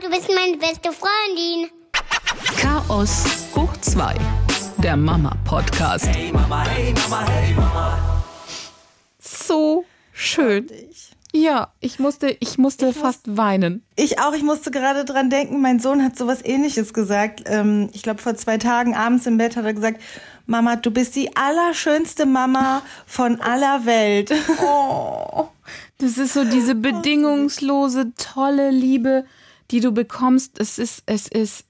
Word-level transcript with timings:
du 0.00 0.08
bist 0.08 0.28
meine 0.34 0.56
beste 0.56 0.90
Freundin. 0.92 1.70
Chaos 2.56 3.24
hoch 3.54 3.76
2. 3.78 4.14
Der 4.78 4.96
Mama-Podcast. 4.96 6.06
Hey 6.06 6.32
Mama, 6.32 6.64
hey 6.64 6.94
Mama, 6.94 7.28
hey 7.28 7.54
Mama. 7.54 8.24
So 9.18 9.84
schön. 10.12 10.70
Ja, 11.34 11.72
ich 11.80 11.98
musste, 11.98 12.36
ich 12.40 12.58
musste 12.58 12.92
fast 12.92 13.36
weinen. 13.36 13.84
Ich 13.96 14.18
auch, 14.18 14.34
ich 14.34 14.42
musste 14.42 14.70
gerade 14.70 15.04
dran 15.04 15.30
denken, 15.30 15.60
mein 15.60 15.78
Sohn 15.78 16.02
hat 16.02 16.16
sowas 16.16 16.44
ähnliches 16.44 16.92
gesagt. 16.94 17.42
Ähm, 17.46 17.90
ich 17.92 18.02
glaube, 18.02 18.20
vor 18.20 18.34
zwei 18.34 18.58
Tagen 18.58 18.94
abends 18.94 19.26
im 19.26 19.38
Bett 19.38 19.56
hat 19.56 19.64
er 19.64 19.74
gesagt, 19.74 20.00
Mama, 20.46 20.76
du 20.76 20.90
bist 20.90 21.16
die 21.16 21.36
allerschönste 21.36 22.26
Mama 22.26 22.82
von 23.06 23.40
aller 23.40 23.84
Welt. 23.86 24.32
Oh, 24.62 25.48
das 25.98 26.18
ist 26.18 26.34
so 26.34 26.44
diese 26.44 26.74
bedingungslose, 26.74 28.12
tolle 28.16 28.70
Liebe, 28.70 29.24
die 29.72 29.80
du 29.80 29.92
bekommst. 29.92 30.60
Es 30.60 30.78
ist, 30.78 31.02
es 31.06 31.26
ist, 31.26 31.66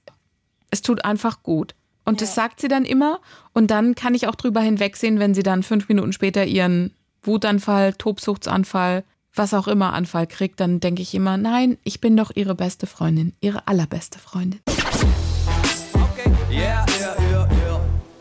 es 0.69 0.81
tut 0.81 1.03
einfach 1.05 1.41
gut. 1.41 1.73
Und 2.05 2.21
das 2.21 2.35
sagt 2.35 2.59
sie 2.59 2.67
dann 2.67 2.85
immer. 2.85 3.21
Und 3.53 3.71
dann 3.71 3.95
kann 3.95 4.13
ich 4.13 4.27
auch 4.27 4.35
drüber 4.35 4.59
hinwegsehen, 4.59 5.19
wenn 5.19 5.33
sie 5.33 5.43
dann 5.43 5.63
fünf 5.63 5.87
Minuten 5.87 6.11
später 6.11 6.45
ihren 6.45 6.93
Wutanfall, 7.21 7.93
Tobsuchtsanfall, 7.93 9.05
was 9.33 9.53
auch 9.53 9.67
immer 9.67 9.93
Anfall 9.93 10.27
kriegt, 10.27 10.59
dann 10.59 10.79
denke 10.79 11.01
ich 11.01 11.15
immer, 11.15 11.37
nein, 11.37 11.77
ich 11.83 12.01
bin 12.01 12.17
doch 12.17 12.31
ihre 12.35 12.55
beste 12.55 12.85
Freundin, 12.85 13.33
ihre 13.39 13.67
allerbeste 13.67 14.19
Freundin. 14.19 14.59
Okay, 15.93 16.31
yeah. 16.51 16.85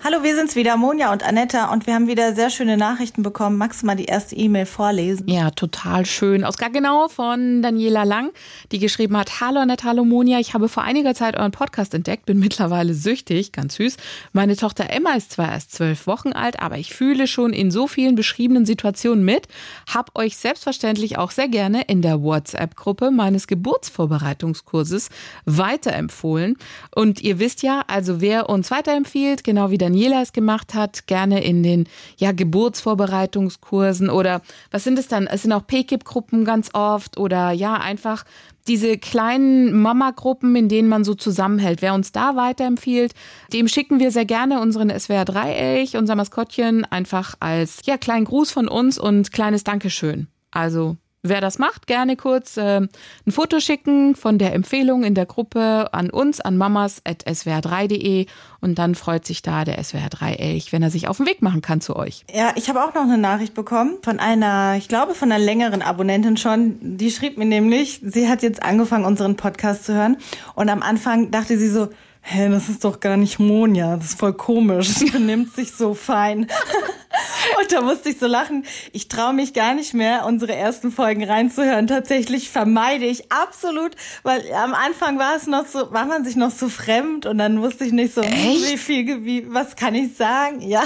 Hallo, 0.04 0.24
wir 0.24 0.34
sind's 0.34 0.56
wieder, 0.56 0.76
Monja 0.76 1.12
und 1.12 1.22
Anetta, 1.22 1.72
und 1.72 1.86
wir 1.86 1.94
haben 1.94 2.08
wieder 2.08 2.34
sehr 2.34 2.50
schöne 2.50 2.76
Nachrichten 2.76 3.22
bekommen. 3.22 3.56
Magst 3.56 3.82
du 3.82 3.86
mal 3.86 3.94
die 3.94 4.06
erste 4.06 4.34
E-Mail 4.34 4.66
vorlesen? 4.66 5.28
Ja, 5.28 5.52
total 5.52 6.06
schön. 6.06 6.42
Aus 6.42 6.58
Gaggenau 6.58 7.06
von 7.06 7.62
Daniela 7.62 8.02
Lang, 8.02 8.32
die 8.72 8.80
geschrieben 8.80 9.16
hat, 9.16 9.40
Hallo 9.40 9.60
Annette, 9.60 9.84
hallo 9.84 10.04
Monia, 10.04 10.40
ich 10.40 10.54
habe 10.54 10.68
vor 10.68 10.82
einiger 10.82 11.14
Zeit 11.14 11.36
euren 11.36 11.52
Podcast 11.52 11.94
entdeckt, 11.94 12.26
bin 12.26 12.40
mittlerweile 12.40 12.94
süchtig, 12.94 13.52
ganz 13.52 13.76
süß. 13.76 13.96
Meine 14.32 14.56
Tochter 14.56 14.90
Emma 14.90 15.12
ist 15.12 15.30
zwar 15.30 15.52
erst 15.52 15.70
zwölf 15.70 16.08
Wochen 16.08 16.32
alt, 16.32 16.58
aber 16.58 16.78
ich 16.78 16.92
fühle 16.92 17.28
schon 17.28 17.52
in 17.52 17.70
so 17.70 17.86
vielen 17.86 18.16
beschriebenen 18.16 18.66
Situationen 18.66 19.24
mit, 19.24 19.46
hab 19.88 20.18
euch 20.18 20.36
selbstverständlich 20.36 21.16
auch 21.16 21.30
sehr 21.30 21.46
gerne 21.46 21.82
in 21.82 22.02
der 22.02 22.20
WhatsApp-Gruppe 22.20 23.12
meines 23.12 23.46
Geburtsvorbereitungskurses 23.46 25.10
weiterempfohlen. 25.44 26.56
Und 26.92 27.20
ihr 27.20 27.38
wisst 27.38 27.62
ja, 27.62 27.84
also 27.86 28.20
wer 28.20 28.48
uns 28.48 28.72
weiterempfiehlt, 28.72 29.44
genau 29.44 29.70
wie 29.70 29.78
Daniela 29.92 30.22
es 30.22 30.32
gemacht 30.32 30.72
hat, 30.72 31.06
gerne 31.06 31.44
in 31.44 31.62
den 31.62 31.86
ja, 32.16 32.32
Geburtsvorbereitungskursen 32.32 34.08
oder 34.08 34.40
was 34.70 34.84
sind 34.84 34.98
es 34.98 35.06
dann? 35.06 35.26
Es 35.26 35.42
sind 35.42 35.52
auch 35.52 35.66
PKIP-Gruppen 35.66 36.46
ganz 36.46 36.70
oft 36.72 37.18
oder 37.18 37.52
ja, 37.52 37.74
einfach 37.74 38.24
diese 38.66 38.96
kleinen 38.96 39.82
Mama-Gruppen, 39.82 40.56
in 40.56 40.70
denen 40.70 40.88
man 40.88 41.04
so 41.04 41.14
zusammenhält. 41.14 41.82
Wer 41.82 41.92
uns 41.92 42.10
da 42.10 42.36
weiterempfiehlt, 42.36 43.12
dem 43.52 43.68
schicken 43.68 44.00
wir 44.00 44.10
sehr 44.10 44.24
gerne 44.24 44.60
unseren 44.60 44.88
SWR 44.98 45.26
Dreieck, 45.26 45.90
unser 45.94 46.14
Maskottchen, 46.14 46.86
einfach 46.86 47.34
als 47.40 47.80
ja, 47.84 47.98
kleinen 47.98 48.24
Gruß 48.24 48.50
von 48.50 48.68
uns 48.68 48.98
und 48.98 49.30
kleines 49.30 49.62
Dankeschön. 49.62 50.28
Also 50.52 50.96
Wer 51.24 51.40
das 51.40 51.60
macht, 51.60 51.86
gerne 51.86 52.16
kurz 52.16 52.56
äh, 52.56 52.80
ein 52.80 52.90
Foto 53.32 53.60
schicken 53.60 54.16
von 54.16 54.38
der 54.38 54.54
Empfehlung 54.54 55.04
in 55.04 55.14
der 55.14 55.24
Gruppe 55.24 55.88
an 55.92 56.10
uns, 56.10 56.40
an 56.40 56.56
mamas.swr3.de 56.56 58.26
und 58.60 58.76
dann 58.76 58.96
freut 58.96 59.24
sich 59.24 59.40
da 59.40 59.64
der 59.64 59.80
SWR3 59.80 60.34
Elch, 60.36 60.72
wenn 60.72 60.82
er 60.82 60.90
sich 60.90 61.06
auf 61.06 61.18
den 61.18 61.26
Weg 61.26 61.40
machen 61.40 61.62
kann 61.62 61.80
zu 61.80 61.94
euch. 61.94 62.24
Ja, 62.34 62.52
ich 62.56 62.68
habe 62.68 62.82
auch 62.82 62.92
noch 62.94 63.02
eine 63.02 63.18
Nachricht 63.18 63.54
bekommen 63.54 63.98
von 64.02 64.18
einer, 64.18 64.74
ich 64.76 64.88
glaube 64.88 65.14
von 65.14 65.30
einer 65.30 65.44
längeren 65.44 65.80
Abonnentin 65.80 66.36
schon. 66.36 66.78
Die 66.80 67.12
schrieb 67.12 67.38
mir 67.38 67.44
nämlich, 67.44 68.00
sie 68.02 68.28
hat 68.28 68.42
jetzt 68.42 68.64
angefangen, 68.64 69.04
unseren 69.04 69.36
Podcast 69.36 69.84
zu 69.84 69.94
hören 69.94 70.16
und 70.56 70.70
am 70.70 70.82
Anfang 70.82 71.30
dachte 71.30 71.56
sie 71.56 71.68
so, 71.68 71.88
hä, 72.22 72.48
das 72.48 72.68
ist 72.68 72.84
doch 72.84 72.98
gar 72.98 73.16
nicht 73.16 73.38
Monja, 73.38 73.96
das 73.96 74.06
ist 74.06 74.18
voll 74.18 74.32
komisch, 74.32 74.88
sie 74.96 75.10
benimmt 75.10 75.54
sich 75.54 75.72
so 75.72 75.94
fein. 75.94 76.48
Und 77.62 77.70
da 77.70 77.80
musste 77.80 78.08
ich 78.08 78.18
so 78.18 78.26
lachen. 78.26 78.64
Ich 78.92 79.06
traue 79.06 79.32
mich 79.32 79.54
gar 79.54 79.74
nicht 79.74 79.94
mehr, 79.94 80.26
unsere 80.26 80.54
ersten 80.54 80.90
Folgen 80.90 81.22
reinzuhören. 81.22 81.86
Tatsächlich 81.86 82.50
vermeide 82.50 83.04
ich 83.04 83.30
absolut, 83.30 83.92
weil 84.24 84.42
am 84.52 84.74
Anfang 84.74 85.18
war 85.18 85.36
es 85.36 85.46
noch 85.46 85.66
so, 85.66 85.92
war 85.92 86.06
man 86.06 86.24
sich 86.24 86.34
noch 86.34 86.50
so 86.50 86.68
fremd 86.68 87.24
und 87.26 87.38
dann 87.38 87.62
wusste 87.62 87.84
ich 87.84 87.92
nicht 87.92 88.14
so, 88.14 88.22
wie 88.22 88.76
viel, 88.76 89.24
wie, 89.24 89.52
was 89.52 89.76
kann 89.76 89.94
ich 89.94 90.16
sagen? 90.16 90.60
Ja. 90.60 90.82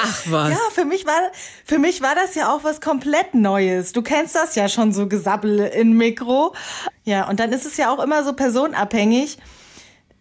Ach 0.00 0.22
was. 0.26 0.50
Ja, 0.50 0.58
für 0.72 0.84
mich 0.84 1.06
war, 1.06 1.20
für 1.64 1.80
mich 1.80 2.02
war 2.02 2.14
das 2.14 2.36
ja 2.36 2.54
auch 2.54 2.62
was 2.62 2.80
komplett 2.80 3.34
Neues. 3.34 3.92
Du 3.92 4.02
kennst 4.02 4.36
das 4.36 4.54
ja 4.54 4.68
schon 4.68 4.92
so 4.92 5.08
Gesabbel 5.08 5.58
in 5.58 5.94
Mikro. 5.94 6.54
Ja, 7.04 7.28
und 7.28 7.40
dann 7.40 7.52
ist 7.52 7.66
es 7.66 7.76
ja 7.76 7.90
auch 7.92 8.00
immer 8.00 8.22
so 8.22 8.32
personabhängig 8.32 9.38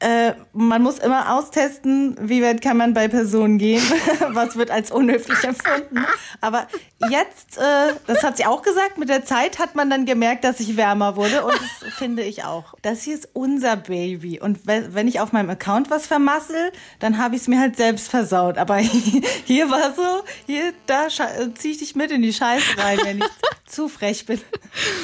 äh, 0.02 0.34
man 0.54 0.82
muss 0.82 0.98
immer 0.98 1.38
austesten, 1.38 2.18
wie 2.20 2.42
weit 2.42 2.62
kann 2.62 2.76
man 2.76 2.96
bei 2.96 3.08
Personen 3.08 3.60
gehen, 3.60 3.84
was 4.30 4.56
wird 4.56 4.72
als 4.72 4.90
unhöflich 4.90 5.44
empfunden. 5.44 6.06
Aber 6.42 6.68
jetzt, 7.10 7.60
äh, 7.60 7.94
das 8.08 8.24
hat 8.24 8.38
sie 8.38 8.46
auch 8.46 8.64
gesagt, 8.64 8.98
mit 8.98 9.10
der 9.10 9.26
Zeit 9.26 9.60
hat 9.60 9.76
man 9.76 9.92
dann 9.92 10.08
gemerkt, 10.08 10.44
dass 10.44 10.60
ich 10.60 10.76
wärmer 10.76 11.16
wurde 11.16 11.46
und 11.46 11.54
das 11.54 11.94
finde 11.98 12.24
ich 12.24 12.44
auch. 12.44 12.74
Das 12.82 13.04
hier 13.04 13.14
ist 13.14 13.30
unser 13.34 13.76
Baby 13.76 14.40
und 14.40 14.62
wenn 14.66 15.08
ich 15.08 15.20
auf 15.20 15.34
meinem 15.34 15.52
Account 15.52 15.92
was 15.92 16.08
vermassel, 16.08 16.72
dann 17.00 17.20
habe 17.20 17.36
ich 17.36 17.44
es 17.44 17.48
mir 17.48 17.60
halt 17.60 17.78
selbst 17.78 18.10
versaut. 18.10 18.58
Aber 18.58 18.78
hier 19.46 19.70
war 19.70 19.94
so, 19.94 20.24
hier, 20.48 20.74
da 20.88 21.10
ziehe 21.54 21.74
ich 21.74 21.78
dich 21.78 21.96
mit 21.96 22.10
in 22.10 22.24
die 22.24 22.34
Scheiße 22.34 22.78
rein, 22.80 22.98
wenn 23.04 23.18
ich 23.20 23.26
zu 23.68 23.88
frech 23.88 24.26
bin. 24.26 24.42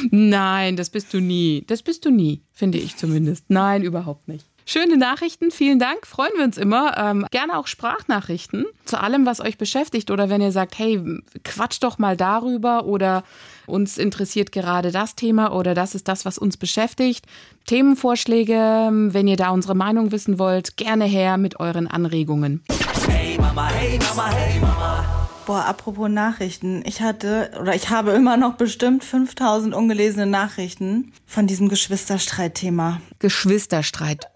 Nein, 0.09 0.75
das 0.75 0.89
bist 0.89 1.13
du 1.13 1.19
nie. 1.19 1.65
Das 1.67 1.83
bist 1.83 2.03
du 2.03 2.09
nie, 2.09 2.41
finde 2.51 2.79
ich 2.79 2.97
zumindest. 2.97 3.45
Nein, 3.49 3.83
überhaupt 3.83 4.27
nicht. 4.27 4.47
Schöne 4.69 4.97
Nachrichten, 4.97 5.49
vielen 5.49 5.79
Dank, 5.79 6.05
freuen 6.05 6.33
wir 6.35 6.43
uns 6.43 6.57
immer. 6.57 6.97
Ähm, 6.97 7.25
gerne 7.31 7.57
auch 7.57 7.67
Sprachnachrichten 7.67 8.65
zu 8.83 8.99
allem, 8.99 9.25
was 9.25 9.39
euch 9.39 9.57
beschäftigt 9.57 10.11
oder 10.11 10.29
wenn 10.29 10.41
ihr 10.41 10.51
sagt, 10.51 10.77
hey, 10.77 11.01
quatsch 11.45 11.77
doch 11.79 11.99
mal 11.99 12.17
darüber 12.17 12.83
oder 12.83 13.23
uns 13.65 13.97
interessiert 13.97 14.51
gerade 14.51 14.91
das 14.91 15.15
Thema 15.15 15.53
oder 15.53 15.73
das 15.73 15.95
ist 15.95 16.09
das, 16.09 16.25
was 16.25 16.37
uns 16.37 16.57
beschäftigt. 16.57 17.27
Themenvorschläge, 17.65 18.89
wenn 18.91 19.29
ihr 19.29 19.37
da 19.37 19.51
unsere 19.51 19.73
Meinung 19.73 20.11
wissen 20.11 20.37
wollt, 20.37 20.75
gerne 20.75 21.05
her 21.05 21.37
mit 21.37 21.61
euren 21.61 21.87
Anregungen. 21.87 22.61
Hey 23.07 23.37
Mama, 23.39 23.69
hey 23.69 23.97
Mama, 23.99 24.29
hey 24.31 24.59
Mama. 24.59 25.06
Boah, 25.47 25.63
apropos 25.63 26.09
Nachrichten. 26.09 26.83
Ich 26.85 26.99
hatte 26.99 27.51
oder 27.61 27.73
ich 27.73 27.89
habe 27.89 28.11
immer 28.11 28.35
noch 28.35 28.55
bestimmt 28.55 29.05
5000 29.05 29.73
ungelesene 29.73 30.25
Nachrichten 30.25 31.13
von 31.25 31.47
diesem 31.47 31.69
Geschwisterstreitthema. 31.69 32.99
Geschwisterstreit. 33.19 34.27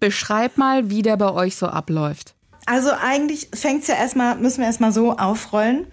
Beschreib 0.00 0.58
mal, 0.58 0.90
wie 0.90 1.00
der 1.00 1.16
bei 1.16 1.32
euch 1.32 1.56
so 1.56 1.66
abläuft. 1.66 2.34
Also 2.66 2.90
eigentlich 2.92 3.48
fängt's 3.52 3.88
ja 3.88 3.94
erstmal, 3.94 4.36
müssen 4.36 4.60
wir 4.60 4.66
erstmal 4.66 4.92
so 4.92 5.12
aufrollen. 5.12 5.86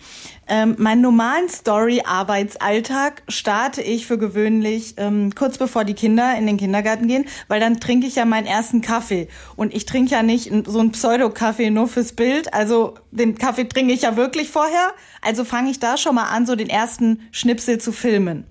Ähm, 0.47 0.75
meinen 0.77 1.01
normalen 1.01 1.49
Story-Arbeitsalltag 1.49 3.23
starte 3.27 3.81
ich 3.81 4.07
für 4.07 4.17
gewöhnlich 4.17 4.95
ähm, 4.97 5.35
kurz 5.35 5.57
bevor 5.57 5.83
die 5.83 5.93
Kinder 5.93 6.35
in 6.37 6.47
den 6.47 6.57
Kindergarten 6.57 7.07
gehen, 7.07 7.25
weil 7.49 7.59
dann 7.59 7.79
trinke 7.79 8.07
ich 8.07 8.15
ja 8.15 8.25
meinen 8.25 8.47
ersten 8.47 8.81
Kaffee. 8.81 9.27
Und 9.55 9.73
ich 9.73 9.85
trinke 9.85 10.11
ja 10.11 10.23
nicht 10.23 10.51
so 10.65 10.79
einen 10.79 10.91
Pseudo-Kaffee 10.91 11.71
nur 11.71 11.87
fürs 11.87 12.13
Bild. 12.13 12.53
Also 12.53 12.95
den 13.11 13.37
Kaffee 13.37 13.65
trinke 13.65 13.93
ich 13.93 14.03
ja 14.03 14.15
wirklich 14.15 14.49
vorher. 14.49 14.93
Also 15.21 15.43
fange 15.43 15.71
ich 15.71 15.79
da 15.79 15.97
schon 15.97 16.15
mal 16.15 16.29
an, 16.29 16.45
so 16.45 16.55
den 16.55 16.69
ersten 16.69 17.27
Schnipsel 17.31 17.79
zu 17.79 17.91
filmen. 17.91 18.45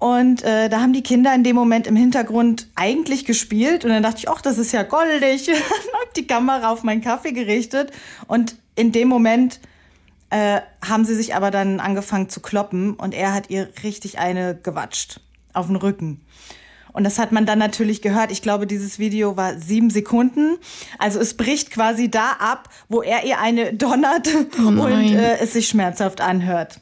Und 0.00 0.42
äh, 0.44 0.70
da 0.70 0.80
haben 0.80 0.94
die 0.94 1.02
Kinder 1.02 1.34
in 1.34 1.44
dem 1.44 1.54
Moment 1.54 1.86
im 1.86 1.94
Hintergrund 1.94 2.68
eigentlich 2.74 3.26
gespielt. 3.26 3.84
Und 3.84 3.90
dann 3.90 4.02
dachte 4.02 4.16
ich, 4.20 4.30
ach, 4.30 4.40
das 4.40 4.56
ist 4.56 4.72
ja 4.72 4.82
goldig. 4.82 5.44
dann 5.46 5.56
hab 5.56 6.14
die 6.14 6.26
Kamera 6.26 6.70
auf 6.70 6.82
meinen 6.82 7.02
Kaffee 7.02 7.32
gerichtet. 7.32 7.92
Und 8.26 8.56
in 8.76 8.92
dem 8.92 9.08
Moment 9.08 9.60
äh, 10.30 10.62
haben 10.82 11.04
sie 11.04 11.14
sich 11.14 11.34
aber 11.34 11.50
dann 11.50 11.80
angefangen 11.80 12.30
zu 12.30 12.40
kloppen. 12.40 12.94
Und 12.94 13.12
er 13.12 13.34
hat 13.34 13.50
ihr 13.50 13.68
richtig 13.82 14.18
eine 14.18 14.54
gewatscht 14.54 15.20
auf 15.52 15.66
den 15.66 15.76
Rücken. 15.76 16.22
Und 16.94 17.04
das 17.04 17.18
hat 17.18 17.30
man 17.30 17.44
dann 17.44 17.58
natürlich 17.58 18.00
gehört. 18.00 18.32
Ich 18.32 18.40
glaube, 18.40 18.66
dieses 18.66 18.98
Video 18.98 19.36
war 19.36 19.58
sieben 19.58 19.90
Sekunden. 19.90 20.56
Also 20.98 21.20
es 21.20 21.34
bricht 21.34 21.70
quasi 21.70 22.10
da 22.10 22.32
ab, 22.38 22.70
wo 22.88 23.02
er 23.02 23.24
ihr 23.24 23.38
eine 23.38 23.74
donnert 23.74 24.28
Oh 24.58 24.62
und 24.68 25.12
äh, 25.12 25.36
es 25.40 25.52
sich 25.52 25.68
schmerzhaft 25.68 26.22
anhört. 26.22 26.80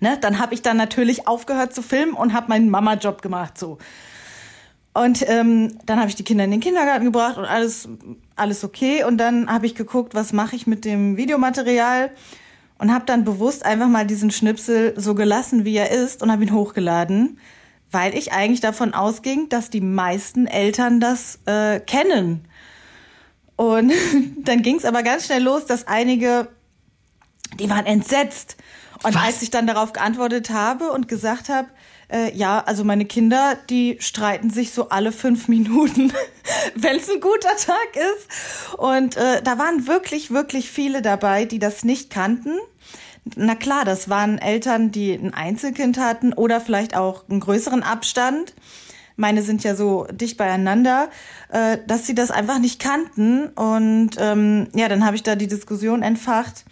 Ne? 0.00 0.18
Dann 0.20 0.38
habe 0.38 0.54
ich 0.54 0.62
dann 0.62 0.76
natürlich 0.76 1.26
aufgehört 1.26 1.74
zu 1.74 1.82
filmen 1.82 2.14
und 2.14 2.32
habe 2.32 2.48
meinen 2.48 2.70
Mama-Job 2.70 3.22
gemacht 3.22 3.58
so. 3.58 3.78
Und 4.94 5.28
ähm, 5.28 5.78
dann 5.84 5.98
habe 5.98 6.08
ich 6.08 6.14
die 6.14 6.24
Kinder 6.24 6.44
in 6.44 6.50
den 6.50 6.60
Kindergarten 6.60 7.04
gebracht 7.04 7.36
und 7.36 7.44
alles 7.44 7.86
alles 8.34 8.64
okay. 8.64 9.04
Und 9.04 9.18
dann 9.18 9.50
habe 9.50 9.66
ich 9.66 9.74
geguckt, 9.74 10.14
was 10.14 10.32
mache 10.32 10.56
ich 10.56 10.66
mit 10.66 10.84
dem 10.84 11.16
Videomaterial 11.16 12.10
und 12.78 12.92
habe 12.92 13.04
dann 13.06 13.24
bewusst 13.24 13.64
einfach 13.64 13.88
mal 13.88 14.06
diesen 14.06 14.30
Schnipsel 14.30 14.94
so 14.96 15.14
gelassen, 15.14 15.64
wie 15.64 15.76
er 15.76 15.90
ist 15.90 16.22
und 16.22 16.30
habe 16.30 16.44
ihn 16.44 16.52
hochgeladen, 16.52 17.38
weil 17.90 18.16
ich 18.16 18.32
eigentlich 18.32 18.60
davon 18.60 18.94
ausging, 18.94 19.48
dass 19.48 19.70
die 19.70 19.80
meisten 19.80 20.46
Eltern 20.46 21.00
das 21.00 21.40
äh, 21.46 21.80
kennen. 21.80 22.46
Und 23.56 23.92
dann 24.44 24.62
ging 24.62 24.76
es 24.76 24.84
aber 24.84 25.02
ganz 25.02 25.26
schnell 25.26 25.42
los, 25.42 25.64
dass 25.66 25.86
einige, 25.86 26.48
die 27.58 27.70
waren 27.70 27.86
entsetzt. 27.86 28.56
Und 29.02 29.14
Was? 29.14 29.22
als 29.24 29.42
ich 29.42 29.50
dann 29.50 29.66
darauf 29.66 29.92
geantwortet 29.92 30.50
habe 30.50 30.90
und 30.92 31.08
gesagt 31.08 31.48
habe, 31.48 31.68
Äh, 32.08 32.32
ja, 32.36 32.62
also 32.64 32.84
meine 32.84 33.04
Kinder, 33.04 33.56
die 33.68 33.96
streiten 33.98 34.50
sich 34.50 34.70
so 34.70 34.90
alle 34.90 35.10
fünf 35.10 35.48
Minuten, 35.48 36.12
wenn 36.76 36.96
es 36.96 37.10
ein 37.10 37.20
guter 37.20 37.56
Tag 37.56 37.96
ist. 37.96 38.78
Und 38.78 39.16
äh, 39.16 39.42
da 39.42 39.58
waren 39.58 39.88
wirklich, 39.88 40.30
wirklich 40.30 40.70
viele 40.70 41.02
dabei, 41.02 41.46
die 41.46 41.58
das 41.58 41.82
nicht 41.84 42.10
kannten. 42.10 42.52
Na 43.34 43.56
klar, 43.56 43.84
das 43.84 44.08
waren 44.08 44.38
Eltern, 44.38 44.92
die 44.92 45.12
ein 45.14 45.34
Einzelkind 45.34 45.98
hatten 45.98 46.32
oder 46.32 46.60
vielleicht 46.60 46.96
auch 46.96 47.28
einen 47.28 47.40
größeren 47.40 47.82
Abstand. 47.82 48.54
Meine 49.16 49.42
sind 49.42 49.64
ja 49.64 49.74
so 49.74 50.06
dicht 50.12 50.36
beieinander, 50.36 51.08
äh, 51.48 51.78
dass 51.88 52.06
sie 52.06 52.14
das 52.14 52.30
einfach 52.30 52.60
nicht 52.60 52.80
kannten. 52.80 53.48
Und 53.48 54.10
ähm, 54.18 54.68
ja, 54.76 54.88
dann 54.88 55.04
habe 55.04 55.16
ich 55.16 55.24
da 55.24 55.34
die 55.34 55.48
Diskussion 55.48 56.02
entfacht. 56.04 56.64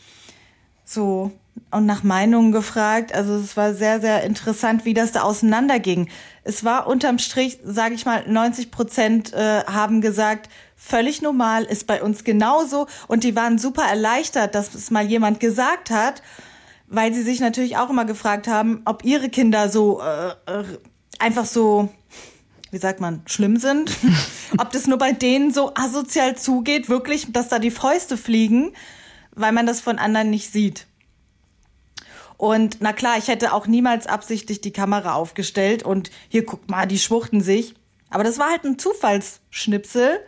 So, 0.85 1.33
und 1.71 1.87
nach 1.87 2.03
Meinungen 2.03 2.53
gefragt. 2.53 3.15
Also 3.15 3.35
es 3.35 3.57
war 3.57 3.75
sehr, 3.75 4.01
sehr 4.01 4.23
interessant, 4.23 4.85
wie 4.85 4.95
das 4.95 5.13
da 5.13 5.23
auseinanderging. 5.23 6.09
Es 6.45 6.65
war 6.65 6.87
unterm 6.87 7.19
Strich, 7.19 7.59
sage 7.65 7.95
ich 7.95 8.05
mal, 8.05 8.25
90 8.29 8.71
Prozent 8.71 9.33
äh, 9.33 9.65
haben 9.65 10.01
gesagt, 10.01 10.49
völlig 10.77 11.23
normal, 11.23 11.65
ist 11.65 11.87
bei 11.87 12.03
uns 12.03 12.25
genauso. 12.25 12.87
Und 13.09 13.25
die 13.25 13.35
waren 13.35 13.59
super 13.59 13.85
erleichtert, 13.85 14.55
dass 14.55 14.75
es 14.75 14.91
mal 14.91 15.05
jemand 15.05 15.41
gesagt 15.41 15.91
hat, 15.91 16.23
weil 16.87 17.13
sie 17.15 17.23
sich 17.23 17.41
natürlich 17.41 17.77
auch 17.77 17.91
immer 17.91 18.05
gefragt 18.05 18.47
haben, 18.47 18.83
ob 18.85 19.05
ihre 19.05 19.29
Kinder 19.29 19.69
so 19.69 20.01
äh, 20.01 20.29
äh 20.47 20.65
einfach 21.19 21.47
so, 21.47 21.89
wie 22.71 22.79
sagt 22.79 23.01
man, 23.01 23.23
schlimm 23.27 23.57
sind. 23.57 23.97
ob 24.59 24.71
das 24.73 24.87
nur 24.87 24.99
bei 24.99 25.13
denen 25.13 25.53
so 25.53 25.73
asozial 25.75 26.37
zugeht, 26.37 26.89
wirklich, 26.89 27.33
dass 27.33 27.49
da 27.49 27.59
die 27.59 27.71
Fäuste 27.71 28.17
fliegen, 28.17 28.73
weil 29.35 29.53
man 29.53 29.67
das 29.67 29.81
von 29.81 29.99
anderen 29.99 30.31
nicht 30.31 30.53
sieht. 30.53 30.87
Und 32.37 32.79
na 32.81 32.93
klar, 32.93 33.17
ich 33.19 33.29
hätte 33.29 33.53
auch 33.53 33.67
niemals 33.67 34.07
absichtlich 34.07 34.61
die 34.61 34.73
Kamera 34.73 35.15
aufgestellt 35.15 35.83
und 35.83 36.11
hier 36.29 36.45
guckt 36.45 36.71
mal, 36.71 36.87
die 36.87 36.99
schwuchten 36.99 37.41
sich. 37.41 37.75
Aber 38.11 38.25
das 38.25 38.39
war 38.39 38.51
halt 38.51 38.65
ein 38.65 38.79
Zufallsschnipsel 38.79 40.21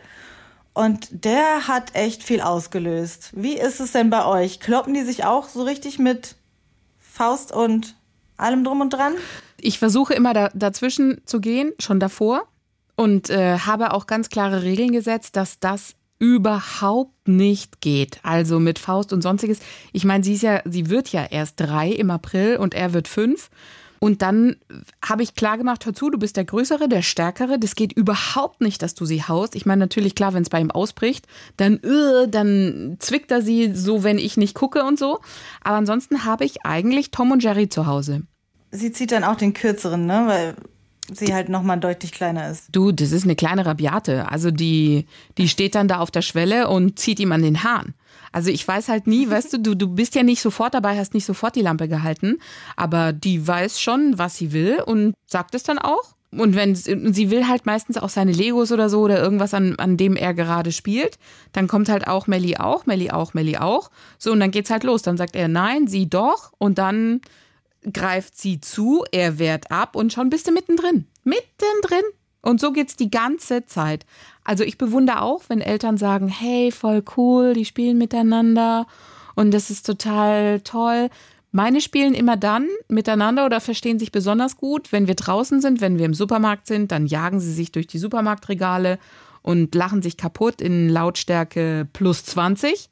und 0.73 1.07
der 1.25 1.67
hat 1.67 1.95
echt 1.95 2.23
viel 2.23 2.41
ausgelöst. 2.41 3.31
Wie 3.33 3.57
ist 3.57 3.79
es 3.79 3.93
denn 3.93 4.09
bei 4.09 4.25
euch? 4.25 4.59
Kloppen 4.59 4.93
die 4.93 5.03
sich 5.03 5.25
auch 5.25 5.49
so 5.49 5.63
richtig 5.63 5.97
mit 5.97 6.35
Faust 6.99 7.51
und 7.51 7.95
allem 8.37 8.63
drum 8.63 8.81
und 8.81 8.91
dran? 8.91 9.15
Ich 9.59 9.79
versuche 9.79 10.13
immer 10.13 10.33
da, 10.33 10.49
dazwischen 10.53 11.21
zu 11.25 11.41
gehen, 11.41 11.73
schon 11.79 11.99
davor. 11.99 12.47
Und 12.95 13.29
äh, 13.29 13.59
habe 13.59 13.93
auch 13.93 14.07
ganz 14.07 14.29
klare 14.29 14.63
Regeln 14.63 14.91
gesetzt, 14.91 15.35
dass 15.35 15.59
das 15.59 15.95
überhaupt 16.19 17.27
nicht 17.27 17.81
geht. 17.81 18.19
Also 18.23 18.59
mit 18.59 18.79
Faust 18.79 19.13
und 19.13 19.21
sonstiges. 19.21 19.59
Ich 19.93 20.05
meine, 20.05 20.23
sie 20.23 20.33
ist 20.33 20.43
ja, 20.43 20.61
sie 20.65 20.89
wird 20.89 21.09
ja 21.09 21.25
erst 21.25 21.59
drei 21.59 21.89
im 21.89 22.11
April 22.11 22.57
und 22.57 22.73
er 22.73 22.93
wird 22.93 23.07
fünf. 23.07 23.49
Und 23.99 24.21
dann 24.21 24.57
habe 25.03 25.23
ich 25.23 25.33
klar 25.33 25.57
gemacht, 25.57 25.85
hör 25.85 25.93
zu, 25.93 26.09
du 26.09 26.19
bist 26.19 26.37
der 26.37 26.45
Größere, 26.45 26.87
der 26.87 27.01
Stärkere. 27.01 27.57
Das 27.57 27.75
geht 27.75 27.93
überhaupt 27.93 28.61
nicht, 28.61 28.81
dass 28.81 28.93
du 28.93 29.05
sie 29.05 29.23
haust. 29.23 29.55
Ich 29.55 29.65
meine, 29.65 29.79
natürlich, 29.79 30.15
klar, 30.15 30.33
wenn 30.33 30.43
es 30.43 30.49
bei 30.49 30.59
ihm 30.59 30.71
ausbricht, 30.71 31.25
dann, 31.57 31.79
uh, 31.83 32.27
dann 32.27 32.97
zwickt 32.99 33.31
er 33.31 33.41
sie 33.41 33.73
so, 33.73 34.03
wenn 34.03 34.19
ich 34.19 34.37
nicht 34.37 34.53
gucke 34.53 34.83
und 34.83 34.99
so. 34.99 35.19
Aber 35.63 35.77
ansonsten 35.77 36.25
habe 36.25 36.45
ich 36.45 36.65
eigentlich 36.65 37.11
Tom 37.11 37.31
und 37.31 37.43
Jerry 37.43 37.69
zu 37.69 37.87
Hause. 37.87 38.21
Sie 38.71 38.91
zieht 38.91 39.11
dann 39.11 39.23
auch 39.23 39.35
den 39.35 39.53
Kürzeren, 39.53 40.05
ne? 40.05 40.23
Weil 40.27 40.55
sie 41.13 41.33
halt 41.33 41.49
nochmal 41.49 41.79
deutlich 41.79 42.11
kleiner 42.11 42.49
ist. 42.49 42.67
Du, 42.71 42.91
das 42.91 43.11
ist 43.11 43.23
eine 43.23 43.35
kleine 43.35 43.65
Rabiate. 43.65 44.29
Also 44.29 44.51
die, 44.51 45.05
die 45.37 45.47
steht 45.47 45.75
dann 45.75 45.87
da 45.87 45.99
auf 45.99 46.11
der 46.11 46.21
Schwelle 46.21 46.67
und 46.67 46.99
zieht 46.99 47.19
ihm 47.19 47.31
an 47.31 47.41
den 47.41 47.63
Haaren. 47.63 47.93
Also 48.31 48.49
ich 48.49 48.67
weiß 48.67 48.89
halt 48.89 49.07
nie, 49.07 49.29
weißt 49.29 49.53
du, 49.53 49.57
du, 49.59 49.75
du 49.75 49.87
bist 49.87 50.15
ja 50.15 50.23
nicht 50.23 50.41
sofort 50.41 50.73
dabei, 50.73 50.97
hast 50.97 51.13
nicht 51.13 51.25
sofort 51.25 51.55
die 51.55 51.61
Lampe 51.61 51.87
gehalten, 51.87 52.39
aber 52.75 53.13
die 53.13 53.47
weiß 53.47 53.79
schon, 53.79 54.17
was 54.17 54.35
sie 54.35 54.51
will 54.51 54.81
und 54.85 55.13
sagt 55.25 55.55
es 55.55 55.63
dann 55.63 55.79
auch. 55.79 56.15
Und 56.31 56.55
wenn 56.55 56.75
sie 56.75 57.31
will 57.31 57.47
halt 57.47 57.65
meistens 57.65 57.97
auch 57.97 58.09
seine 58.09 58.33
Legos 58.33 58.73
oder 58.73 58.89
so 58.89 58.99
oder 58.99 59.17
irgendwas, 59.17 59.53
an, 59.53 59.75
an 59.77 59.95
dem 59.95 60.17
er 60.17 60.33
gerade 60.33 60.73
spielt, 60.73 61.17
dann 61.53 61.69
kommt 61.69 61.87
halt 61.87 62.07
auch 62.07 62.27
Melli 62.27 62.57
auch, 62.57 62.85
Melli 62.85 63.11
auch, 63.11 63.33
Melli 63.33 63.57
auch. 63.57 63.89
So, 64.17 64.33
und 64.33 64.41
dann 64.41 64.51
geht's 64.51 64.69
halt 64.69 64.83
los. 64.83 65.01
Dann 65.01 65.15
sagt 65.15 65.37
er 65.37 65.47
nein, 65.47 65.87
sie 65.87 66.09
doch. 66.09 66.51
Und 66.57 66.79
dann 66.79 67.21
greift 67.93 68.37
sie 68.37 68.59
zu, 68.61 69.03
er 69.11 69.39
wehrt 69.39 69.71
ab 69.71 69.95
und 69.95 70.13
schon 70.13 70.29
bist 70.29 70.47
du 70.47 70.51
mittendrin. 70.51 71.05
Mittendrin. 71.23 72.03
Und 72.41 72.61
so 72.61 72.71
geht's 72.71 72.95
die 72.95 73.11
ganze 73.11 73.65
Zeit. 73.65 74.05
Also 74.43 74.63
ich 74.63 74.77
bewundere 74.77 75.21
auch, 75.21 75.43
wenn 75.47 75.59
Eltern 75.59 75.97
sagen, 75.97 76.27
hey, 76.27 76.71
voll 76.71 77.03
cool, 77.17 77.53
die 77.53 77.65
spielen 77.65 77.97
miteinander 77.97 78.87
und 79.35 79.53
das 79.53 79.69
ist 79.69 79.85
total 79.85 80.61
toll. 80.61 81.09
Meine 81.51 81.81
spielen 81.81 82.13
immer 82.13 82.37
dann 82.37 82.67
miteinander 82.87 83.45
oder 83.45 83.59
verstehen 83.59 83.99
sich 83.99 84.11
besonders 84.11 84.57
gut, 84.57 84.91
wenn 84.91 85.07
wir 85.07 85.15
draußen 85.15 85.61
sind, 85.61 85.81
wenn 85.81 85.97
wir 85.97 86.05
im 86.05 86.13
Supermarkt 86.13 86.67
sind, 86.67 86.91
dann 86.91 87.07
jagen 87.07 87.39
sie 87.39 87.53
sich 87.53 87.71
durch 87.71 87.87
die 87.87 87.97
Supermarktregale 87.97 88.99
und 89.41 89.73
lachen 89.75 90.01
sich 90.01 90.17
kaputt 90.17 90.61
in 90.61 90.89
Lautstärke 90.89 91.87
plus 91.91 92.23
20 92.25 92.89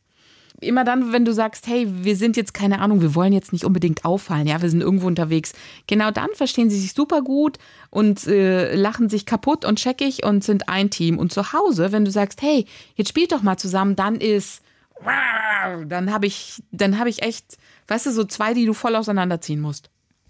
immer 0.62 0.84
dann, 0.84 1.12
wenn 1.12 1.26
du 1.26 1.34
sagst, 1.34 1.68
hey, 1.68 1.88
wir 1.90 2.16
sind 2.16 2.38
jetzt 2.38 2.54
keine 2.54 2.80
Ahnung, 2.80 3.02
wir 3.02 3.16
wollen 3.16 3.34
jetzt 3.34 3.54
nicht 3.54 3.66
unbedingt 3.66 4.06
auffallen, 4.06 4.48
ja, 4.48 4.62
wir 4.62 4.70
sind 4.70 4.82
irgendwo 4.82 5.08
unterwegs. 5.08 5.54
Genau 5.88 6.12
dann 6.12 6.30
verstehen 6.34 6.70
sie 6.70 6.80
sich 6.80 6.94
super 6.94 7.22
gut 7.22 7.58
und 7.90 8.26
äh, 8.28 8.76
lachen 8.76 9.10
sich 9.10 9.26
kaputt 9.26 9.66
und 9.66 9.80
checkig 9.80 10.24
und 10.24 10.44
sind 10.44 10.70
ein 10.70 10.90
Team. 10.90 11.18
Und 11.18 11.32
zu 11.32 11.54
Hause, 11.54 11.92
wenn 11.92 12.06
du 12.06 12.12
sagst, 12.12 12.42
hey, 12.42 12.66
jetzt 12.96 13.10
spielt 13.10 13.32
doch 13.32 13.42
mal 13.42 13.58
zusammen, 13.58 13.96
dann 13.96 14.16
ist, 14.16 14.62
dann 15.88 16.12
habe 16.12 16.26
ich, 16.26 16.64
dann 16.72 17.00
habe 17.00 17.10
ich 17.10 17.22
echt, 17.22 17.58
weißt 17.88 18.08
du, 18.08 18.12
so 18.12 18.24
zwei, 18.24 18.54
die 18.54 18.66
du 18.66 18.74
voll 18.74 18.96
auseinanderziehen 18.96 19.60
musst. 19.60 19.90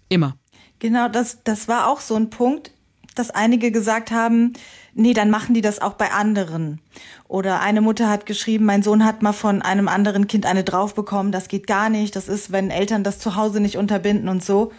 Immer. 0.10 0.38
Genau, 0.80 1.07
das, 1.07 1.44
das 1.44 1.68
war 1.68 1.88
auch 1.88 2.01
so 2.01 2.16
ein 2.16 2.30
Punkt, 2.30 2.71
dass 3.16 3.31
einige 3.31 3.71
gesagt 3.71 4.12
haben, 4.12 4.54
nee, 4.95 5.13
dann 5.13 5.30
machen 5.30 5.53
die 5.53 5.62
das 5.62 5.80
auch 5.80 5.94
bei 5.94 6.12
anderen. 6.12 6.80
Oder 7.27 7.59
eine 7.59 7.81
Mutter 7.81 8.09
hat 8.09 8.25
geschrieben, 8.25 8.65
mein 8.65 8.81
Sohn 8.81 9.06
hat 9.06 9.21
mal 9.21 9.33
von 9.33 9.62
einem 9.62 9.88
anderen 9.88 10.27
Kind 10.27 10.45
eine 10.45 10.63
drauf 10.63 10.95
bekommen, 10.95 11.31
das 11.31 11.47
geht 11.47 11.68
gar 11.68 11.89
nicht. 11.89 12.15
Das 12.15 12.27
ist, 12.27 12.51
wenn 12.51 12.71
Eltern 12.71 13.03
das 13.03 13.19
zu 13.19 13.36
Hause 13.36 13.59
nicht 13.59 13.77
unterbinden 13.77 14.30
und 14.30 14.44
so. 14.44 14.71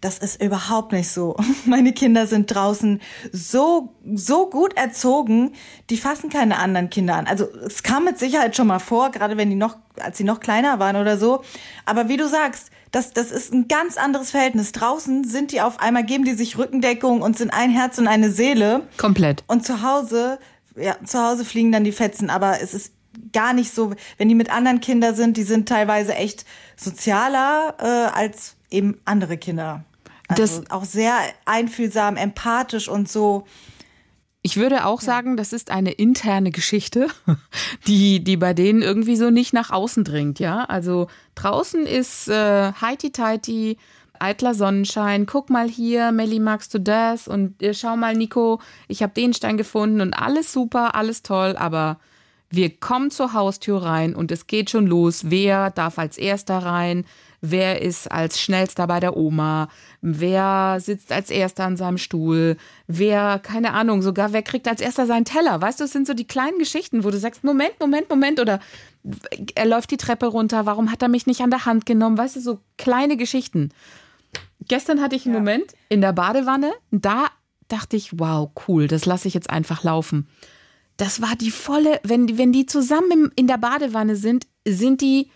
Das 0.00 0.18
ist 0.18 0.42
überhaupt 0.42 0.92
nicht 0.92 1.10
so. 1.10 1.36
Meine 1.66 1.92
Kinder 1.92 2.26
sind 2.26 2.54
draußen 2.54 3.00
so, 3.32 3.94
so 4.14 4.48
gut 4.48 4.76
erzogen, 4.76 5.52
die 5.90 5.96
fassen 5.98 6.30
keine 6.30 6.58
anderen 6.58 6.88
Kinder 6.90 7.16
an. 7.16 7.26
Also 7.26 7.46
es 7.66 7.82
kam 7.82 8.04
mit 8.04 8.18
Sicherheit 8.18 8.56
schon 8.56 8.66
mal 8.66 8.78
vor, 8.78 9.10
gerade 9.10 9.36
wenn 9.36 9.50
die 9.50 9.56
noch, 9.56 9.76
als 9.98 10.16
sie 10.18 10.24
noch 10.24 10.40
kleiner 10.40 10.78
waren 10.78 10.96
oder 10.96 11.18
so. 11.18 11.42
Aber 11.84 12.08
wie 12.08 12.16
du 12.16 12.28
sagst, 12.28 12.70
das, 12.92 13.12
das 13.12 13.30
ist 13.30 13.52
ein 13.52 13.68
ganz 13.68 13.96
anderes 13.96 14.30
Verhältnis. 14.30 14.72
Draußen 14.72 15.24
sind 15.24 15.52
die 15.52 15.60
auf 15.60 15.80
einmal, 15.80 16.04
geben 16.04 16.24
die 16.24 16.34
sich 16.34 16.58
Rückendeckung 16.58 17.22
und 17.22 17.36
sind 17.36 17.52
ein 17.52 17.70
Herz 17.70 17.98
und 17.98 18.08
eine 18.08 18.30
Seele. 18.30 18.88
Komplett. 18.96 19.44
Und 19.46 19.64
zu 19.64 19.82
Hause, 19.82 20.38
ja, 20.76 20.96
zu 21.04 21.22
Hause 21.22 21.44
fliegen 21.44 21.72
dann 21.72 21.84
die 21.84 21.92
Fetzen, 21.92 22.30
aber 22.30 22.60
es 22.60 22.74
ist 22.74 22.92
gar 23.32 23.52
nicht 23.52 23.74
so, 23.74 23.92
wenn 24.18 24.28
die 24.28 24.34
mit 24.34 24.50
anderen 24.50 24.80
Kindern 24.80 25.14
sind, 25.14 25.36
die 25.36 25.42
sind 25.42 25.68
teilweise 25.68 26.14
echt 26.14 26.44
sozialer 26.76 27.74
äh, 27.78 28.18
als 28.18 28.56
eben 28.70 29.00
andere 29.04 29.36
Kinder. 29.36 29.84
Also 30.30 30.60
das 30.60 30.70
auch 30.70 30.84
sehr 30.84 31.18
einfühlsam, 31.44 32.16
empathisch 32.16 32.88
und 32.88 33.08
so. 33.08 33.46
Ich 34.42 34.56
würde 34.56 34.86
auch 34.86 35.02
sagen, 35.02 35.36
das 35.36 35.52
ist 35.52 35.70
eine 35.70 35.92
interne 35.92 36.50
Geschichte, 36.50 37.08
die, 37.86 38.24
die 38.24 38.38
bei 38.38 38.54
denen 38.54 38.80
irgendwie 38.80 39.16
so 39.16 39.28
nicht 39.28 39.52
nach 39.52 39.70
außen 39.70 40.02
dringt, 40.02 40.38
ja. 40.38 40.64
Also 40.64 41.08
draußen 41.34 41.84
ist 41.84 42.28
äh, 42.28 42.72
heiti-teiti, 42.72 43.76
eitler 44.18 44.54
Sonnenschein, 44.54 45.26
guck 45.26 45.50
mal 45.50 45.68
hier, 45.68 46.10
Melli, 46.12 46.38
magst 46.38 46.72
du 46.72 46.80
das? 46.80 47.28
Und 47.28 47.62
äh, 47.62 47.74
schau 47.74 47.96
mal, 47.96 48.14
Nico, 48.14 48.60
ich 48.88 49.02
habe 49.02 49.12
den 49.12 49.34
Stein 49.34 49.58
gefunden 49.58 50.00
und 50.00 50.14
alles 50.14 50.52
super, 50.52 50.94
alles 50.94 51.22
toll, 51.22 51.56
aber 51.58 51.98
wir 52.48 52.70
kommen 52.70 53.10
zur 53.10 53.34
Haustür 53.34 53.82
rein 53.82 54.14
und 54.14 54.32
es 54.32 54.46
geht 54.46 54.70
schon 54.70 54.86
los. 54.86 55.24
Wer 55.24 55.70
darf 55.70 55.98
als 55.98 56.16
erster 56.16 56.58
rein? 56.58 57.04
wer 57.40 57.80
ist 57.80 58.10
als 58.10 58.40
schnellster 58.40 58.86
bei 58.86 59.00
der 59.00 59.16
Oma, 59.16 59.68
wer 60.02 60.78
sitzt 60.80 61.12
als 61.12 61.30
erster 61.30 61.64
an 61.64 61.76
seinem 61.76 61.98
Stuhl, 61.98 62.56
wer, 62.86 63.38
keine 63.38 63.72
Ahnung, 63.74 64.02
sogar 64.02 64.32
wer 64.32 64.42
kriegt 64.42 64.66
als 64.66 64.80
erster 64.80 65.06
seinen 65.06 65.24
Teller. 65.24 65.60
Weißt 65.60 65.80
du, 65.80 65.84
es 65.84 65.92
sind 65.92 66.06
so 66.06 66.14
die 66.14 66.26
kleinen 66.26 66.58
Geschichten, 66.58 67.04
wo 67.04 67.10
du 67.10 67.18
sagst, 67.18 67.44
Moment, 67.44 67.78
Moment, 67.80 68.08
Moment 68.08 68.40
oder 68.40 68.60
er 69.54 69.66
läuft 69.66 69.90
die 69.90 69.96
Treppe 69.96 70.26
runter, 70.26 70.66
warum 70.66 70.90
hat 70.90 71.02
er 71.02 71.08
mich 71.08 71.26
nicht 71.26 71.40
an 71.40 71.50
der 71.50 71.66
Hand 71.66 71.86
genommen? 71.86 72.18
Weißt 72.18 72.36
du, 72.36 72.40
so 72.40 72.60
kleine 72.78 73.16
Geschichten. 73.16 73.70
Gestern 74.68 75.00
hatte 75.00 75.16
ich 75.16 75.26
einen 75.26 75.34
ja. 75.34 75.40
Moment 75.40 75.72
in 75.88 76.00
der 76.00 76.12
Badewanne, 76.12 76.72
da 76.90 77.26
dachte 77.68 77.96
ich, 77.96 78.18
wow, 78.18 78.50
cool, 78.66 78.88
das 78.88 79.06
lasse 79.06 79.28
ich 79.28 79.34
jetzt 79.34 79.50
einfach 79.50 79.84
laufen. 79.84 80.28
Das 80.96 81.22
war 81.22 81.34
die 81.36 81.50
volle, 81.50 82.00
wenn 82.02 82.36
wenn 82.36 82.52
die 82.52 82.66
zusammen 82.66 83.32
in 83.36 83.46
der 83.46 83.56
Badewanne 83.58 84.16
sind, 84.16 84.46
sind 84.66 85.00
die 85.00 85.30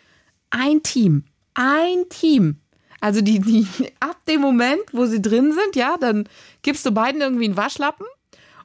ein 0.50 0.82
Team 0.82 1.24
ein 1.54 2.08
Team. 2.08 2.60
Also 3.04 3.20
die, 3.20 3.38
die, 3.38 3.66
ab 4.00 4.16
dem 4.26 4.40
Moment, 4.40 4.80
wo 4.92 5.04
sie 5.04 5.20
drin 5.20 5.52
sind, 5.52 5.76
ja, 5.76 5.96
dann 6.00 6.26
gibst 6.62 6.86
du 6.86 6.90
beiden 6.90 7.20
irgendwie 7.20 7.44
einen 7.44 7.58
Waschlappen 7.58 8.06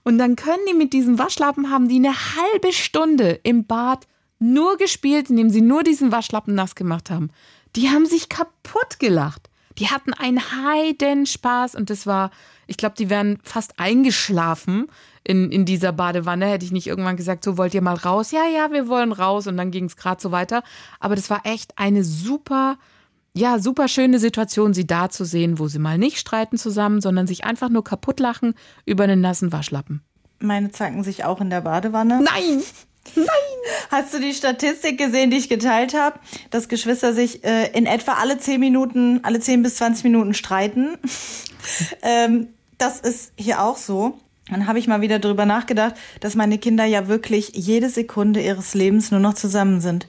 und 0.04 0.18
dann 0.18 0.38
können 0.38 0.64
die 0.70 0.74
mit 0.74 0.94
diesem 0.94 1.20
Waschlappen 1.20 1.70
haben 1.70 1.90
die 1.90 1.98
eine 1.98 2.14
halbe 2.14 2.72
Stunde 2.72 3.42
im 3.44 3.66
Bad 3.66 4.08
nur 4.40 4.78
gespielt, 4.78 5.30
indem 5.30 5.50
sie 5.50 5.60
nur 5.60 5.84
diesen 5.84 6.14
Waschlappen 6.14 6.56
nass 6.56 6.76
gemacht 6.76 7.10
haben. 7.10 7.32
Die 7.76 7.90
haben 7.90 8.06
sich 8.06 8.30
kaputt 8.30 9.00
gelacht. 9.00 9.50
Die 9.78 9.90
hatten 9.90 10.14
einen 10.14 10.40
Heidenspaß 10.40 11.76
und 11.76 11.90
das 11.90 12.08
war 12.08 12.32
Ich 12.66 12.78
glaube, 12.78 12.96
die 12.98 13.10
wären 13.10 13.40
fast 13.44 13.78
eingeschlafen 13.78 14.88
in, 15.26 15.52
in 15.52 15.66
dieser 15.66 15.92
Badewanne. 15.92 16.46
Hätte 16.46 16.64
ich 16.64 16.72
nicht 16.72 16.88
irgendwann 16.88 17.18
gesagt, 17.18 17.44
so 17.44 17.58
wollt 17.58 17.74
ihr 17.74 17.82
mal 17.82 17.96
raus? 17.96 18.32
Ja, 18.32 18.46
ja, 18.46 18.72
wir 18.72 18.88
wollen 18.88 19.12
raus. 19.12 19.48
Und 19.48 19.58
dann 19.58 19.72
ging 19.72 19.86
es 19.86 19.98
gerade 19.98 20.22
so 20.22 20.32
weiter. 20.32 20.64
Aber 21.02 21.16
das 21.16 21.30
war 21.30 21.46
echt 21.46 21.78
eine 21.78 22.06
super, 22.06 22.78
ja, 23.36 23.60
super 23.60 23.88
schöne 23.88 24.20
Situation, 24.20 24.74
sie 24.74 24.88
da 24.88 25.10
zu 25.10 25.26
sehen, 25.26 25.60
wo 25.60 25.68
sie 25.68 25.80
mal 25.80 25.98
nicht 25.98 26.18
streiten 26.18 26.58
zusammen, 26.58 27.02
sondern 27.02 27.28
sich 27.28 27.44
einfach 27.46 27.70
nur 27.70 27.84
kaputt 27.84 28.20
lachen 28.20 28.56
über 28.86 29.04
einen 29.04 29.22
nassen 29.22 29.52
Waschlappen. 29.52 30.02
Meine 30.40 30.72
zacken 30.72 31.04
sich 31.04 31.26
auch 31.26 31.42
in 31.42 31.50
der 31.50 31.62
Badewanne. 31.62 32.22
Nein! 32.22 32.64
Nein! 33.16 33.26
Hast 33.92 34.14
du 34.14 34.20
die 34.20 34.34
Statistik 34.34 34.98
gesehen, 34.98 35.32
die 35.32 35.38
ich 35.38 35.50
geteilt 35.50 35.94
habe, 35.94 36.20
dass 36.50 36.68
Geschwister 36.68 37.14
sich 37.14 37.44
äh, 37.44 37.72
in 37.72 37.86
etwa 37.86 38.14
alle 38.14 38.38
10 38.38 38.60
Minuten, 38.60 39.20
alle 39.24 39.40
10 39.40 39.64
bis 39.64 39.76
20 39.76 40.04
Minuten 40.06 40.34
streiten? 40.34 40.98
ähm, 42.02 42.48
das 42.78 43.00
ist 43.00 43.34
hier 43.38 43.62
auch 43.62 43.78
so. 43.78 44.18
Dann 44.50 44.68
habe 44.68 44.80
ich 44.80 44.88
mal 44.88 45.02
wieder 45.02 45.20
drüber 45.20 45.46
nachgedacht, 45.46 45.96
dass 46.22 46.36
meine 46.36 46.58
Kinder 46.58 46.86
ja 46.86 47.08
wirklich 47.08 47.52
jede 47.54 47.90
Sekunde 47.90 48.42
ihres 48.42 48.74
Lebens 48.74 49.12
nur 49.12 49.20
noch 49.20 49.36
zusammen 49.36 49.82
sind 49.82 50.08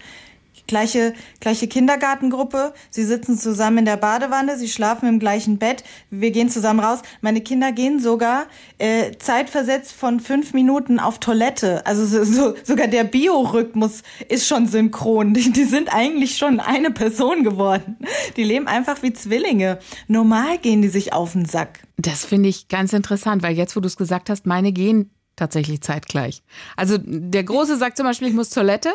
gleiche, 0.70 1.12
gleiche 1.40 1.68
Kindergartengruppe. 1.68 2.72
Sie 2.88 3.04
sitzen 3.04 3.36
zusammen 3.36 3.78
in 3.78 3.84
der 3.84 3.98
Badewanne, 3.98 4.56
sie 4.56 4.68
schlafen 4.68 5.08
im 5.08 5.18
gleichen 5.18 5.58
Bett. 5.58 5.84
Wir 6.10 6.30
gehen 6.30 6.48
zusammen 6.48 6.80
raus. 6.80 7.00
Meine 7.20 7.42
Kinder 7.42 7.72
gehen 7.72 8.00
sogar 8.00 8.46
äh, 8.78 9.12
zeitversetzt 9.18 9.92
von 9.92 10.20
fünf 10.20 10.54
Minuten 10.54 10.98
auf 10.98 11.18
Toilette. 11.18 11.84
Also 11.86 12.06
so, 12.06 12.24
so, 12.24 12.54
sogar 12.64 12.86
der 12.86 13.04
Biorhythmus 13.04 14.02
ist 14.28 14.46
schon 14.46 14.66
synchron. 14.66 15.34
Die, 15.34 15.50
die 15.50 15.64
sind 15.64 15.92
eigentlich 15.92 16.38
schon 16.38 16.60
eine 16.60 16.90
Person 16.90 17.44
geworden. 17.44 17.98
Die 18.36 18.44
leben 18.44 18.68
einfach 18.68 19.02
wie 19.02 19.12
Zwillinge. 19.12 19.78
Normal 20.06 20.58
gehen 20.58 20.80
die 20.80 20.88
sich 20.88 21.12
auf 21.12 21.32
den 21.32 21.44
Sack. 21.44 21.80
Das 21.96 22.24
finde 22.24 22.48
ich 22.48 22.68
ganz 22.68 22.92
interessant, 22.92 23.42
weil 23.42 23.56
jetzt, 23.56 23.76
wo 23.76 23.80
du 23.80 23.88
es 23.88 23.96
gesagt 23.96 24.30
hast, 24.30 24.46
meine 24.46 24.72
gehen 24.72 25.10
tatsächlich 25.40 25.80
zeitgleich. 25.80 26.42
Also 26.76 26.96
der 26.98 27.42
Große 27.42 27.76
sagt 27.76 27.96
zum 27.96 28.06
Beispiel, 28.06 28.28
ich 28.28 28.34
muss 28.34 28.50
Toilette 28.50 28.90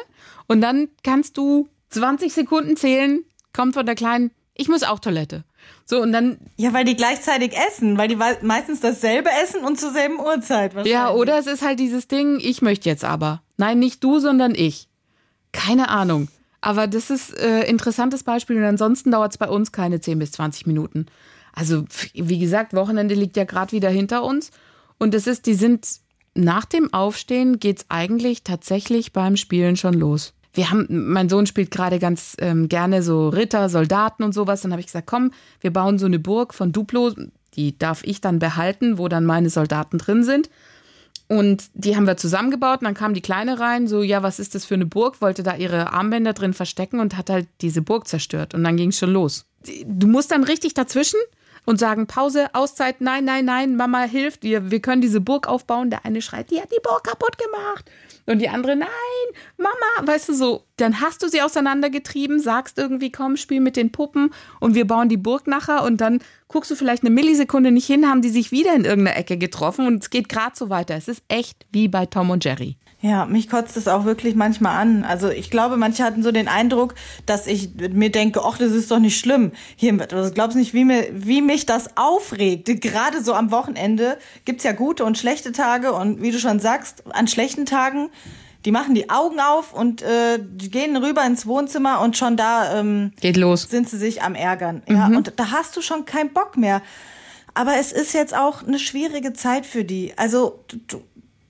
und 0.48 0.62
dann 0.62 0.88
kannst 1.04 1.38
du 1.38 1.68
20 1.90 2.34
Sekunden 2.34 2.78
zählen, 2.78 3.26
kommt 3.52 3.74
von 3.74 3.86
der 3.86 3.96
Kleinen, 3.96 4.32
ich 4.54 4.70
muss 4.70 4.84
auch 4.84 5.00
Toilette. 5.00 5.44
So, 5.86 6.02
und 6.02 6.14
dann. 6.14 6.38
Ja, 6.58 6.72
weil 6.74 6.86
die 6.86 6.96
gleichzeitig 6.96 7.54
essen, 7.58 7.98
weil 7.98 8.08
die 8.08 8.16
meistens 8.16 8.80
dasselbe 8.80 9.30
essen 9.44 9.66
und 9.66 9.80
zur 9.80 9.92
selben 9.92 10.20
Uhrzeit. 10.20 10.74
Ja, 10.86 11.12
oder 11.12 11.38
es 11.38 11.48
ist 11.48 11.62
halt 11.62 11.80
dieses 11.80 12.08
Ding, 12.08 12.40
ich 12.40 12.62
möchte 12.62 12.88
jetzt 12.88 13.04
aber. 13.04 13.42
Nein, 13.58 13.80
nicht 13.80 14.04
du, 14.04 14.20
sondern 14.20 14.56
ich. 14.56 14.88
Keine 15.52 15.90
Ahnung. 15.90 16.30
Aber 16.62 16.88
das 16.88 17.10
ist 17.10 17.38
äh, 17.38 17.64
interessantes 17.64 18.24
Beispiel 18.24 18.58
und 18.58 18.64
ansonsten 18.64 19.12
dauert 19.12 19.34
es 19.34 19.38
bei 19.38 19.48
uns 19.48 19.72
keine 19.72 20.00
10 20.00 20.20
bis 20.20 20.32
20 20.34 20.66
Minuten. 20.68 21.08
Also, 21.54 21.86
wie 22.14 22.40
gesagt, 22.40 22.74
Wochenende 22.74 23.16
liegt 23.16 23.38
ja 23.38 23.46
gerade 23.46 23.72
wieder 23.72 23.90
hinter 23.90 24.24
uns. 24.24 24.52
Und 24.98 25.14
das 25.14 25.28
ist, 25.28 25.46
die 25.46 25.54
sind 25.54 25.88
nach 26.36 26.66
dem 26.66 26.94
Aufstehen 26.94 27.60
geht's 27.60 27.86
eigentlich 27.90 28.44
tatsächlich 28.44 29.14
beim 29.14 29.38
Spielen 29.38 29.78
schon 29.78 29.94
los. 29.94 30.34
Wir 30.54 30.70
haben, 30.70 30.86
mein 30.90 31.28
Sohn 31.28 31.48
spielt 31.48 31.72
gerade 31.72 32.00
ganz 32.00 32.36
ähm, 32.40 32.70
gerne 32.70 33.04
so 33.04 33.30
Ritter, 33.30 33.68
Soldaten 33.70 34.24
und 34.24 34.34
sowas. 34.34 34.62
Dann 34.62 34.72
habe 34.72 34.80
ich 34.80 34.86
gesagt, 34.86 35.08
komm, 35.08 35.32
wir 35.60 35.72
bauen 35.72 35.98
so 35.98 36.06
eine 36.06 36.20
Burg 36.20 36.54
von 36.54 36.72
Duplo, 36.72 37.14
die 37.56 37.78
darf 37.78 38.04
ich 38.04 38.22
dann 38.22 38.40
behalten, 38.40 38.98
wo 38.98 39.08
dann 39.08 39.26
meine 39.26 39.50
Soldaten 39.50 39.98
drin 39.98 40.24
sind. 40.24 40.50
Und 41.28 41.66
die 41.74 41.96
haben 41.96 42.06
wir 42.06 42.18
zusammengebaut 42.18 42.82
und 42.82 42.86
dann 42.86 42.94
kam 42.94 43.14
die 43.14 43.22
Kleine 43.22 43.60
rein, 43.60 43.88
so, 43.88 44.04
ja, 44.04 44.22
was 44.22 44.40
ist 44.40 44.54
das 44.54 44.64
für 44.64 44.76
eine 44.76 44.86
Burg? 44.86 45.22
Wollte 45.22 45.42
da 45.42 45.56
ihre 45.56 45.92
Armbänder 45.92 46.34
drin 46.34 46.54
verstecken 46.54 47.00
und 47.00 47.18
hat 47.18 47.30
halt 47.30 47.48
diese 47.62 47.82
Burg 47.82 48.08
zerstört. 48.08 48.54
Und 48.54 48.64
dann 48.64 48.78
ging 48.78 48.90
es 48.90 49.00
schon 49.00 49.12
los. 49.12 49.46
Du 49.86 50.08
musst 50.08 50.32
dann 50.32 50.44
richtig 50.44 50.76
dazwischen 50.76 51.20
und 51.66 51.80
sagen, 51.80 52.08
Pause, 52.08 52.54
Auszeit, 52.54 53.02
nein, 53.02 53.26
nein, 53.26 53.46
nein, 53.46 53.76
Mama 53.76 54.04
hilft, 54.04 54.44
wir, 54.44 54.72
wir 54.72 54.82
können 54.82 55.02
diese 55.02 55.22
Burg 55.22 55.48
aufbauen. 55.48 55.90
Der 55.90 56.06
eine 56.06 56.22
schreit, 56.22 56.52
die 56.52 56.62
hat 56.62 56.72
die 56.72 56.82
Burg 56.82 57.04
kaputt 57.04 57.38
gemacht. 57.38 57.90
Und 58.28 58.40
die 58.40 58.50
andere, 58.50 58.76
nein, 58.76 58.90
Mama, 59.58 60.08
weißt 60.08 60.30
du 60.30 60.34
so, 60.34 60.64
dann 60.78 61.02
hast 61.02 61.22
du 61.22 61.28
sie 61.28 61.42
auseinandergetrieben, 61.42 62.40
sagst 62.40 62.78
irgendwie, 62.78 63.12
komm, 63.12 63.38
spiel 63.38 63.62
mit 63.62 63.76
den 63.76 63.92
Puppen 63.92 64.34
und 64.60 64.74
wir 64.74 64.88
bauen 64.88 65.10
die 65.10 65.18
Burg 65.18 65.48
nachher 65.48 65.84
und 65.84 66.02
dann 66.02 66.20
guckst 66.48 66.72
du 66.72 66.76
vielleicht 66.76 67.04
eine 67.04 67.12
Millisekunde 67.12 67.72
nicht 67.72 67.86
hin, 67.86 68.10
haben 68.10 68.22
die 68.22 68.30
sich 68.30 68.52
wieder 68.52 68.74
in 68.74 68.86
irgendeiner 68.86 69.18
Ecke 69.18 69.38
getroffen 69.38 69.86
und 69.86 70.02
es 70.02 70.10
geht 70.10 70.28
gerade 70.30 70.56
so 70.56 70.70
weiter. 70.70 70.96
Es 70.96 71.08
ist 71.08 71.24
echt 71.28 71.66
wie 71.72 71.88
bei 71.88 72.08
Tom 72.08 72.32
und 72.32 72.44
Jerry. 72.44 72.78
Ja, 73.06 73.28
mich 73.28 73.50
kotzt 73.50 73.78
es 73.78 73.88
auch 73.88 74.04
wirklich 74.06 74.34
manchmal 74.34 74.78
an. 74.78 75.04
Also 75.04 75.30
ich 75.30 75.52
glaube, 75.52 75.78
manche 75.78 76.04
hatten 76.04 76.24
so 76.24 76.32
den 76.32 76.48
Eindruck, 76.48 76.96
dass 77.28 77.46
ich 77.46 77.70
mir 77.92 78.10
denke, 78.10 78.42
ach, 78.44 78.58
das 78.58 78.72
ist 78.72 78.90
doch 78.90 78.98
nicht 78.98 79.20
schlimm. 79.20 79.52
Hier, 79.76 79.96
du 79.96 80.32
glaubst 80.32 80.58
nicht, 80.58 80.74
wie, 80.74 80.86
mir, 80.86 81.06
wie 81.14 81.44
mich 81.44 81.68
das 81.68 81.98
aufregt. 81.98 82.82
Gerade 82.82 83.24
so 83.24 83.36
am 83.36 83.52
Wochenende 83.52 84.18
gibt's 84.44 84.64
ja 84.64 84.72
gute 84.72 85.06
und 85.06 85.20
schlechte 85.20 85.52
Tage 85.52 85.94
und 85.94 86.24
wie 86.24 86.32
du 86.32 86.40
schon 86.40 86.60
sagst, 86.60 87.04
an 87.14 87.28
schlechten 87.28 87.68
Tagen, 87.68 88.10
die 88.66 88.72
machen 88.72 88.96
die 88.96 89.12
Augen 89.12 89.40
auf 89.40 89.72
und 89.72 90.02
äh, 90.02 90.40
die 90.42 90.72
gehen 90.72 90.98
rüber 90.98 91.24
ins 91.28 91.46
Wohnzimmer 91.46 92.02
und 92.02 92.18
schon 92.18 92.38
da 92.38 92.80
ähm, 92.80 93.12
geht 93.22 93.38
los. 93.38 93.70
Sind 93.70 93.88
sie 93.88 94.00
sich 94.00 94.24
am 94.24 94.34
ärgern. 94.34 94.82
Mhm. 94.88 94.96
Ja, 94.96 95.06
und 95.06 95.34
da 95.36 95.52
hast 95.52 95.78
du 95.78 95.82
schon 95.84 96.06
keinen 96.06 96.34
Bock 96.34 96.58
mehr. 96.58 96.82
Aber 97.54 97.76
es 97.80 97.92
ist 97.92 98.16
jetzt 98.16 98.36
auch 98.36 98.64
eine 98.64 98.80
schwierige 98.80 99.34
Zeit 99.34 99.68
für 99.68 99.86
die. 99.86 100.14
Also 100.18 100.64
du, 100.88 101.04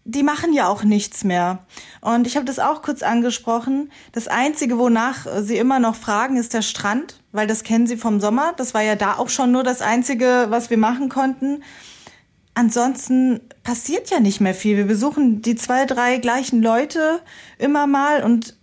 die 0.06 0.22
machen 0.22 0.54
ja 0.54 0.68
auch 0.68 0.84
nichts 0.84 1.24
mehr. 1.24 1.66
Und 2.00 2.28
ich 2.28 2.36
habe 2.36 2.46
das 2.46 2.60
auch 2.60 2.84
kurz 2.84 3.02
angesprochen. 3.02 3.92
Das 4.12 4.28
Einzige, 4.28 4.78
wonach 4.78 5.26
sie 5.42 5.58
immer 5.58 5.80
noch 5.80 5.96
fragen, 5.96 6.38
ist 6.38 6.54
der 6.54 6.62
Strand, 6.62 7.20
weil 7.32 7.48
das 7.48 7.64
kennen 7.64 7.88
sie 7.88 7.98
vom 7.98 8.22
Sommer. 8.22 8.54
Das 8.56 8.76
war 8.76 8.84
ja 8.84 8.96
da 8.96 9.18
auch 9.18 9.30
schon 9.30 9.52
nur 9.52 9.64
das 9.64 9.82
Einzige, 9.82 10.46
was 10.50 10.70
wir 10.70 10.78
machen 10.78 11.10
konnten. 11.10 11.64
Ansonsten 12.54 13.42
passiert 13.64 14.12
ja 14.12 14.20
nicht 14.20 14.40
mehr 14.40 14.54
viel. 14.54 14.78
Wir 14.78 14.86
besuchen 14.86 15.42
die 15.42 15.56
zwei, 15.56 15.86
drei 15.86 16.20
gleichen 16.20 16.62
Leute 16.62 17.20
immer 17.58 17.88
mal 17.88 18.24
und 18.24 18.56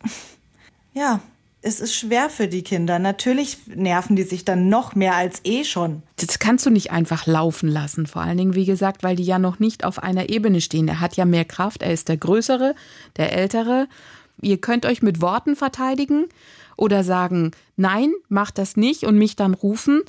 ja, 0.95 1.21
es 1.63 1.81
ist 1.81 1.95
schwer 1.95 2.29
für 2.29 2.49
die 2.49 2.63
Kinder. 2.63 2.99
Natürlich 2.99 3.59
nerven 3.69 4.17
die 4.17 4.25
sich 4.25 4.45
dann 4.45 4.69
noch 4.69 4.97
mehr 4.97 5.15
als 5.15 5.41
eh 5.45 5.63
schon. 5.63 6.03
Das 6.17 6.41
kannst 6.41 6.67
du 6.67 6.71
nicht 6.71 6.91
einfach 6.91 7.27
laufen 7.27 7.69
lassen. 7.69 8.07
Vor 8.07 8.23
allen 8.23 8.37
Dingen, 8.37 8.55
wie 8.55 8.65
gesagt, 8.65 9.05
weil 9.05 9.15
die 9.15 9.23
ja 9.23 9.39
noch 9.39 9.61
nicht 9.61 9.85
auf 9.85 10.03
einer 10.03 10.29
Ebene 10.29 10.61
stehen. 10.61 10.89
Er 10.89 11.01
hat 11.01 11.17
ja 11.17 11.25
mehr 11.25 11.45
Kraft. 11.45 11.83
Er 11.83 11.93
ist 11.93 12.09
der 12.09 12.17
Größere, 12.17 12.75
der 13.17 13.33
Ältere. 13.33 13.87
Ihr 14.41 14.61
könnt 14.61 14.85
euch 14.85 15.03
mit 15.03 15.21
Worten 15.21 15.55
verteidigen 15.55 16.27
oder 16.77 17.05
sagen, 17.05 17.53
nein, 17.77 18.13
macht 18.29 18.59
das 18.59 18.77
nicht 18.77 19.05
und 19.05 19.17
mich 19.17 19.37
dann 19.37 19.55
rufen. 19.55 20.03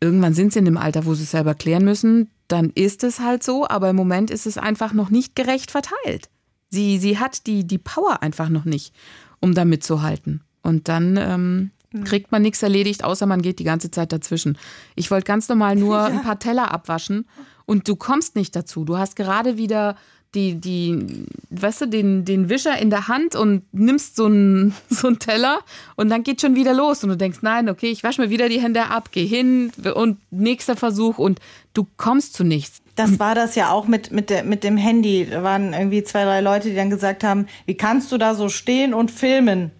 Irgendwann 0.00 0.34
sind 0.34 0.52
sie 0.52 0.58
in 0.58 0.64
dem 0.64 0.78
Alter, 0.78 1.06
wo 1.06 1.14
sie 1.14 1.22
es 1.22 1.30
selber 1.30 1.54
klären 1.54 1.84
müssen. 1.84 2.28
Dann 2.48 2.70
ist 2.70 3.04
es 3.04 3.20
halt 3.20 3.44
so. 3.44 3.68
Aber 3.68 3.88
im 3.90 3.96
Moment 3.96 4.32
ist 4.32 4.46
es 4.46 4.58
einfach 4.58 4.92
noch 4.92 5.10
nicht 5.10 5.36
gerecht 5.36 5.70
verteilt. 5.70 6.28
Sie, 6.70 6.98
sie 6.98 7.18
hat 7.18 7.46
die, 7.46 7.64
die 7.64 7.78
Power 7.78 8.20
einfach 8.20 8.48
noch 8.48 8.64
nicht, 8.64 8.92
um 9.40 9.54
da 9.54 9.64
mitzuhalten. 9.64 10.42
Und 10.62 10.88
dann 10.88 11.16
ähm, 11.16 11.70
hm. 11.92 12.04
kriegt 12.04 12.32
man 12.32 12.42
nichts 12.42 12.62
erledigt, 12.62 13.04
außer 13.04 13.26
man 13.26 13.42
geht 13.42 13.58
die 13.58 13.64
ganze 13.64 13.90
Zeit 13.90 14.12
dazwischen. 14.12 14.58
Ich 14.94 15.10
wollte 15.10 15.24
ganz 15.24 15.48
normal 15.48 15.76
nur 15.76 15.96
ja. 15.96 16.06
ein 16.06 16.22
paar 16.22 16.38
Teller 16.38 16.70
abwaschen 16.72 17.26
und 17.64 17.88
du 17.88 17.96
kommst 17.96 18.36
nicht 18.36 18.54
dazu. 18.56 18.84
Du 18.84 18.98
hast 18.98 19.16
gerade 19.16 19.56
wieder 19.56 19.96
die, 20.34 20.60
die, 20.60 21.24
weißt 21.50 21.82
du, 21.82 21.86
den, 21.86 22.24
den 22.24 22.50
Wischer 22.50 22.78
in 22.78 22.90
der 22.90 23.08
Hand 23.08 23.34
und 23.34 23.62
nimmst 23.72 24.16
so 24.16 24.26
einen, 24.26 24.74
so 24.90 25.08
einen 25.08 25.18
Teller 25.18 25.60
und 25.96 26.10
dann 26.10 26.22
geht 26.22 26.40
schon 26.40 26.54
wieder 26.54 26.74
los 26.74 27.02
und 27.02 27.10
du 27.10 27.16
denkst, 27.16 27.38
nein, 27.42 27.68
okay, 27.68 27.90
ich 27.90 28.04
wasche 28.04 28.20
mir 28.20 28.30
wieder 28.30 28.48
die 28.48 28.60
Hände 28.60 28.86
ab, 28.86 29.10
geh 29.12 29.26
hin 29.26 29.72
und 29.94 30.18
nächster 30.30 30.76
Versuch 30.76 31.18
und 31.18 31.40
du 31.72 31.86
kommst 31.96 32.34
zu 32.34 32.44
nichts. 32.44 32.80
Das 32.96 33.20
war 33.20 33.36
das 33.36 33.54
ja 33.54 33.70
auch 33.70 33.86
mit, 33.86 34.10
mit, 34.10 34.28
der, 34.28 34.42
mit 34.42 34.64
dem 34.64 34.76
Handy. 34.76 35.28
Da 35.30 35.44
waren 35.44 35.72
irgendwie 35.72 36.02
zwei, 36.02 36.24
drei 36.24 36.40
Leute, 36.40 36.68
die 36.68 36.74
dann 36.74 36.90
gesagt 36.90 37.22
haben, 37.22 37.46
wie 37.64 37.76
kannst 37.76 38.10
du 38.10 38.18
da 38.18 38.34
so 38.34 38.48
stehen 38.48 38.92
und 38.92 39.12
filmen? 39.12 39.70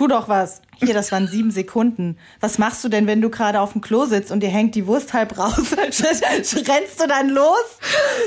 Tu 0.00 0.08
doch 0.08 0.28
was. 0.30 0.62
Hier, 0.78 0.94
das 0.94 1.12
waren 1.12 1.28
sieben 1.28 1.50
Sekunden. 1.50 2.16
Was 2.40 2.56
machst 2.56 2.82
du 2.82 2.88
denn, 2.88 3.06
wenn 3.06 3.20
du 3.20 3.28
gerade 3.28 3.60
auf 3.60 3.72
dem 3.72 3.82
Klo 3.82 4.06
sitzt 4.06 4.32
und 4.32 4.40
dir 4.40 4.48
hängt 4.48 4.74
die 4.74 4.86
Wurst 4.86 5.12
halb 5.12 5.36
raus? 5.36 5.72
Rennst 5.76 6.54
du 6.54 7.06
dann 7.06 7.28
los? 7.28 7.66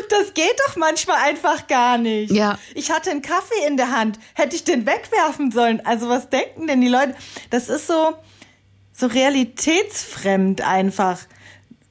Das 0.09 0.35
geht 0.35 0.53
doch 0.67 0.75
manchmal 0.75 1.17
einfach 1.23 1.65
gar 1.65 1.97
nicht. 1.97 2.31
Ja. 2.31 2.59
Ich 2.75 2.91
hatte 2.91 3.09
einen 3.09 3.23
Kaffee 3.23 3.65
in 3.67 3.75
der 3.75 3.89
Hand. 3.89 4.19
Hätte 4.35 4.55
ich 4.55 4.63
den 4.63 4.85
wegwerfen 4.85 5.49
sollen? 5.49 5.83
Also 5.83 6.09
was 6.09 6.29
denken 6.29 6.67
denn 6.67 6.79
die 6.79 6.89
Leute? 6.89 7.15
Das 7.49 7.69
ist 7.69 7.87
so, 7.87 8.13
so 8.91 9.07
realitätsfremd 9.07 10.61
einfach. 10.61 11.21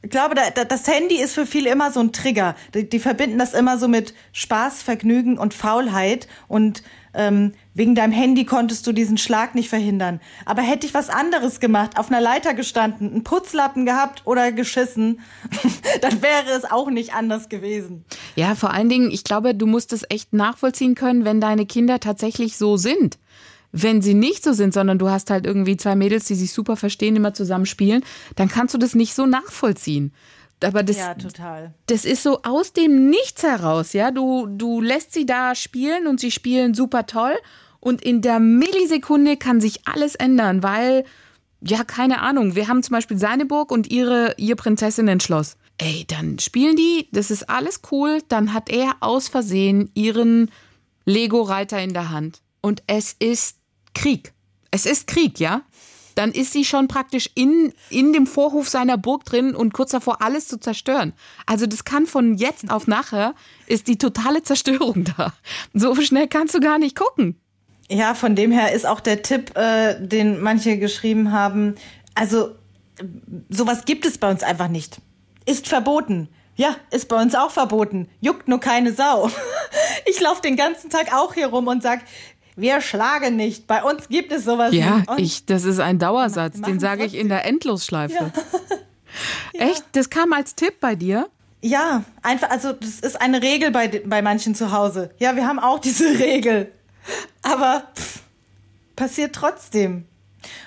Ich 0.03 0.11
glaube, 0.11 0.37
das 0.37 0.87
Handy 0.87 1.17
ist 1.17 1.35
für 1.35 1.47
viele 1.47 1.71
immer 1.71 1.91
so 1.91 1.99
ein 1.99 2.13
Trigger. 2.13 2.55
Die, 2.73 2.89
die 2.89 3.01
verbinden 3.01 3.39
das 3.39 3.53
immer 3.53 3.79
so 3.79 3.89
mit 3.89 4.15
Spaß, 4.33 4.85
Vergnügen 4.85 5.39
und 5.39 5.55
Faulheit 5.55 6.29
und 6.47 6.85
ähm, 7.15 7.55
wegen 7.75 7.95
deinem 7.95 8.13
Handy 8.13 8.45
konntest 8.45 8.87
du 8.87 8.93
diesen 8.93 9.17
Schlag 9.17 9.55
nicht 9.55 9.69
verhindern. 9.69 10.21
Aber 10.45 10.63
hätte 10.63 10.87
ich 10.87 10.95
was 10.95 11.09
anderes 11.09 11.59
gemacht, 11.61 11.99
auf 11.99 12.11
einer 12.11 12.21
Leiter 12.21 12.55
gestanden, 12.55 13.11
einen 13.11 13.25
Putzlappen 13.25 13.87
gehabt 13.87 14.23
oder 14.27 14.53
geschissen, 14.53 15.21
dann 16.03 16.23
wäre 16.23 16.51
es 16.57 16.71
auch 16.71 16.91
nicht 16.91 17.15
anders 17.15 17.49
gewesen. 17.49 18.05
Ja, 18.37 18.55
vor 18.55 18.73
allen 18.73 18.89
Dingen, 18.89 19.11
ich 19.11 19.25
glaube, 19.25 19.55
du 19.55 19.67
musst 19.67 19.93
es 19.93 20.05
echt 20.09 20.33
nachvollziehen 20.33 20.95
können, 20.95 21.25
wenn 21.25 21.41
deine 21.41 21.67
Kinder 21.67 22.01
tatsächlich 22.01 22.57
so 22.57 22.77
sind. 22.77 23.19
Wenn 23.75 24.03
sie 24.03 24.13
nicht 24.13 24.45
so 24.45 24.53
sind, 24.53 24.75
sondern 24.75 24.99
du 24.99 25.09
hast 25.09 25.31
halt 25.31 25.47
irgendwie 25.47 25.79
zwei 25.79 25.97
Mädels, 25.97 26.27
die 26.27 26.35
sich 26.35 26.53
super 26.53 26.77
verstehen, 26.77 27.17
immer 27.17 27.33
zusammen 27.33 27.65
spielen, 27.65 28.05
dann 28.37 28.49
kannst 28.49 28.75
du 28.75 28.79
das 28.79 28.95
nicht 28.95 29.15
so 29.15 29.25
nachvollziehen 29.25 30.13
aber 30.65 30.83
das, 30.83 30.97
Ja, 30.97 31.15
total. 31.15 31.75
das 31.87 32.05
ist 32.05 32.23
so 32.23 32.43
aus 32.43 32.73
dem 32.73 33.09
Nichts 33.11 33.43
heraus, 33.43 33.93
ja. 33.93 34.11
Du, 34.11 34.47
du 34.47 34.81
lässt 34.81 35.13
sie 35.13 35.27
da 35.27 35.55
spielen 35.55 36.07
und 36.07 36.21
sie 36.21 36.31
spielen 36.31 36.75
super 36.75 37.07
toll. 37.07 37.35
Und 37.81 38.03
in 38.03 38.23
der 38.23 38.39
Millisekunde 38.39 39.37
kann 39.37 39.61
sich 39.61 39.87
alles 39.89 40.15
ändern, 40.15 40.63
weil, 40.63 41.05
ja, 41.61 41.83
keine 41.83 42.21
Ahnung, 42.21 42.55
wir 42.55 42.69
haben 42.69 42.83
zum 42.83 42.95
Beispiel 42.95 43.19
seine 43.19 43.45
Burg 43.45 43.73
und 43.73 43.91
ihre, 43.91 44.35
ihr 44.39 44.55
Prinzessinnen-Schloss. 44.55 45.57
Ey, 45.79 46.05
dann 46.07 46.39
spielen 46.39 46.77
die, 46.77 47.09
das 47.13 47.31
ist 47.33 47.51
alles 47.51 47.81
cool. 47.91 48.21
Dann 48.29 48.53
hat 48.53 48.71
er 48.71 48.95
aus 49.01 49.29
Versehen 49.29 49.91
ihren 49.95 50.51
Lego-Reiter 51.07 51.81
in 51.83 51.93
der 51.93 52.11
Hand. 52.11 52.41
Und 52.61 52.83
es 52.87 53.17
ist 53.19 53.57
Krieg. 53.95 54.33
Es 54.71 54.87
ist 54.87 55.07
Krieg, 55.07 55.41
ja? 55.41 55.63
Dann 56.15 56.33
ist 56.33 56.53
sie 56.53 56.65
schon 56.65 56.89
praktisch 56.89 57.31
in, 57.35 57.73
in 57.91 58.13
dem 58.13 58.27
Vorhof 58.27 58.69
seiner 58.69 58.99
Burg 58.99 59.25
drin 59.25 59.55
und 59.55 59.73
kurz 59.73 59.91
davor 59.91 60.23
alles 60.23 60.49
zu 60.49 60.59
zerstören. 60.59 61.13
Also 61.47 61.67
das 61.67 61.85
kann 61.85 62.07
von 62.07 62.35
jetzt 62.35 62.71
auf 62.71 62.87
nachher 62.87 63.35
ist 63.67 63.89
die 63.89 63.99
totale 63.99 64.43
Zerstörung 64.43 65.05
da. 65.17 65.33
So 65.73 65.95
schnell 65.97 66.29
kannst 66.29 66.55
du 66.55 66.61
gar 66.61 66.79
nicht 66.79 66.97
gucken. 66.97 67.41
Ja, 67.89 68.15
von 68.15 68.37
dem 68.37 68.53
her 68.53 68.73
ist 68.73 68.87
auch 68.87 69.01
der 69.01 69.23
Tipp, 69.23 69.57
äh, 69.57 70.01
den 70.01 70.41
manche 70.41 70.79
geschrieben 70.79 71.33
haben. 71.33 71.75
Also 72.15 72.55
sowas 73.49 73.85
gibt 73.85 74.07
es 74.07 74.19
bei 74.19 74.31
uns 74.31 74.43
einfach 74.43 74.69
nicht. 74.69 75.01
Ist 75.47 75.69
verboten. 75.69 76.29
Ja, 76.55 76.77
ist 76.91 77.09
bei 77.09 77.21
uns 77.21 77.35
auch 77.35 77.51
verboten. 77.51 78.09
Juckt 78.21 78.49
nur 78.49 78.61
keine 78.61 78.93
Sau. 78.93 79.31
Ich 80.05 80.21
laufe 80.21 80.43
den 80.43 80.57
ganzen 80.57 80.91
Tag 80.91 81.15
auch 81.15 81.33
hier 81.33 81.47
rum 81.47 81.69
und 81.69 81.83
sag, 81.83 82.01
wir 82.57 82.81
schlagen 82.81 83.37
nicht. 83.37 83.67
Bei 83.67 83.83
uns 83.83 84.09
gibt 84.09 84.33
es 84.33 84.45
sowas 84.45 84.73
Ja, 84.73 84.97
nicht. 84.99 85.09
Und 85.09 85.19
ich, 85.19 85.47
das 85.47 85.65
ist 85.65 85.81
ein 85.81 85.99
Dauersatz. 85.99 86.61
Den 86.61 86.81
sage 86.81 87.05
ich 87.05 87.15
in 87.15 87.29
der 87.29 87.45
Endlosschleife. 87.45 88.33
Ja. 89.53 89.67
Echt? 89.67 89.85
Das 89.93 90.09
kam 90.09 90.33
als 90.33 90.55
Tipp 90.55 90.81
bei 90.81 90.95
dir? 90.95 91.29
Ja, 91.61 92.05
einfach, 92.23 92.49
also 92.49 92.73
das 92.73 93.01
ist 93.01 93.21
eine 93.21 93.43
Regel 93.43 93.71
bei, 93.71 93.89
bei 94.07 94.23
manchen 94.23 94.55
zu 94.55 94.73
Hause. 94.73 95.11
Ja, 95.19 95.37
wir 95.37 95.47
haben 95.47 95.59
auch 95.59 95.79
diese 95.81 96.19
Regel. 96.19 96.73
Aber 97.43 97.85
pff, 97.95 98.21
passiert 98.97 99.35
trotzdem. 99.35 100.07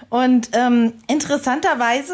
Und 0.10 0.50
ähm, 0.54 0.94
interessanterweise 1.08 2.13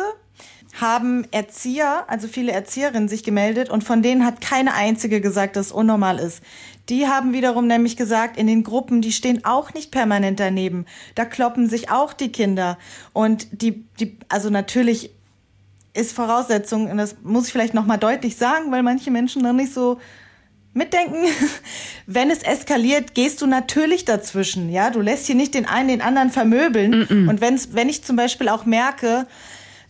haben 0.79 1.27
Erzieher, 1.31 2.05
also 2.07 2.27
viele 2.27 2.53
Erzieherinnen 2.53 3.09
sich 3.09 3.23
gemeldet 3.23 3.69
und 3.69 3.83
von 3.83 4.01
denen 4.01 4.25
hat 4.25 4.39
keine 4.39 4.73
einzige 4.73 5.19
gesagt, 5.19 5.57
dass 5.57 5.67
es 5.67 5.71
unnormal 5.71 6.17
ist. 6.17 6.41
Die 6.91 7.07
haben 7.07 7.31
wiederum 7.31 7.67
nämlich 7.67 7.95
gesagt, 7.95 8.35
in 8.37 8.47
den 8.47 8.63
Gruppen, 8.63 9.01
die 9.01 9.13
stehen 9.13 9.45
auch 9.45 9.73
nicht 9.73 9.91
permanent 9.91 10.41
daneben. 10.41 10.85
Da 11.15 11.23
kloppen 11.23 11.69
sich 11.69 11.89
auch 11.89 12.11
die 12.11 12.33
Kinder. 12.33 12.77
Und 13.13 13.47
die, 13.61 13.85
die, 14.01 14.17
also 14.27 14.49
natürlich 14.49 15.09
ist 15.93 16.11
Voraussetzung, 16.11 16.91
und 16.91 16.97
das 16.97 17.15
muss 17.23 17.47
ich 17.47 17.53
vielleicht 17.53 17.73
nochmal 17.73 17.97
deutlich 17.97 18.35
sagen, 18.35 18.73
weil 18.73 18.83
manche 18.83 19.09
Menschen 19.09 19.41
noch 19.41 19.53
nicht 19.53 19.73
so 19.73 19.99
mitdenken. 20.73 21.23
Wenn 22.07 22.29
es 22.29 22.43
eskaliert, 22.43 23.15
gehst 23.15 23.41
du 23.41 23.47
natürlich 23.47 24.03
dazwischen. 24.03 24.69
Ja, 24.69 24.89
du 24.89 24.99
lässt 24.99 25.27
hier 25.27 25.35
nicht 25.35 25.53
den 25.53 25.65
einen 25.65 25.87
den 25.87 26.01
anderen 26.01 26.29
vermöbeln. 26.29 27.05
Und 27.29 27.39
wenn's, 27.39 27.69
wenn 27.71 27.87
ich 27.87 28.03
zum 28.03 28.17
Beispiel 28.17 28.49
auch 28.49 28.65
merke, 28.65 29.27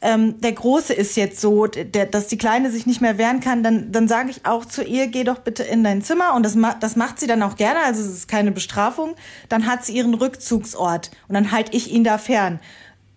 ähm, 0.02 0.42
der 0.42 0.54
Große 0.54 0.94
ist 0.94 1.16
jetzt 1.16 1.40
so, 1.40 1.68
der, 1.68 2.08
dass 2.08 2.28
die 2.28 2.38
Kleine 2.38 2.72
sich 2.72 2.86
nicht 2.86 3.02
mehr 3.02 3.18
wehren 3.18 3.40
kann, 3.40 3.64
dann, 3.64 3.92
dann 3.92 4.08
sage 4.08 4.32
ich 4.32 4.46
auch 4.46 4.66
zu 4.66 4.84
ihr, 4.84 5.08
geh 5.08 5.24
doch 5.24 5.40
bitte 5.40 5.64
in 5.64 5.84
dein 5.84 6.02
Zimmer. 6.02 6.34
Und 6.34 6.44
das, 6.44 6.56
ma 6.56 6.74
das 6.74 6.96
macht 6.96 7.20
sie 7.20 7.28
dann 7.28 7.44
auch 7.44 7.56
gerne, 7.56 7.82
also 7.86 8.02
es 8.02 8.10
ist 8.10 8.28
keine 8.28 8.52
Bestrafung. 8.52 9.16
Dann 9.50 9.68
hat 9.68 9.86
sie 9.86 9.94
ihren 9.94 10.16
Rückzugsort 10.16 11.12
und 11.28 11.36
dann 11.36 11.52
halte 11.52 11.76
ich 11.76 11.92
ihn 11.92 12.04
da 12.04 12.18
fern. 12.18 12.60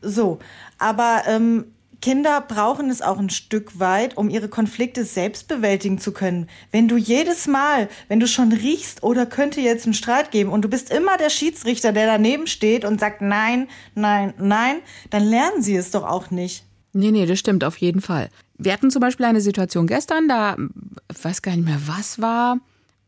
So, 0.03 0.39
aber 0.79 1.23
ähm, 1.27 1.73
Kinder 2.03 2.43
brauchen 2.43 2.91
es 2.91 3.01
auch 3.01 3.19
ein 3.19 3.31
Stück 3.31 3.81
weit, 3.81 4.19
um 4.19 4.29
ihre 4.29 4.49
Konflikte 4.49 5.07
selbst 5.07 5.49
bewältigen 5.49 5.97
zu 5.97 6.13
können. 6.13 6.51
Wenn 6.71 6.87
du 6.87 6.99
jedes 6.99 7.47
Mal, 7.47 7.89
wenn 8.09 8.21
du 8.21 8.27
schon 8.27 8.53
riechst, 8.53 9.03
oder 9.03 9.25
könnte 9.25 9.63
jetzt 9.63 9.87
einen 9.87 9.95
Streit 9.95 10.31
geben 10.31 10.51
und 10.51 10.61
du 10.61 10.69
bist 10.69 10.91
immer 10.91 11.17
der 11.17 11.31
Schiedsrichter, 11.31 11.93
der 11.93 12.07
daneben 12.07 12.47
steht 12.47 12.85
und 12.85 13.01
sagt 13.01 13.23
nein, 13.23 13.69
nein, 13.95 14.35
nein, 14.37 14.81
dann 15.09 15.25
lernen 15.25 15.63
sie 15.63 15.77
es 15.77 15.93
doch 15.93 16.05
auch 16.05 16.31
nicht. 16.31 16.67
Nee, 16.95 17.11
nee, 17.11 17.27
das 17.27 17.41
stimmt 17.41 17.65
auf 17.65 17.77
jeden 17.79 18.01
Fall. 18.01 18.31
Wir 18.57 18.73
hatten 18.73 18.91
zum 18.91 19.01
Beispiel 19.01 19.27
eine 19.27 19.41
Situation 19.41 19.89
gestern, 19.89 20.29
da, 20.29 20.57
weiß 21.23 21.43
gar 21.43 21.57
nicht 21.57 21.67
mehr, 21.67 21.81
was 21.87 22.21
war. 22.21 22.59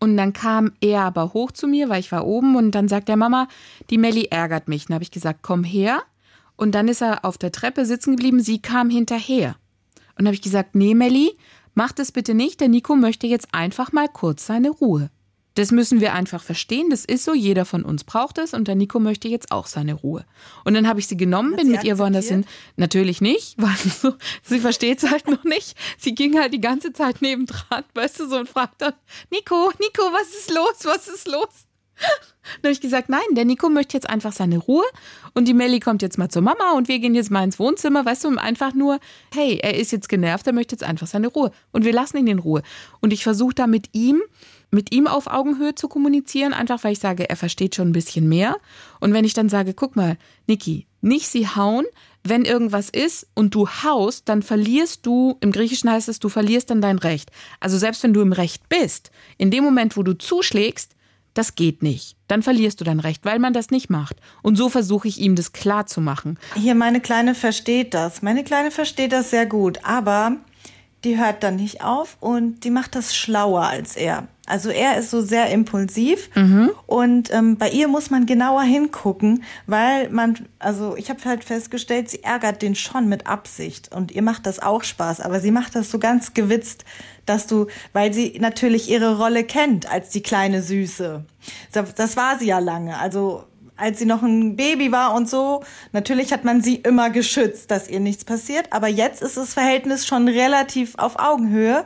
Und 0.00 0.16
dann 0.16 0.32
kam 0.32 0.72
er 0.80 1.02
aber 1.02 1.32
hoch 1.32 1.52
zu 1.52 1.68
mir, 1.68 1.88
weil 1.88 2.00
ich 2.00 2.12
war 2.12 2.26
oben 2.26 2.56
und 2.56 2.72
dann 2.72 2.88
sagt 2.88 3.08
der 3.08 3.16
Mama, 3.16 3.48
die 3.88 3.96
Melli 3.96 4.24
ärgert 4.24 4.68
mich. 4.68 4.86
Dann 4.86 4.94
habe 4.94 5.04
ich 5.04 5.12
gesagt, 5.12 5.40
komm 5.42 5.64
her. 5.64 6.02
Und 6.56 6.74
dann 6.74 6.88
ist 6.88 7.00
er 7.00 7.24
auf 7.24 7.38
der 7.38 7.52
Treppe 7.52 7.86
sitzen 7.86 8.16
geblieben, 8.16 8.40
sie 8.40 8.60
kam 8.60 8.90
hinterher. 8.90 9.56
Und 10.10 10.20
dann 10.20 10.26
habe 10.26 10.34
ich 10.34 10.42
gesagt, 10.42 10.74
nee, 10.74 10.94
Melli, 10.94 11.36
mach 11.74 11.92
das 11.92 12.12
bitte 12.12 12.34
nicht, 12.34 12.60
der 12.60 12.68
Nico 12.68 12.96
möchte 12.96 13.26
jetzt 13.26 13.48
einfach 13.52 13.92
mal 13.92 14.08
kurz 14.08 14.46
seine 14.46 14.70
Ruhe. 14.70 15.10
Das 15.56 15.72
müssen 15.72 16.00
wir 16.00 16.12
einfach 16.12 16.42
verstehen, 16.42 16.90
das 16.90 17.04
ist 17.04 17.24
so, 17.24 17.34
jeder 17.34 17.64
von 17.64 17.82
uns 17.82 18.04
braucht 18.04 18.36
es 18.38 18.52
und 18.52 18.68
der 18.68 18.74
Nico 18.74 19.00
möchte 19.00 19.26
jetzt 19.26 19.50
auch 19.50 19.66
seine 19.66 19.94
Ruhe. 19.94 20.24
Und 20.64 20.74
dann 20.74 20.86
habe 20.86 21.00
ich 21.00 21.06
sie 21.06 21.16
genommen, 21.16 21.52
Hat 21.52 21.58
bin 21.58 21.66
sie 21.68 21.72
mit 21.72 21.84
ihr 21.84 21.98
woanders 21.98 22.28
hin. 22.28 22.40
akzeptiert? 22.40 22.78
Natürlich 22.78 23.20
nicht, 23.22 23.54
weil 23.60 23.74
so, 23.76 24.14
sie 24.42 24.60
versteht 24.60 25.02
es 25.02 25.10
halt 25.10 25.28
noch 25.28 25.44
nicht. 25.44 25.76
Sie 25.98 26.14
ging 26.14 26.38
halt 26.38 26.52
die 26.52 26.60
ganze 26.60 26.92
Zeit 26.92 27.22
nebendran, 27.22 27.84
weißt 27.94 28.20
du, 28.20 28.28
so 28.28 28.36
und 28.36 28.48
fragt 28.48 28.82
dann, 28.82 28.92
Nico, 29.30 29.72
Nico, 29.80 30.02
was 30.12 30.28
ist 30.28 30.50
los, 30.50 30.84
was 30.84 31.08
ist 31.08 31.26
los? 31.26 31.66
Dann 32.60 32.68
habe 32.68 32.72
ich 32.72 32.80
gesagt, 32.82 33.08
nein, 33.08 33.24
der 33.32 33.46
Nico 33.46 33.70
möchte 33.70 33.96
jetzt 33.96 34.08
einfach 34.08 34.32
seine 34.32 34.58
Ruhe 34.58 34.84
und 35.34 35.48
die 35.48 35.54
Melli 35.54 35.80
kommt 35.80 36.02
jetzt 36.02 36.18
mal 36.18 36.28
zur 36.28 36.42
Mama 36.42 36.72
und 36.76 36.88
wir 36.88 36.98
gehen 36.98 37.14
jetzt 37.14 37.30
mal 37.30 37.42
ins 37.42 37.58
Wohnzimmer, 37.58 38.04
weißt 38.04 38.24
du, 38.24 38.28
um 38.28 38.38
einfach 38.38 38.74
nur, 38.74 39.00
hey, 39.32 39.58
er 39.62 39.76
ist 39.76 39.92
jetzt 39.92 40.08
genervt, 40.10 40.46
er 40.46 40.52
möchte 40.52 40.74
jetzt 40.74 40.84
einfach 40.84 41.06
seine 41.06 41.28
Ruhe 41.28 41.50
und 41.72 41.86
wir 41.86 41.94
lassen 41.94 42.18
ihn 42.18 42.26
in 42.26 42.38
Ruhe. 42.38 42.62
Und 43.00 43.14
ich 43.14 43.22
versuche 43.24 43.54
da 43.54 43.66
mit 43.66 43.88
ihm, 43.92 44.22
mit 44.76 44.94
ihm 44.94 45.08
auf 45.08 45.26
Augenhöhe 45.26 45.74
zu 45.74 45.88
kommunizieren, 45.88 46.52
einfach 46.52 46.84
weil 46.84 46.92
ich 46.92 47.00
sage, 47.00 47.28
er 47.28 47.34
versteht 47.34 47.74
schon 47.74 47.88
ein 47.88 47.92
bisschen 47.92 48.28
mehr. 48.28 48.56
Und 49.00 49.12
wenn 49.12 49.24
ich 49.24 49.34
dann 49.34 49.48
sage, 49.48 49.74
guck 49.74 49.96
mal, 49.96 50.16
Niki, 50.46 50.86
nicht 51.00 51.26
sie 51.26 51.48
hauen, 51.48 51.86
wenn 52.22 52.44
irgendwas 52.44 52.90
ist 52.90 53.26
und 53.34 53.54
du 53.54 53.68
haust, 53.68 54.28
dann 54.28 54.42
verlierst 54.42 55.06
du, 55.06 55.36
im 55.40 55.50
Griechischen 55.50 55.90
heißt 55.90 56.08
es, 56.08 56.18
du 56.18 56.28
verlierst 56.28 56.70
dann 56.70 56.80
dein 56.80 56.98
Recht. 56.98 57.30
Also 57.58 57.78
selbst 57.78 58.02
wenn 58.02 58.12
du 58.12 58.20
im 58.20 58.32
Recht 58.32 58.68
bist, 58.68 59.10
in 59.38 59.50
dem 59.50 59.64
Moment, 59.64 59.96
wo 59.96 60.02
du 60.02 60.16
zuschlägst, 60.16 60.92
das 61.34 61.54
geht 61.54 61.82
nicht. 61.82 62.16
Dann 62.28 62.42
verlierst 62.42 62.80
du 62.80 62.84
dein 62.84 63.00
Recht, 63.00 63.24
weil 63.24 63.38
man 63.38 63.52
das 63.52 63.70
nicht 63.70 63.90
macht. 63.90 64.16
Und 64.42 64.56
so 64.56 64.68
versuche 64.68 65.08
ich 65.08 65.20
ihm 65.20 65.36
das 65.36 65.52
klar 65.52 65.86
zu 65.86 66.00
machen. 66.00 66.38
Hier, 66.54 66.74
meine 66.74 67.00
Kleine 67.00 67.34
versteht 67.34 67.94
das. 67.94 68.22
Meine 68.22 68.42
Kleine 68.42 68.70
versteht 68.70 69.12
das 69.12 69.30
sehr 69.30 69.46
gut, 69.46 69.80
aber 69.84 70.36
die 71.04 71.18
hört 71.18 71.42
dann 71.42 71.56
nicht 71.56 71.84
auf 71.84 72.16
und 72.20 72.64
die 72.64 72.70
macht 72.70 72.94
das 72.94 73.14
schlauer 73.14 73.62
als 73.62 73.96
er. 73.96 74.28
Also 74.46 74.70
er 74.70 74.96
ist 74.96 75.10
so 75.10 75.20
sehr 75.20 75.50
impulsiv. 75.50 76.30
Und 76.86 77.32
ähm, 77.32 77.56
bei 77.56 77.68
ihr 77.70 77.88
muss 77.88 78.10
man 78.10 78.26
genauer 78.26 78.62
hingucken, 78.62 79.42
weil 79.66 80.08
man, 80.10 80.46
also 80.58 80.96
ich 80.96 81.10
habe 81.10 81.24
halt 81.24 81.44
festgestellt, 81.44 82.08
sie 82.08 82.22
ärgert 82.22 82.62
den 82.62 82.74
schon 82.74 83.08
mit 83.08 83.26
Absicht. 83.26 83.94
Und 83.94 84.12
ihr 84.12 84.22
macht 84.22 84.46
das 84.46 84.60
auch 84.60 84.84
Spaß, 84.84 85.20
aber 85.20 85.40
sie 85.40 85.50
macht 85.50 85.74
das 85.74 85.90
so 85.90 85.98
ganz 85.98 86.32
gewitzt, 86.32 86.84
dass 87.26 87.46
du, 87.46 87.66
weil 87.92 88.12
sie 88.12 88.38
natürlich 88.40 88.88
ihre 88.88 89.18
Rolle 89.18 89.44
kennt 89.44 89.90
als 89.90 90.10
die 90.10 90.22
kleine 90.22 90.62
Süße. 90.62 91.24
Das 91.72 91.94
das 91.94 92.16
war 92.16 92.38
sie 92.38 92.46
ja 92.46 92.58
lange, 92.58 92.98
also 92.98 93.44
als 93.76 93.98
sie 93.98 94.06
noch 94.06 94.22
ein 94.22 94.56
Baby 94.56 94.92
war 94.92 95.14
und 95.14 95.28
so, 95.28 95.62
natürlich 95.92 96.32
hat 96.32 96.44
man 96.44 96.62
sie 96.62 96.76
immer 96.76 97.10
geschützt, 97.10 97.70
dass 97.70 97.88
ihr 97.88 98.00
nichts 98.00 98.24
passiert. 98.24 98.72
Aber 98.72 98.88
jetzt 98.88 99.22
ist 99.22 99.36
das 99.36 99.54
Verhältnis 99.54 100.06
schon 100.06 100.28
relativ 100.28 100.94
auf 100.96 101.18
Augenhöhe 101.18 101.84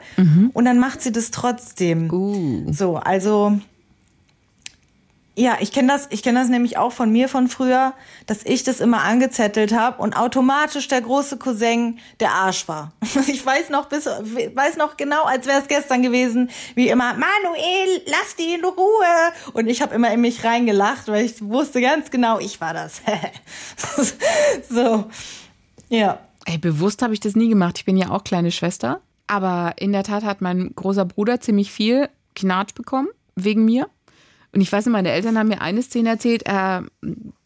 und 0.52 0.64
dann 0.64 0.78
macht 0.78 1.02
sie 1.02 1.12
das 1.12 1.30
trotzdem. 1.30 2.12
Uh. 2.12 2.72
So, 2.72 2.96
also 2.96 3.58
ja, 5.36 5.56
ich 5.60 5.72
kenne 5.72 5.88
das, 5.88 6.08
ich 6.10 6.22
das 6.22 6.48
nämlich 6.48 6.76
auch 6.76 6.92
von 6.92 7.10
mir 7.10 7.28
von 7.28 7.48
früher, 7.48 7.94
dass 8.26 8.44
ich 8.44 8.64
das 8.64 8.80
immer 8.80 9.02
angezettelt 9.02 9.72
habe 9.72 10.02
und 10.02 10.16
automatisch 10.16 10.88
der 10.88 11.00
große 11.00 11.38
Cousin 11.38 11.98
der 12.18 12.32
Arsch 12.32 12.68
war. 12.68 12.92
Ich 13.26 13.44
weiß 13.44 13.70
noch 13.70 13.86
bis, 13.86 14.06
weiß 14.06 14.76
noch 14.76 14.96
genau, 14.96 15.24
als 15.24 15.46
wäre 15.46 15.60
es 15.60 15.68
gestern 15.68 16.02
gewesen, 16.02 16.50
wie 16.74 16.88
immer 16.88 17.14
Manuel, 17.14 18.02
lass 18.06 18.36
die 18.36 18.54
in 18.54 18.64
Ruhe. 18.64 19.32
Und 19.52 19.68
ich 19.68 19.82
habe 19.82 19.94
immer 19.94 20.12
in 20.12 20.20
mich 20.20 20.44
reingelacht, 20.44 21.08
weil 21.08 21.24
ich 21.24 21.40
wusste 21.40 21.80
ganz 21.80 22.10
genau, 22.10 22.38
ich 22.38 22.60
war 22.60 22.74
das. 22.74 23.00
so, 24.68 25.04
ja. 25.88 26.18
Ey, 26.46 26.58
bewusst 26.58 27.02
habe 27.02 27.14
ich 27.14 27.20
das 27.20 27.36
nie 27.36 27.48
gemacht. 27.48 27.78
Ich 27.78 27.84
bin 27.84 27.96
ja 27.96 28.10
auch 28.10 28.24
kleine 28.24 28.50
Schwester. 28.50 29.00
Aber 29.26 29.74
in 29.76 29.92
der 29.92 30.02
Tat 30.02 30.24
hat 30.24 30.40
mein 30.40 30.74
großer 30.74 31.04
Bruder 31.04 31.40
ziemlich 31.40 31.70
viel 31.70 32.08
Knatsch 32.34 32.74
bekommen, 32.74 33.08
wegen 33.36 33.64
mir. 33.64 33.88
Und 34.52 34.60
ich 34.60 34.72
weiß 34.72 34.86
nicht, 34.86 34.92
meine 34.92 35.10
Eltern 35.10 35.38
haben 35.38 35.48
mir 35.48 35.60
eine 35.60 35.82
Szene 35.82 36.08
erzählt. 36.08 36.42
Er, 36.42 36.84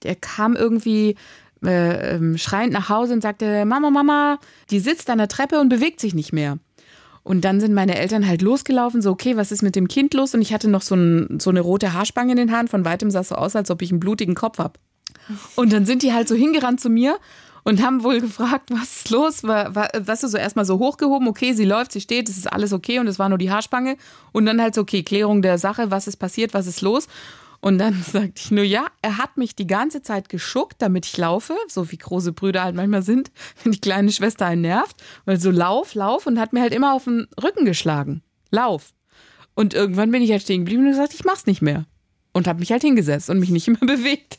er 0.03 0.17
kam 0.17 0.57
irgendwie 0.57 1.17
äh, 1.65 2.15
ähm, 2.15 2.39
schreiend 2.39 2.73
nach 2.73 2.89
Hause 2.89 3.15
und 3.15 3.23
sagte: 3.23 3.65
Mama, 3.65 3.91
Mama, 3.91 4.39
die 4.71 4.81
sitzt 4.81 5.11
an 5.11 5.19
der 5.19 5.29
Treppe 5.29 5.61
und 5.61 5.69
bewegt 5.69 6.01
sich 6.01 6.15
nicht 6.15 6.33
mehr. 6.33 6.59
Und 7.23 7.45
dann 7.47 7.59
sind 7.59 7.73
meine 7.73 7.97
Eltern 7.97 8.29
halt 8.29 8.43
losgelaufen, 8.43 9.01
so, 9.01 9.11
okay, 9.11 9.37
was 9.39 9.51
ist 9.51 9.63
mit 9.63 9.77
dem 9.77 9.89
Kind 9.89 10.13
los? 10.13 10.35
Und 10.35 10.43
ich 10.43 10.53
hatte 10.53 10.69
noch 10.69 10.83
so, 10.83 10.95
ein, 10.95 11.41
so 11.41 11.49
eine 11.49 11.61
rote 11.61 11.95
Haarspange 11.95 12.33
in 12.33 12.37
den 12.37 12.53
Haaren. 12.53 12.69
Von 12.69 12.85
weitem 12.85 13.11
sah 13.11 13.21
es 13.21 13.31
so 13.31 13.35
aus, 13.35 13.57
als 13.57 13.71
ob 13.71 13.81
ich 13.81 13.91
einen 13.91 14.01
blutigen 14.01 14.35
Kopf 14.35 14.59
hab. 14.59 14.79
Und 15.57 15.73
dann 15.73 15.87
sind 15.87 16.03
die 16.03 16.13
halt 16.13 16.29
so 16.29 16.35
hingerannt 16.35 16.81
zu 16.81 16.91
mir 16.91 17.17
und 17.65 17.83
haben 17.83 18.05
wohl 18.05 18.21
gefragt, 18.21 18.71
was 18.71 18.99
ist 18.99 19.11
los? 19.11 19.43
War, 19.43 19.75
war, 19.75 19.89
was 19.99 20.23
ist 20.23 20.33
so 20.33 20.39
erstmal 20.39 20.67
so 20.67 20.79
hochgehoben, 20.79 21.27
okay, 21.27 21.55
sie 21.55 21.65
läuft, 21.65 21.93
sie 21.93 22.01
steht, 22.01 22.29
es 22.29 22.37
ist 22.37 22.53
alles 22.53 22.73
okay 22.73 22.99
und 22.99 23.09
es 23.09 23.19
war 23.19 23.29
nur 23.29 23.39
die 23.39 23.51
Haarspange. 23.51 23.97
Und 24.33 24.47
dann 24.47 24.61
halt 24.61 24.75
so, 24.75 24.83
okay, 24.83 25.03
Klärung 25.03 25.43
der 25.43 25.59
Sache, 25.59 25.91
was 25.91 26.07
ist 26.07 26.19
passiert, 26.19 26.55
was 26.55 26.67
ist 26.67 26.83
los? 26.83 27.09
Und 27.61 27.79
dann 27.79 28.03
sagte 28.13 28.35
ich 28.37 28.51
nur, 28.51 28.65
ja, 28.65 28.87
er 29.01 29.17
hat 29.17 29.39
mich 29.39 29.57
die 29.57 29.67
ganze 29.67 30.03
Zeit 30.03 30.29
geschuckt, 30.29 30.77
damit 30.83 31.07
ich 31.07 31.17
laufe, 31.17 31.57
so 31.67 31.91
wie 31.91 31.97
große 31.97 32.33
Brüder 32.33 32.63
halt 32.63 32.77
manchmal 32.77 33.03
sind, 33.03 33.33
wenn 33.63 33.73
die 33.73 33.81
kleine 33.81 34.13
Schwester 34.13 34.45
einen 34.45 34.61
nervt. 34.61 35.03
Weil 35.25 35.41
so 35.41 35.51
lauf, 35.51 35.95
lauf 35.95 36.27
und 36.27 36.39
hat 36.39 36.53
mir 36.53 36.61
halt 36.61 36.75
immer 36.75 36.93
auf 36.93 37.05
den 37.05 37.27
Rücken 37.43 37.65
geschlagen. 37.65 38.23
Lauf. 38.51 38.93
Und 39.55 39.73
irgendwann 39.73 40.11
bin 40.11 40.23
ich 40.23 40.31
halt 40.31 40.43
stehen 40.43 40.65
geblieben 40.65 40.85
und 40.85 40.91
gesagt, 40.91 41.15
ich 41.15 41.25
mach's 41.25 41.47
nicht 41.47 41.63
mehr. 41.63 41.87
Und 42.35 42.47
habe 42.47 42.59
mich 42.59 42.73
halt 42.73 42.83
hingesetzt 42.83 43.31
und 43.31 43.39
mich 43.39 43.51
nicht 43.51 43.69
mehr 43.81 43.81
bewegt. 43.81 44.39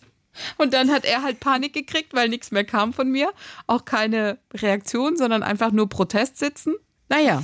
Und 0.57 0.73
dann 0.73 0.91
hat 0.91 1.05
er 1.05 1.23
halt 1.23 1.39
Panik 1.39 1.73
gekriegt, 1.73 2.13
weil 2.13 2.29
nichts 2.29 2.51
mehr 2.51 2.63
kam 2.63 2.93
von 2.93 3.11
mir. 3.11 3.31
Auch 3.67 3.85
keine 3.85 4.37
Reaktion, 4.53 5.17
sondern 5.17 5.43
einfach 5.43 5.71
nur 5.71 5.89
Protest 5.89 6.37
sitzen. 6.37 6.75
Naja. 7.09 7.43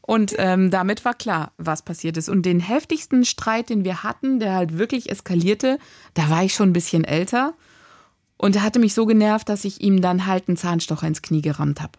Und 0.00 0.34
ähm, 0.38 0.70
damit 0.70 1.04
war 1.04 1.12
klar, 1.12 1.52
was 1.58 1.82
passiert 1.82 2.16
ist. 2.16 2.30
Und 2.30 2.46
den 2.46 2.60
heftigsten 2.60 3.26
Streit, 3.26 3.68
den 3.68 3.84
wir 3.84 4.02
hatten, 4.02 4.40
der 4.40 4.54
halt 4.54 4.78
wirklich 4.78 5.10
eskalierte, 5.10 5.78
da 6.14 6.30
war 6.30 6.44
ich 6.44 6.54
schon 6.54 6.70
ein 6.70 6.72
bisschen 6.72 7.04
älter. 7.04 7.52
Und 8.38 8.56
er 8.56 8.62
hatte 8.62 8.78
mich 8.78 8.94
so 8.94 9.04
genervt, 9.04 9.48
dass 9.50 9.66
ich 9.66 9.82
ihm 9.82 10.00
dann 10.00 10.24
halt 10.24 10.48
einen 10.48 10.56
Zahnstocher 10.56 11.06
ins 11.06 11.20
Knie 11.20 11.42
gerammt 11.42 11.82
habe. 11.82 11.92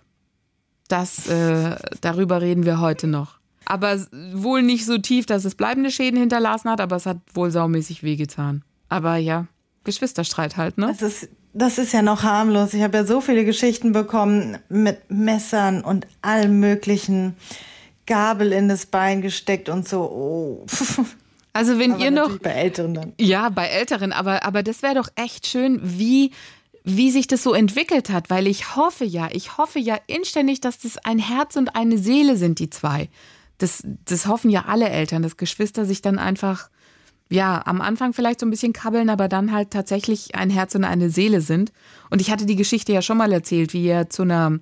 Das, 0.87 1.27
äh, 1.27 1.75
darüber 2.01 2.41
reden 2.41 2.65
wir 2.65 2.79
heute 2.79 3.05
noch. 3.05 3.37
Aber 3.65 3.99
wohl 4.33 4.63
nicht 4.63 4.87
so 4.87 4.97
tief, 4.97 5.27
dass 5.27 5.45
es 5.45 5.53
bleibende 5.53 5.91
Schäden 5.91 6.19
hinterlassen 6.19 6.71
hat, 6.71 6.81
aber 6.81 6.95
es 6.95 7.05
hat 7.05 7.17
wohl 7.35 7.51
saumäßig 7.51 8.01
wehgetan. 8.01 8.63
Aber 8.87 9.17
ja, 9.17 9.45
Geschwisterstreit 9.83 10.57
halt, 10.57 10.77
ne? 10.77 10.87
Das 10.87 11.01
ist, 11.01 11.29
das 11.53 11.77
ist 11.77 11.93
ja 11.93 12.01
noch 12.01 12.23
harmlos. 12.23 12.73
Ich 12.73 12.81
habe 12.81 12.97
ja 12.97 13.05
so 13.05 13.21
viele 13.21 13.45
Geschichten 13.45 13.91
bekommen 13.91 14.57
mit 14.69 15.09
Messern 15.09 15.83
und 15.83 16.07
allem 16.21 16.59
möglichen 16.59 17.35
Gabel 18.05 18.51
in 18.51 18.67
das 18.67 18.85
Bein 18.85 19.21
gesteckt 19.21 19.69
und 19.69 19.87
so. 19.87 20.01
Oh. 20.01 20.65
Also 21.51 21.79
wenn 21.79 21.93
Aber 21.93 22.03
ihr 22.03 22.11
noch 22.11 22.37
bei 22.37 22.51
Älteren 22.51 22.93
dann. 22.93 23.13
Ja, 23.19 23.49
bei 23.49 23.65
Älteren, 23.65 24.13
aber, 24.13 24.45
aber 24.45 24.61
das 24.61 24.83
wäre 24.83 24.93
doch 24.93 25.09
echt 25.15 25.47
schön, 25.47 25.79
wie, 25.83 26.31
wie 26.83 27.11
sich 27.11 27.27
das 27.27 27.43
so 27.43 27.53
entwickelt 27.53 28.11
hat, 28.11 28.29
weil 28.29 28.47
ich 28.47 28.75
hoffe 28.75 29.03
ja, 29.03 29.29
ich 29.31 29.57
hoffe 29.57 29.79
ja 29.79 29.97
inständig, 30.07 30.61
dass 30.61 30.77
das 30.77 30.97
ein 30.99 31.19
Herz 31.19 31.55
und 31.55 31.75
eine 31.75 31.97
Seele 31.97 32.37
sind, 32.37 32.59
die 32.59 32.69
zwei. 32.69 33.09
Das, 33.57 33.83
das 34.05 34.27
hoffen 34.27 34.49
ja 34.51 34.65
alle 34.67 34.89
Eltern, 34.89 35.23
dass 35.23 35.37
Geschwister 35.37 35.85
sich 35.85 36.01
dann 36.01 36.19
einfach, 36.19 36.69
ja, 37.29 37.61
am 37.65 37.79
Anfang 37.79 38.13
vielleicht 38.13 38.39
so 38.39 38.45
ein 38.45 38.49
bisschen 38.49 38.73
kabbeln, 38.73 39.09
aber 39.09 39.27
dann 39.27 39.51
halt 39.51 39.71
tatsächlich 39.71 40.35
ein 40.35 40.49
Herz 40.49 40.73
und 40.73 40.83
eine 40.83 41.09
Seele 41.11 41.41
sind. 41.41 41.71
Und 42.09 42.21
ich 42.21 42.31
hatte 42.31 42.47
die 42.47 42.55
Geschichte 42.55 42.91
ja 42.91 43.03
schon 43.03 43.17
mal 43.17 43.31
erzählt, 43.31 43.73
wie 43.73 43.87
er 43.87 44.09
zu 44.09 44.23
einer, 44.23 44.59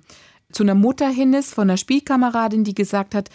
zu 0.52 0.62
einer 0.62 0.74
Mutter 0.74 1.08
hin 1.08 1.32
ist, 1.32 1.54
von 1.54 1.68
einer 1.68 1.78
Spielkameradin, 1.78 2.64
die 2.64 2.74
gesagt 2.74 3.14
hat, 3.14 3.30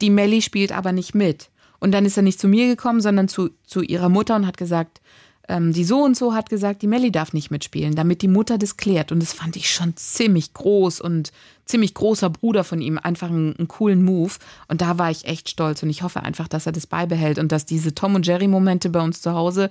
die 0.00 0.10
Melli 0.10 0.42
spielt 0.42 0.72
aber 0.72 0.90
nicht 0.90 1.14
mit. 1.14 1.50
Und 1.78 1.92
dann 1.92 2.04
ist 2.04 2.16
er 2.16 2.24
nicht 2.24 2.40
zu 2.40 2.48
mir 2.48 2.66
gekommen, 2.66 3.00
sondern 3.00 3.28
zu, 3.28 3.50
zu 3.64 3.82
ihrer 3.82 4.08
Mutter 4.08 4.34
und 4.34 4.46
hat 4.46 4.56
gesagt, 4.56 5.00
ähm, 5.48 5.72
die 5.72 5.84
so 5.84 6.02
und 6.02 6.16
so 6.16 6.34
hat 6.34 6.48
gesagt, 6.48 6.82
die 6.82 6.86
Melli 6.86 7.12
darf 7.12 7.32
nicht 7.32 7.50
mitspielen, 7.50 7.94
damit 7.94 8.22
die 8.22 8.28
Mutter 8.28 8.58
das 8.58 8.76
klärt. 8.76 9.12
Und 9.12 9.20
das 9.20 9.32
fand 9.32 9.56
ich 9.56 9.70
schon 9.70 9.96
ziemlich 9.96 10.54
groß 10.54 11.00
und 11.00 11.32
ziemlich 11.66 11.94
großer 11.94 12.30
Bruder 12.30 12.64
von 12.64 12.80
ihm, 12.80 12.98
einfach 12.98 13.28
einen, 13.28 13.56
einen 13.56 13.68
coolen 13.68 14.02
Move. 14.04 14.32
Und 14.68 14.80
da 14.80 14.98
war 14.98 15.10
ich 15.10 15.26
echt 15.26 15.48
stolz 15.50 15.82
und 15.82 15.90
ich 15.90 16.02
hoffe 16.02 16.22
einfach, 16.22 16.48
dass 16.48 16.66
er 16.66 16.72
das 16.72 16.86
beibehält 16.86 17.38
und 17.38 17.52
dass 17.52 17.66
diese 17.66 17.94
Tom 17.94 18.14
und 18.14 18.26
Jerry 18.26 18.48
Momente 18.48 18.88
bei 18.88 19.00
uns 19.00 19.20
zu 19.20 19.32
Hause 19.32 19.70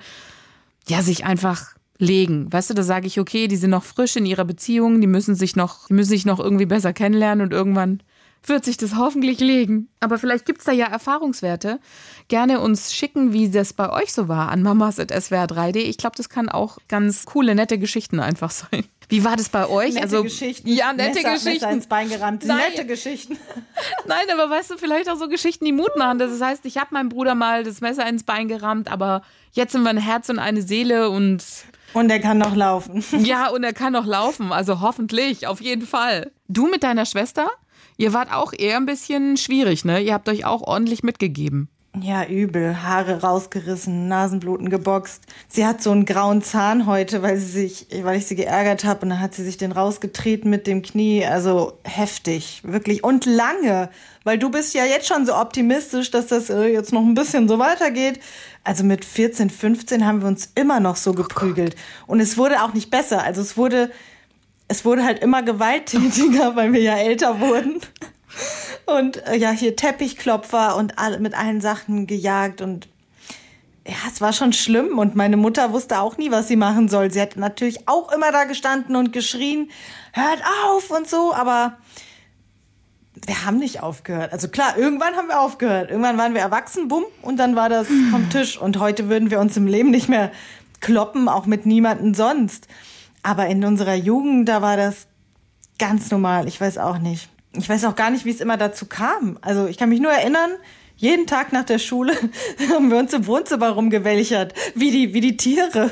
ja 0.87 1.01
sich 1.01 1.25
einfach 1.25 1.75
legen. 1.97 2.51
Weißt 2.51 2.69
du, 2.69 2.73
da 2.73 2.83
sage 2.83 3.07
ich, 3.07 3.19
okay, 3.19 3.47
die 3.47 3.55
sind 3.55 3.69
noch 3.71 3.83
frisch 3.83 4.15
in 4.15 4.25
ihrer 4.25 4.45
Beziehung, 4.45 5.01
die 5.01 5.07
müssen 5.07 5.35
sich 5.35 5.55
noch, 5.55 5.87
die 5.87 5.93
müssen 5.93 6.09
sich 6.09 6.25
noch 6.25 6.39
irgendwie 6.39 6.65
besser 6.65 6.93
kennenlernen 6.93 7.45
und 7.45 7.53
irgendwann 7.53 8.01
wird 8.49 8.65
sich 8.65 8.77
das 8.77 8.95
hoffentlich 8.95 9.39
legen. 9.39 9.89
Aber 9.99 10.17
vielleicht 10.17 10.45
gibt's 10.45 10.65
da 10.65 10.71
ja 10.71 10.87
Erfahrungswerte. 10.87 11.79
Gerne 12.27 12.59
uns 12.59 12.93
schicken, 12.93 13.33
wie 13.33 13.49
das 13.49 13.73
bei 13.73 13.89
euch 13.91 14.13
so 14.13 14.27
war 14.27 14.49
an 14.49 14.61
mamas.swr3d. 14.61 15.77
Ich 15.77 15.97
glaube, 15.97 16.15
das 16.17 16.29
kann 16.29 16.49
auch 16.49 16.77
ganz 16.87 17.25
coole, 17.25 17.55
nette 17.55 17.77
Geschichten 17.77 18.19
einfach 18.19 18.51
sein. 18.51 18.85
Wie 19.09 19.23
war 19.23 19.35
das 19.35 19.49
bei 19.49 19.67
euch? 19.67 19.93
Nette 19.93 20.03
also, 20.03 20.23
Geschichten. 20.23 20.69
Ja, 20.69 20.93
nette 20.93 21.15
Messer, 21.15 21.33
Geschichten. 21.33 21.53
Messer 21.53 21.71
ins 21.71 21.87
Bein 21.87 22.09
gerammt. 22.09 22.45
Nein. 22.45 22.71
Nette 22.71 22.85
Geschichten. 22.85 23.37
Nein, 24.07 24.25
aber 24.31 24.49
weißt 24.49 24.71
du, 24.71 24.77
vielleicht 24.77 25.09
auch 25.09 25.17
so 25.17 25.27
Geschichten, 25.27 25.65
die 25.65 25.71
Mut 25.71 25.95
machen. 25.97 26.19
Das 26.19 26.39
heißt, 26.39 26.65
ich 26.65 26.77
habe 26.77 26.87
meinem 26.91 27.09
Bruder 27.09 27.35
mal 27.35 27.63
das 27.63 27.81
Messer 27.81 28.07
ins 28.07 28.23
Bein 28.23 28.47
gerammt, 28.47 28.91
aber 28.91 29.21
jetzt 29.51 29.73
sind 29.73 29.83
wir 29.83 29.89
ein 29.89 29.97
Herz 29.97 30.29
und 30.29 30.39
eine 30.39 30.61
Seele 30.61 31.09
und 31.09 31.43
Und 31.93 32.09
er 32.09 32.19
kann 32.19 32.37
noch 32.37 32.55
laufen. 32.55 33.03
ja, 33.23 33.49
und 33.49 33.63
er 33.63 33.73
kann 33.73 33.93
noch 33.93 34.05
laufen. 34.05 34.51
Also 34.51 34.81
hoffentlich, 34.81 35.47
auf 35.47 35.61
jeden 35.61 35.85
Fall. 35.85 36.31
Du 36.47 36.67
mit 36.67 36.83
deiner 36.83 37.05
Schwester? 37.05 37.51
Ihr 37.97 38.13
wart 38.13 38.31
auch 38.31 38.53
eher 38.53 38.77
ein 38.77 38.85
bisschen 38.85 39.37
schwierig, 39.37 39.85
ne? 39.85 40.01
Ihr 40.01 40.13
habt 40.13 40.29
euch 40.29 40.45
auch 40.45 40.61
ordentlich 40.61 41.03
mitgegeben. 41.03 41.69
Ja, 42.01 42.25
übel. 42.25 42.81
Haare 42.81 43.21
rausgerissen, 43.21 44.07
Nasenbluten 44.07 44.71
geboxt. 44.71 45.21
Sie 45.47 45.63
hat 45.63 45.83
so 45.83 45.91
einen 45.91 46.05
grauen 46.05 46.41
Zahn 46.41 46.87
heute, 46.87 47.21
weil 47.21 47.37
sie 47.37 47.67
sich, 47.67 47.87
weil 48.01 48.17
ich 48.17 48.25
sie 48.25 48.35
geärgert 48.35 48.83
habe 48.83 49.01
und 49.03 49.09
dann 49.09 49.19
hat 49.19 49.35
sie 49.35 49.43
sich 49.43 49.57
den 49.57 49.71
rausgetreten 49.71 50.49
mit 50.49 50.65
dem 50.65 50.81
Knie. 50.81 51.23
Also 51.23 51.77
heftig, 51.83 52.61
wirklich. 52.63 53.03
Und 53.03 53.27
lange, 53.27 53.91
weil 54.23 54.39
du 54.39 54.49
bist 54.49 54.73
ja 54.73 54.85
jetzt 54.85 55.07
schon 55.07 55.27
so 55.27 55.35
optimistisch, 55.35 56.09
dass 56.09 56.25
das 56.25 56.49
äh, 56.49 56.65
jetzt 56.65 56.93
noch 56.93 57.01
ein 57.01 57.13
bisschen 57.13 57.47
so 57.47 57.59
weitergeht. 57.59 58.19
Also 58.63 58.83
mit 58.83 59.05
14, 59.05 59.51
15 59.51 60.03
haben 60.03 60.21
wir 60.21 60.27
uns 60.29 60.49
immer 60.55 60.79
noch 60.79 60.95
so 60.95 61.13
geprügelt. 61.13 61.75
Und 62.07 62.19
es 62.19 62.39
wurde 62.39 62.63
auch 62.63 62.73
nicht 62.73 62.89
besser. 62.89 63.21
Also 63.21 63.41
es 63.41 63.55
wurde, 63.55 63.91
es 64.67 64.85
wurde 64.85 65.03
halt 65.03 65.19
immer 65.19 65.43
gewalttätiger, 65.43 66.55
weil 66.55 66.73
wir 66.73 66.81
ja 66.81 66.95
älter 66.97 67.39
wurden. 67.39 67.79
Und 68.85 69.25
äh, 69.27 69.37
ja, 69.37 69.51
hier 69.51 69.75
Teppichklopfer 69.75 70.75
und 70.75 70.97
all, 70.97 71.19
mit 71.19 71.37
allen 71.37 71.61
Sachen 71.61 72.07
gejagt 72.07 72.61
und 72.61 72.87
ja, 73.85 73.95
es 74.07 74.21
war 74.21 74.31
schon 74.31 74.53
schlimm 74.53 74.97
und 74.97 75.15
meine 75.15 75.35
Mutter 75.35 75.73
wusste 75.73 75.99
auch 75.99 76.17
nie, 76.17 76.31
was 76.31 76.47
sie 76.47 76.55
machen 76.55 76.87
soll. 76.87 77.11
Sie 77.11 77.21
hat 77.21 77.35
natürlich 77.35 77.87
auch 77.87 78.11
immer 78.13 78.31
da 78.31 78.45
gestanden 78.45 78.95
und 78.95 79.11
geschrien, 79.11 79.69
hört 80.13 80.41
auf 80.65 80.89
und 80.89 81.09
so, 81.09 81.33
aber 81.33 81.77
wir 83.25 83.45
haben 83.45 83.57
nicht 83.57 83.81
aufgehört. 83.81 84.31
Also 84.31 84.47
klar, 84.47 84.77
irgendwann 84.77 85.15
haben 85.15 85.27
wir 85.27 85.39
aufgehört. 85.39 85.89
Irgendwann 85.89 86.17
waren 86.17 86.33
wir 86.33 86.41
erwachsen, 86.41 86.87
bumm, 86.87 87.05
und 87.21 87.37
dann 87.37 87.55
war 87.55 87.69
das 87.69 87.87
vom 88.11 88.29
Tisch. 88.29 88.57
Und 88.57 88.79
heute 88.79 89.09
würden 89.09 89.31
wir 89.31 89.39
uns 89.39 89.55
im 89.55 89.67
Leben 89.67 89.91
nicht 89.91 90.09
mehr 90.09 90.31
kloppen, 90.79 91.29
auch 91.29 91.45
mit 91.45 91.65
niemandem 91.65 92.13
sonst. 92.13 92.67
Aber 93.23 93.47
in 93.47 93.63
unserer 93.63 93.95
Jugend, 93.95 94.49
da 94.49 94.61
war 94.61 94.77
das 94.77 95.07
ganz 95.79 96.11
normal. 96.11 96.47
Ich 96.47 96.59
weiß 96.59 96.77
auch 96.77 96.99
nicht. 96.99 97.29
Ich 97.53 97.69
weiß 97.69 97.85
auch 97.85 97.95
gar 97.95 98.09
nicht, 98.09 98.25
wie 98.25 98.31
es 98.31 98.41
immer 98.41 98.57
dazu 98.57 98.85
kam. 98.85 99.39
Also 99.41 99.67
ich 99.67 99.77
kann 99.77 99.89
mich 99.89 100.01
nur 100.01 100.11
erinnern, 100.11 100.51
jeden 100.95 101.27
Tag 101.27 101.53
nach 101.53 101.63
der 101.63 101.79
Schule 101.79 102.13
haben 102.69 102.91
wir 102.91 102.97
uns 102.97 103.13
im 103.13 103.25
Wohnzimmer 103.25 103.69
rumgewälchert, 103.69 104.53
wie 104.75 104.91
die, 104.91 105.13
wie 105.13 105.21
die 105.21 105.37
Tiere. 105.37 105.91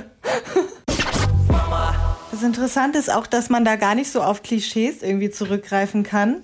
Das 2.31 2.43
Interessante 2.43 2.97
ist 2.97 3.11
auch, 3.11 3.27
dass 3.27 3.49
man 3.49 3.65
da 3.65 3.75
gar 3.75 3.95
nicht 3.95 4.11
so 4.11 4.21
auf 4.21 4.43
Klischees 4.43 5.01
irgendwie 5.01 5.29
zurückgreifen 5.29 6.03
kann, 6.03 6.43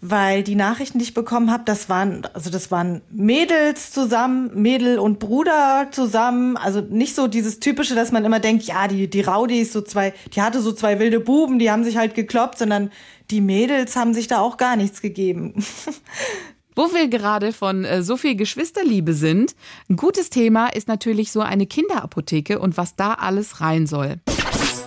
weil 0.00 0.42
die 0.42 0.54
Nachrichten, 0.54 0.98
die 0.98 1.04
ich 1.04 1.14
bekommen 1.14 1.50
habe, 1.50 1.64
das 1.64 1.88
waren, 1.88 2.26
also 2.32 2.50
das 2.50 2.70
waren 2.70 3.02
Mädels 3.10 3.90
zusammen, 3.90 4.50
Mädel 4.54 4.98
und 4.98 5.18
Bruder 5.18 5.88
zusammen, 5.90 6.56
also 6.56 6.80
nicht 6.80 7.14
so 7.14 7.26
dieses 7.26 7.58
typische, 7.58 7.94
dass 7.94 8.12
man 8.12 8.24
immer 8.24 8.38
denkt, 8.38 8.64
ja, 8.64 8.86
die 8.86 9.10
die 9.10 9.22
Raudis 9.22 9.72
so 9.72 9.80
zwei, 9.80 10.14
die 10.34 10.42
hatte 10.42 10.60
so 10.60 10.72
zwei 10.72 10.98
wilde 11.00 11.20
Buben, 11.20 11.58
die 11.58 11.70
haben 11.70 11.82
sich 11.82 11.96
halt 11.96 12.14
gekloppt, 12.14 12.58
sondern 12.58 12.90
die 13.30 13.40
Mädels 13.40 13.96
haben 13.96 14.14
sich 14.14 14.28
da 14.28 14.38
auch 14.38 14.56
gar 14.56 14.76
nichts 14.76 15.02
gegeben. 15.02 15.54
Wo 16.76 16.92
wir 16.92 17.08
gerade 17.08 17.52
von 17.52 17.84
äh, 17.84 18.04
so 18.04 18.16
viel 18.16 18.36
Geschwisterliebe 18.36 19.12
sind, 19.12 19.56
ein 19.90 19.96
gutes 19.96 20.30
Thema 20.30 20.68
ist 20.68 20.86
natürlich 20.86 21.32
so 21.32 21.40
eine 21.40 21.66
Kinderapotheke 21.66 22.60
und 22.60 22.76
was 22.76 22.94
da 22.94 23.14
alles 23.14 23.60
rein 23.60 23.88
soll. 23.88 24.20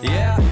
Yeah, 0.02 0.38
yeah. 0.38 0.51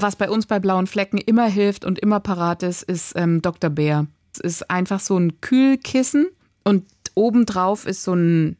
Was 0.00 0.16
bei 0.16 0.30
uns 0.30 0.46
bei 0.46 0.58
blauen 0.58 0.86
Flecken 0.86 1.18
immer 1.18 1.46
hilft 1.46 1.84
und 1.84 1.98
immer 1.98 2.20
parat 2.20 2.62
ist, 2.62 2.82
ist 2.82 3.14
ähm, 3.16 3.42
Dr. 3.42 3.70
Bär. 3.70 4.06
Es 4.32 4.40
ist 4.40 4.70
einfach 4.70 5.00
so 5.00 5.16
ein 5.16 5.40
Kühlkissen 5.40 6.28
und 6.64 6.84
obendrauf 7.14 7.86
ist 7.86 8.04
so 8.04 8.14
ein 8.14 8.56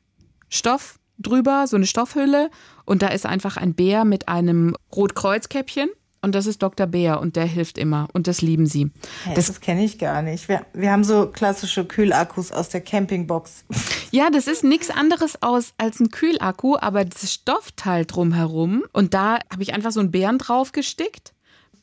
Stoff 0.48 0.98
drüber, 1.18 1.66
so 1.66 1.76
eine 1.76 1.86
Stoffhülle 1.86 2.50
und 2.84 3.02
da 3.02 3.08
ist 3.08 3.26
einfach 3.26 3.56
ein 3.56 3.74
Bär 3.74 4.04
mit 4.04 4.28
einem 4.28 4.74
Rotkreuzkäppchen 4.94 5.90
und 6.22 6.34
das 6.34 6.46
ist 6.46 6.62
Dr. 6.62 6.86
Bär 6.86 7.20
und 7.20 7.36
der 7.36 7.44
hilft 7.44 7.78
immer 7.78 8.08
und 8.12 8.26
das 8.26 8.42
lieben 8.42 8.66
sie. 8.66 8.90
Hä, 9.24 9.34
das 9.34 9.60
kenne 9.60 9.84
ich 9.84 9.98
gar 9.98 10.22
nicht. 10.22 10.48
Wir, 10.48 10.66
wir 10.72 10.90
haben 10.92 11.04
so 11.04 11.26
klassische 11.26 11.84
Kühlakkus 11.84 12.52
aus 12.52 12.68
der 12.68 12.80
Campingbox. 12.80 13.64
Ja, 14.10 14.30
das 14.30 14.46
ist 14.46 14.64
nichts 14.64 14.88
anderes 14.88 15.42
aus 15.42 15.74
als 15.76 16.00
ein 16.00 16.10
Kühlakku, 16.10 16.78
aber 16.80 17.04
das 17.04 17.30
Stoffteil 17.30 18.06
drumherum 18.06 18.84
und 18.92 19.12
da 19.12 19.38
habe 19.52 19.62
ich 19.62 19.74
einfach 19.74 19.92
so 19.92 20.00
einen 20.00 20.10
Bären 20.10 20.38
drauf 20.38 20.72
gestickt. 20.72 21.34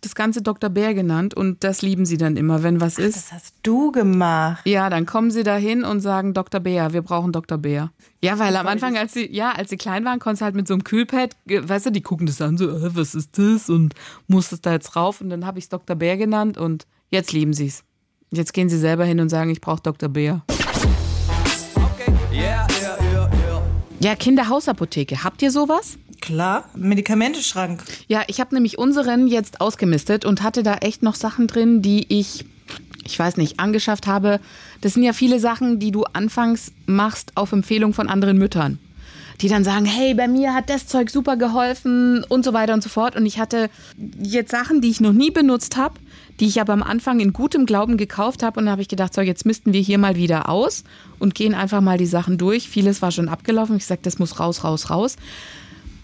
Das 0.06 0.16
Ganze 0.16 0.42
Dr. 0.42 0.70
Bär 0.70 0.94
genannt 0.94 1.34
und 1.34 1.64
das 1.64 1.82
lieben 1.82 2.06
sie 2.06 2.18
dann 2.18 2.38
immer, 2.38 2.64
wenn 2.64 2.80
was 2.80 2.98
ist. 2.98 3.16
Das 3.16 3.32
hast 3.32 3.56
du 3.64 3.92
gemacht. 3.92 4.66
Ja, 4.66 4.90
dann 4.90 5.06
kommen 5.06 5.32
sie 5.32 5.44
dahin 5.44 5.84
und 5.84 6.02
sagen 6.02 6.34
Dr. 6.34 6.62
Bär, 6.62 6.94
wir 6.94 7.02
brauchen 7.02 7.32
Dr. 7.32 7.58
Bär. 7.58 7.92
Ja, 8.22 8.40
weil 8.40 8.56
am 8.56 8.68
Anfang, 8.68 8.98
als 8.98 9.14
sie, 9.14 9.32
ja, 9.32 9.52
als 9.52 9.70
sie 9.70 9.78
klein 9.78 10.06
waren, 10.06 10.20
konntest 10.20 10.42
du 10.42 10.46
halt 10.46 10.56
mit 10.56 10.68
so 10.68 10.74
einem 10.74 10.84
Kühlpad, 10.84 11.36
weißt 11.46 11.88
du, 11.88 11.92
die 11.92 12.02
gucken 12.02 12.28
das 12.28 12.42
an, 12.42 12.58
so, 12.58 12.70
äh, 12.70 12.96
was 12.96 13.16
ist 13.16 13.38
das? 13.38 13.70
Und 13.70 13.94
musstest 14.28 14.66
da 14.66 14.74
jetzt 14.74 14.96
rauf 14.96 15.22
und 15.22 15.30
dann 15.30 15.46
habe 15.46 15.60
ich 15.60 15.66
es 15.66 15.70
Dr. 15.70 15.96
Bär 15.96 16.18
genannt 16.18 16.58
und 16.58 16.86
jetzt 17.10 17.34
lieben 17.34 17.54
sie 17.54 17.68
es. 17.68 17.84
Jetzt 18.32 18.54
gehen 18.54 18.70
sie 18.70 18.78
selber 18.78 19.06
hin 19.06 19.20
und 19.20 19.30
sagen, 19.30 19.50
ich 19.50 19.62
brauche 19.62 19.82
Dr. 19.82 20.10
Bär. 20.10 20.44
Ja, 24.06 24.14
Kinderhausapotheke, 24.14 25.24
habt 25.24 25.42
ihr 25.42 25.50
sowas? 25.50 25.98
Klar, 26.22 26.70
Medikamenteschrank. 26.76 27.84
Ja, 28.08 28.22
ich 28.28 28.40
habe 28.40 28.54
nämlich 28.54 28.78
unseren 28.78 29.26
jetzt 29.26 29.62
ausgemistet 29.62 30.26
und 30.26 30.44
hatte 30.44 30.62
da 30.62 30.76
echt 30.76 31.02
noch 31.02 31.16
Sachen 31.16 31.48
drin, 31.48 31.82
die 31.82 32.06
ich, 32.10 32.46
ich 33.04 33.18
weiß 33.18 33.38
nicht, 33.38 33.60
angeschafft 33.60 34.06
habe. 34.06 34.40
Das 34.82 34.94
sind 34.94 35.02
ja 35.02 35.12
viele 35.12 35.40
Sachen, 35.40 35.80
die 35.80 35.90
du 35.90 36.04
anfangs 36.04 36.72
machst 36.86 37.32
auf 37.34 37.52
Empfehlung 37.52 37.96
von 37.96 38.08
anderen 38.08 38.38
Müttern. 38.38 38.78
Die 39.42 39.48
dann 39.48 39.64
sagen, 39.64 39.86
hey, 39.86 40.14
bei 40.14 40.28
mir 40.28 40.54
hat 40.54 40.70
das 40.70 40.86
Zeug 40.86 41.10
super 41.10 41.36
geholfen 41.36 42.24
und 42.26 42.46
so 42.46 42.54
weiter 42.54 42.76
und 42.76 42.84
so 42.84 42.90
fort. 42.90 43.16
Und 43.16 43.26
ich 43.26 43.40
hatte 43.40 43.72
jetzt 44.22 44.52
Sachen, 44.52 44.82
die 44.82 44.92
ich 44.92 45.02
noch 45.02 45.14
nie 45.14 45.32
benutzt 45.32 45.78
habe, 45.78 45.96
die 46.40 46.48
ich 46.48 46.60
aber 46.60 46.74
am 46.74 46.84
Anfang 46.84 47.20
in 47.20 47.34
gutem 47.34 47.66
Glauben 47.66 47.98
gekauft 47.98 48.44
habe. 48.44 48.60
Und 48.60 48.66
da 48.66 48.72
habe 48.72 48.82
ich 48.82 48.88
gedacht, 48.88 49.14
so, 49.14 49.22
jetzt 49.22 49.46
misten 49.46 49.74
wir 49.74 49.82
hier 49.82 49.98
mal 49.98 50.16
wieder 50.16 50.50
aus 50.50 50.84
und 51.20 51.36
gehen 51.36 51.54
einfach 51.54 51.82
mal 51.82 51.98
die 51.98 52.06
Sachen 52.06 52.38
durch. 52.38 52.70
Vieles 52.70 53.02
war 53.02 53.12
schon 53.12 53.30
abgelaufen. 53.30 53.78
Ich 53.78 53.86
sagte, 53.86 54.04
das 54.04 54.20
muss 54.20 54.40
raus, 54.40 54.64
raus, 54.64 54.90
raus. 54.90 55.16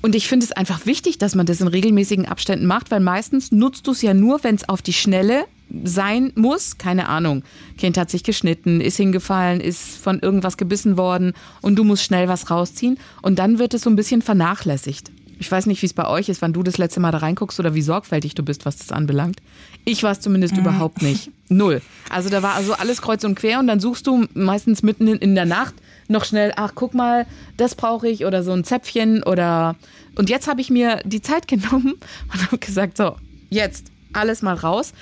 Und 0.02 0.15
ich 0.15 0.28
finde 0.28 0.46
es 0.46 0.52
einfach 0.52 0.86
wichtig, 0.86 1.20
dass 1.20 1.36
man 1.36 1.46
das 1.46 1.62
in 1.62 1.67
regelmäßigen 1.67 2.26
Abständen 2.26 2.65
macht, 2.65 2.89
weil 2.89 3.02
meistens 3.02 3.52
nutzt 3.52 3.86
du 3.86 3.91
es 3.91 4.02
ja 4.02 4.13
nur, 4.13 4.44
wenn 4.44 4.56
es 4.56 4.67
auf 4.67 4.82
die 4.82 4.94
Schnelle 4.94 5.46
sein 5.84 6.32
muss. 6.36 6.78
Keine 6.80 7.08
Ahnung. 7.08 7.44
Kind 7.78 7.98
hat 7.98 8.10
sich 8.10 8.24
geschnitten, 8.24 8.82
ist 8.82 8.98
hingefallen, 8.98 9.62
ist 9.62 9.98
von 9.98 10.20
irgendwas 10.20 10.58
gebissen 10.58 10.98
worden 10.98 11.34
und 11.62 11.76
du 11.76 11.84
musst 11.84 12.04
schnell 12.04 12.28
was 12.28 12.50
rausziehen. 12.50 12.98
Und 13.22 13.38
dann 13.38 13.60
wird 13.60 13.76
es 13.76 13.84
so 13.84 13.89
ein 13.89 13.96
bisschen 13.96 14.24
vernachlässigt. 14.24 15.12
Ich 15.41 15.51
weiß 15.51 15.65
nicht, 15.65 15.82
wie 15.82 15.88
es 15.88 15.93
bei 15.93 16.08
euch 16.08 16.30
ist, 16.30 16.43
wann 16.43 16.54
du 16.54 16.62
das 16.62 16.77
letzte 16.77 16.99
Mal 16.99 17.12
da 17.12 17.17
reinguckst 17.17 17.60
oder 17.60 17.73
wie 17.73 17.82
sorgfältig 17.82 18.36
du 18.36 18.43
bist, 18.43 18.63
was 18.67 18.77
das 18.77 18.91
anbelangt. 18.91 19.41
Ich 19.86 20.04
war 20.04 20.12
es 20.12 20.19
zumindest 20.19 20.56
überhaupt 20.56 21.01
nicht. 21.01 21.32
Null. 21.49 21.82
Also 22.12 22.30
da 22.30 22.43
war 22.43 22.54
also 22.54 22.73
alles 22.73 23.01
kreuz 23.01 23.23
und 23.23 23.34
quer 23.34 23.58
und 23.58 23.65
dann 23.65 23.80
suchst 23.80 24.06
du 24.06 24.27
meistens 24.36 24.84
mitten 24.84 25.08
in, 25.08 25.17
in 25.17 25.34
der 25.34 25.45
Nacht 25.45 25.73
noch 26.08 26.25
schnell, 26.25 26.54
ach 26.58 26.73
guck 26.75 26.93
mal, 26.93 27.25
das 27.58 27.73
brauche 27.73 28.08
ich 28.08 28.23
oder 28.23 28.43
so 28.43 28.51
ein 28.51 28.63
Zäpfchen 28.63 29.23
oder 29.23 29.75
und 30.15 30.30
jetzt 30.30 30.47
habe 30.47 30.62
ich 30.62 30.69
mir 30.69 31.01
die 31.06 31.23
Zeit 31.23 31.47
genommen 31.47 31.95
und 32.32 32.45
habe 32.45 32.60
gesagt, 32.60 32.97
so, 32.97 33.15
jetzt 33.49 33.88
alles 34.13 34.43
mal 34.43 34.54
raus. 34.54 34.93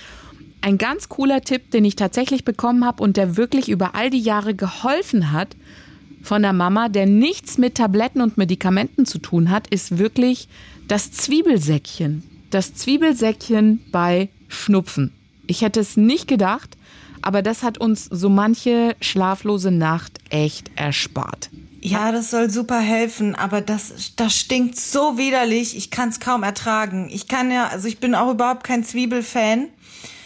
Ein 0.61 0.77
ganz 0.77 1.09
cooler 1.09 1.41
Tipp, 1.41 1.69
den 1.71 1.83
ich 1.83 1.97
tatsächlich 1.97 2.45
bekommen 2.45 2.85
habe 2.85 3.03
und 3.03 3.17
der 3.17 3.35
wirklich 3.35 3.67
über 3.67 3.93
all 3.93 4.09
die 4.09 4.21
Jahre 4.21 4.55
geholfen 4.55 5.33
hat 5.33 5.57
von 6.21 6.41
der 6.41 6.53
Mama, 6.53 6.89
der 6.89 7.05
nichts 7.05 7.57
mit 7.57 7.75
Tabletten 7.75 8.21
und 8.21 8.37
Medikamenten 8.37 9.05
zu 9.05 9.19
tun 9.19 9.49
hat, 9.49 9.67
ist 9.67 9.97
wirklich 9.97 10.47
das 10.87 11.11
Zwiebelsäckchen. 11.11 12.23
Das 12.49 12.73
Zwiebelsäckchen 12.73 13.81
bei 13.91 14.29
Schnupfen. 14.47 15.13
Ich 15.47 15.61
hätte 15.61 15.79
es 15.79 15.97
nicht 15.97 16.27
gedacht, 16.27 16.77
aber 17.21 17.41
das 17.41 17.63
hat 17.63 17.77
uns 17.77 18.05
so 18.05 18.29
manche 18.29 18.95
schlaflose 19.01 19.71
Nacht 19.71 20.19
echt 20.29 20.71
erspart. 20.75 21.49
Ja, 21.81 22.11
das 22.11 22.31
soll 22.31 22.49
super 22.49 22.79
helfen, 22.79 23.35
aber 23.35 23.61
das, 23.61 24.13
das 24.15 24.35
stinkt 24.35 24.77
so 24.77 25.17
widerlich, 25.17 25.77
ich 25.77 25.91
kann 25.91 26.09
es 26.09 26.19
kaum 26.19 26.43
ertragen. 26.43 27.09
Ich 27.09 27.27
kann 27.27 27.51
ja, 27.51 27.67
also 27.67 27.87
ich 27.87 27.99
bin 27.99 28.15
auch 28.15 28.31
überhaupt 28.31 28.63
kein 28.63 28.83
Zwiebelfan. 28.83 29.69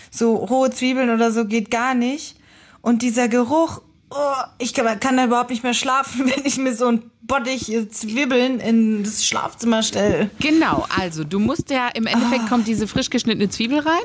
So 0.10 0.36
rohe 0.36 0.72
Zwiebeln 0.72 1.10
oder 1.10 1.32
so 1.32 1.46
geht 1.46 1.70
gar 1.70 1.94
nicht. 1.94 2.36
Und 2.82 3.02
dieser 3.02 3.28
Geruch, 3.28 3.82
oh, 4.13 4.43
ich 4.58 4.73
kann, 4.73 4.99
kann 4.99 5.17
da 5.17 5.26
überhaupt 5.26 5.49
nicht 5.49 5.63
mehr 5.63 5.73
schlafen, 5.73 6.26
wenn 6.36 6.45
ich 6.45 6.58
mir 6.58 6.76
so 6.76 6.88
ein 6.88 7.12
Bottich 7.21 7.71
Zwiebeln 7.91 8.60
in 8.60 9.04
das 9.04 9.26
Schlafzimmer 9.26 9.82
stelle. 9.82 10.30
Genau, 10.39 10.86
also 10.97 11.23
du 11.23 11.39
musst 11.39 11.69
ja, 11.69 11.88
im 11.88 12.06
Endeffekt 12.06 12.49
kommt 12.49 12.67
diese 12.67 12.88
frisch 12.88 13.10
geschnittene 13.10 13.49
Zwiebel 13.49 13.80
rein 13.80 14.04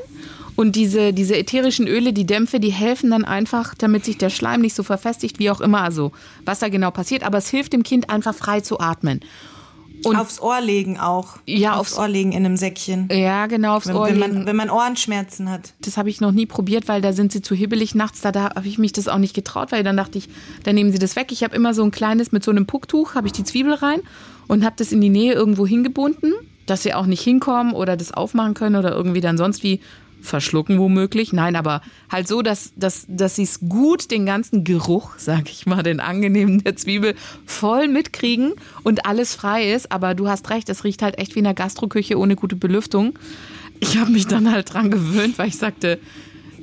und 0.55 0.75
diese, 0.75 1.13
diese 1.13 1.35
ätherischen 1.37 1.87
Öle, 1.87 2.13
die 2.13 2.25
Dämpfe, 2.25 2.59
die 2.59 2.71
helfen 2.71 3.11
dann 3.11 3.25
einfach, 3.25 3.75
damit 3.75 4.05
sich 4.05 4.17
der 4.17 4.29
Schleim 4.29 4.61
nicht 4.61 4.75
so 4.75 4.83
verfestigt, 4.83 5.37
wie 5.37 5.49
auch 5.51 5.59
immer, 5.59 5.81
also 5.81 6.13
was 6.45 6.59
da 6.59 6.69
genau 6.69 6.91
passiert, 6.91 7.23
aber 7.23 7.37
es 7.37 7.49
hilft 7.49 7.73
dem 7.73 7.83
Kind 7.83 8.09
einfach 8.09 8.33
frei 8.33 8.61
zu 8.61 8.79
atmen. 8.79 9.19
Und 10.03 10.15
aufs 10.15 10.39
Ohr 10.41 10.61
legen 10.61 10.99
auch. 10.99 11.37
Ja, 11.45 11.73
aufs 11.75 11.91
aufs- 11.93 11.99
Ohr 11.99 12.07
legen 12.07 12.31
in 12.31 12.45
einem 12.45 12.57
Säckchen. 12.57 13.09
ja, 13.11 13.47
genau, 13.47 13.75
aufs 13.77 13.87
Wenn, 13.87 13.95
Ohr 13.95 14.07
wenn, 14.07 14.19
legen. 14.19 14.33
man, 14.35 14.45
wenn 14.45 14.55
man 14.55 14.69
Ohrenschmerzen 14.69 15.49
hat. 15.49 15.73
Das 15.81 15.97
habe 15.97 16.09
ich 16.09 16.21
noch 16.21 16.31
nie 16.31 16.45
probiert, 16.45 16.87
weil 16.87 17.01
da 17.01 17.13
sind 17.13 17.31
sie 17.31 17.41
zu 17.41 17.55
hibbelig 17.55 17.95
nachts. 17.95 18.21
Da, 18.21 18.31
da 18.31 18.51
habe 18.55 18.67
ich 18.67 18.77
mich 18.77 18.93
das 18.93 19.07
auch 19.07 19.17
nicht 19.17 19.33
getraut, 19.33 19.71
weil 19.71 19.83
dann 19.83 19.97
dachte 19.97 20.17
ich, 20.17 20.29
dann 20.63 20.75
nehmen 20.75 20.91
sie 20.91 20.99
das 20.99 21.15
weg. 21.15 21.31
Ich 21.31 21.43
habe 21.43 21.55
immer 21.55 21.73
so 21.73 21.83
ein 21.83 21.91
kleines 21.91 22.31
mit 22.31 22.43
so 22.43 22.51
einem 22.51 22.65
Pucktuch, 22.65 23.15
habe 23.15 23.27
ich 23.27 23.33
die 23.33 23.43
Zwiebel 23.43 23.73
rein 23.73 24.01
und 24.47 24.63
habe 24.65 24.75
das 24.77 24.91
in 24.91 25.01
die 25.01 25.09
Nähe 25.09 25.33
irgendwo 25.33 25.67
hingebunden, 25.67 26.33
dass 26.65 26.83
sie 26.83 26.93
auch 26.93 27.05
nicht 27.05 27.21
hinkommen 27.21 27.73
oder 27.73 27.97
das 27.97 28.11
aufmachen 28.13 28.53
können 28.53 28.75
oder 28.75 28.91
irgendwie 28.91 29.21
dann 29.21 29.37
sonst 29.37 29.63
wie 29.63 29.79
verschlucken 30.21 30.79
womöglich. 30.79 31.33
Nein, 31.33 31.55
aber 31.55 31.81
halt 32.09 32.27
so, 32.27 32.41
dass, 32.41 32.71
dass, 32.75 33.05
dass 33.07 33.35
sie 33.35 33.43
es 33.43 33.59
gut 33.61 34.11
den 34.11 34.25
ganzen 34.25 34.63
Geruch, 34.63 35.11
sag 35.17 35.49
ich 35.49 35.65
mal, 35.65 35.83
den 35.83 35.99
angenehmen 35.99 36.63
der 36.63 36.75
Zwiebel 36.75 37.15
voll 37.45 37.87
mitkriegen 37.87 38.53
und 38.83 39.05
alles 39.05 39.35
frei 39.35 39.71
ist. 39.71 39.91
Aber 39.91 40.15
du 40.15 40.27
hast 40.27 40.49
recht, 40.49 40.69
es 40.69 40.83
riecht 40.83 41.01
halt 41.01 41.17
echt 41.17 41.35
wie 41.35 41.39
in 41.39 41.45
der 41.45 41.53
Gastroküche 41.53 42.17
ohne 42.17 42.35
gute 42.35 42.55
Belüftung. 42.55 43.17
Ich 43.79 43.97
habe 43.97 44.11
mich 44.11 44.27
dann 44.27 44.51
halt 44.51 44.73
dran 44.73 44.91
gewöhnt, 44.91 45.37
weil 45.37 45.47
ich 45.47 45.57
sagte, 45.57 45.99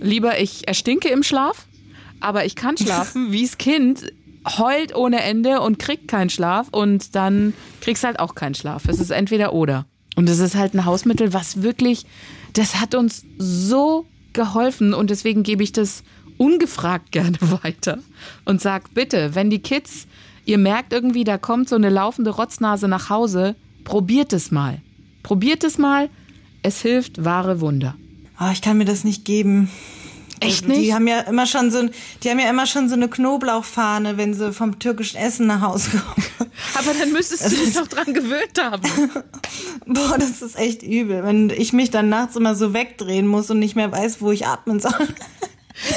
lieber 0.01 0.38
ich 0.38 0.69
erstinke 0.69 1.09
im 1.09 1.23
Schlaf, 1.23 1.66
aber 2.21 2.45
ich 2.45 2.57
kann 2.57 2.77
schlafen, 2.77 3.29
wie's 3.31 3.59
Kind 3.59 4.12
heult 4.59 4.95
ohne 4.95 5.23
Ende 5.23 5.61
und 5.61 5.79
kriegt 5.79 6.09
keinen 6.09 6.31
Schlaf 6.31 6.69
und 6.71 7.14
dann 7.14 7.53
kriegst 7.81 8.05
halt 8.05 8.21
auch 8.21 8.35
keinen 8.35 8.55
Schlaf. 8.55 8.87
Es 8.87 9.01
ist 9.01 9.11
entweder 9.11 9.53
oder. 9.53 9.87
Und 10.14 10.29
es 10.29 10.38
ist 10.38 10.55
halt 10.55 10.75
ein 10.75 10.85
Hausmittel, 10.85 11.33
was 11.33 11.62
wirklich, 11.62 12.07
das 12.57 12.81
hat 12.81 12.95
uns 12.95 13.25
so 13.38 14.07
geholfen 14.33 14.95
und 14.95 15.11
deswegen 15.11 15.42
gebe 15.42 15.62
ich 15.62 15.73
das 15.73 16.03
ungefragt 16.38 17.12
gerne 17.12 17.38
weiter 17.62 17.99
und 18.45 18.61
sag 18.61 18.95
bitte, 18.95 19.35
wenn 19.35 19.51
die 19.51 19.61
Kids, 19.61 20.07
ihr 20.45 20.59
merkt 20.59 20.92
irgendwie, 20.92 21.25
da 21.25 21.38
kommt 21.38 21.69
so 21.69 21.77
eine 21.77 21.90
laufende 21.90 22.31
Rotznase 22.31 22.88
nach 22.88 23.11
Hause, 23.11 23.57
probiert 23.85 24.33
es 24.33 24.51
mal. 24.51 24.81
Probiert 25.23 25.64
es 25.64 25.79
mal. 25.79 26.09
Es 26.62 26.83
hilft 26.83 27.25
wahre 27.25 27.61
Wunder. 27.61 27.97
Oh, 28.40 28.51
ich 28.53 28.62
kann 28.62 28.79
mir 28.79 28.85
das 28.85 29.05
nicht 29.05 29.25
geben. 29.25 29.71
Echt 30.40 30.64
Die 30.64 30.68
nicht? 30.68 30.92
haben 30.92 31.07
ja 31.09 31.20
immer 31.20 31.46
schon 31.46 31.70
so, 31.70 31.88
die 32.22 32.31
haben 32.31 32.38
ja 32.38 32.51
immer 32.51 32.66
schon 32.66 32.88
so 32.88 32.94
eine 32.94 33.09
Knoblauchfahne, 33.09 34.16
wenn 34.18 34.35
sie 34.35 34.53
vom 34.53 34.79
türkischen 34.79 35.16
Essen 35.16 35.46
nach 35.46 35.62
Hause 35.62 35.90
kommen. 35.90 36.27
Aber 36.79 36.92
dann 36.99 37.12
müsstest 37.12 37.46
du 37.46 37.57
dich 37.57 37.72
doch 37.75 37.87
dran 37.87 38.12
gewöhnt 38.12 38.61
haben. 38.61 38.83
Boah, 39.87 40.16
das 40.18 40.42
ist 40.42 40.59
echt 40.59 40.83
übel, 40.83 41.25
wenn 41.25 41.51
ich 41.51 41.72
mich 41.72 41.90
dann 41.90 42.09
nachts 42.09 42.37
immer 42.37 42.55
so 42.55 42.75
wegdrehen 42.75 43.27
muss 43.27 43.51
und 43.51 43.59
nicht 43.59 43.77
mehr 43.77 43.90
weiß, 43.92 44.20
wo 44.20 44.31
ich 44.31 44.46
atmen 44.46 44.81
soll. 44.81 44.92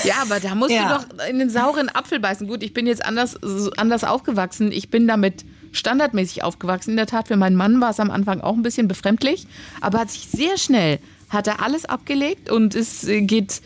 Ja, 0.04 0.16
aber 0.24 0.42
da 0.42 0.56
musst 0.56 0.72
Ja. 0.72 0.98
du 0.98 1.06
doch 1.18 1.26
in 1.30 1.40
den 1.40 1.50
sauren 1.50 1.88
Apfel 1.88 2.20
beißen. 2.20 2.46
Gut, 2.50 2.64
ich 2.64 2.74
bin 2.74 2.86
jetzt 2.86 3.06
anders, 3.06 3.38
anders 3.78 4.04
aufgewachsen. 4.04 4.74
Ich 4.74 4.90
bin 4.90 5.08
damit 5.08 5.46
standardmäßig 5.72 6.44
aufgewachsen. 6.44 6.92
In 6.92 6.98
der 6.98 7.08
Tat, 7.08 7.30
für 7.30 7.38
meinen 7.38 7.56
Mann 7.56 7.80
war 7.80 7.92
es 7.92 8.02
am 8.02 8.12
Anfang 8.12 8.42
auch 8.42 8.56
ein 8.56 8.62
bisschen 8.62 8.90
befremdlich, 8.90 9.48
aber 9.80 10.00
hat 10.00 10.12
sich 10.12 10.28
sehr 10.28 10.58
schnell, 10.58 11.00
hat 11.30 11.48
er 11.48 11.64
alles 11.64 11.86
abgelegt 11.86 12.52
und 12.52 12.76
es 12.76 13.08
geht 13.08 13.62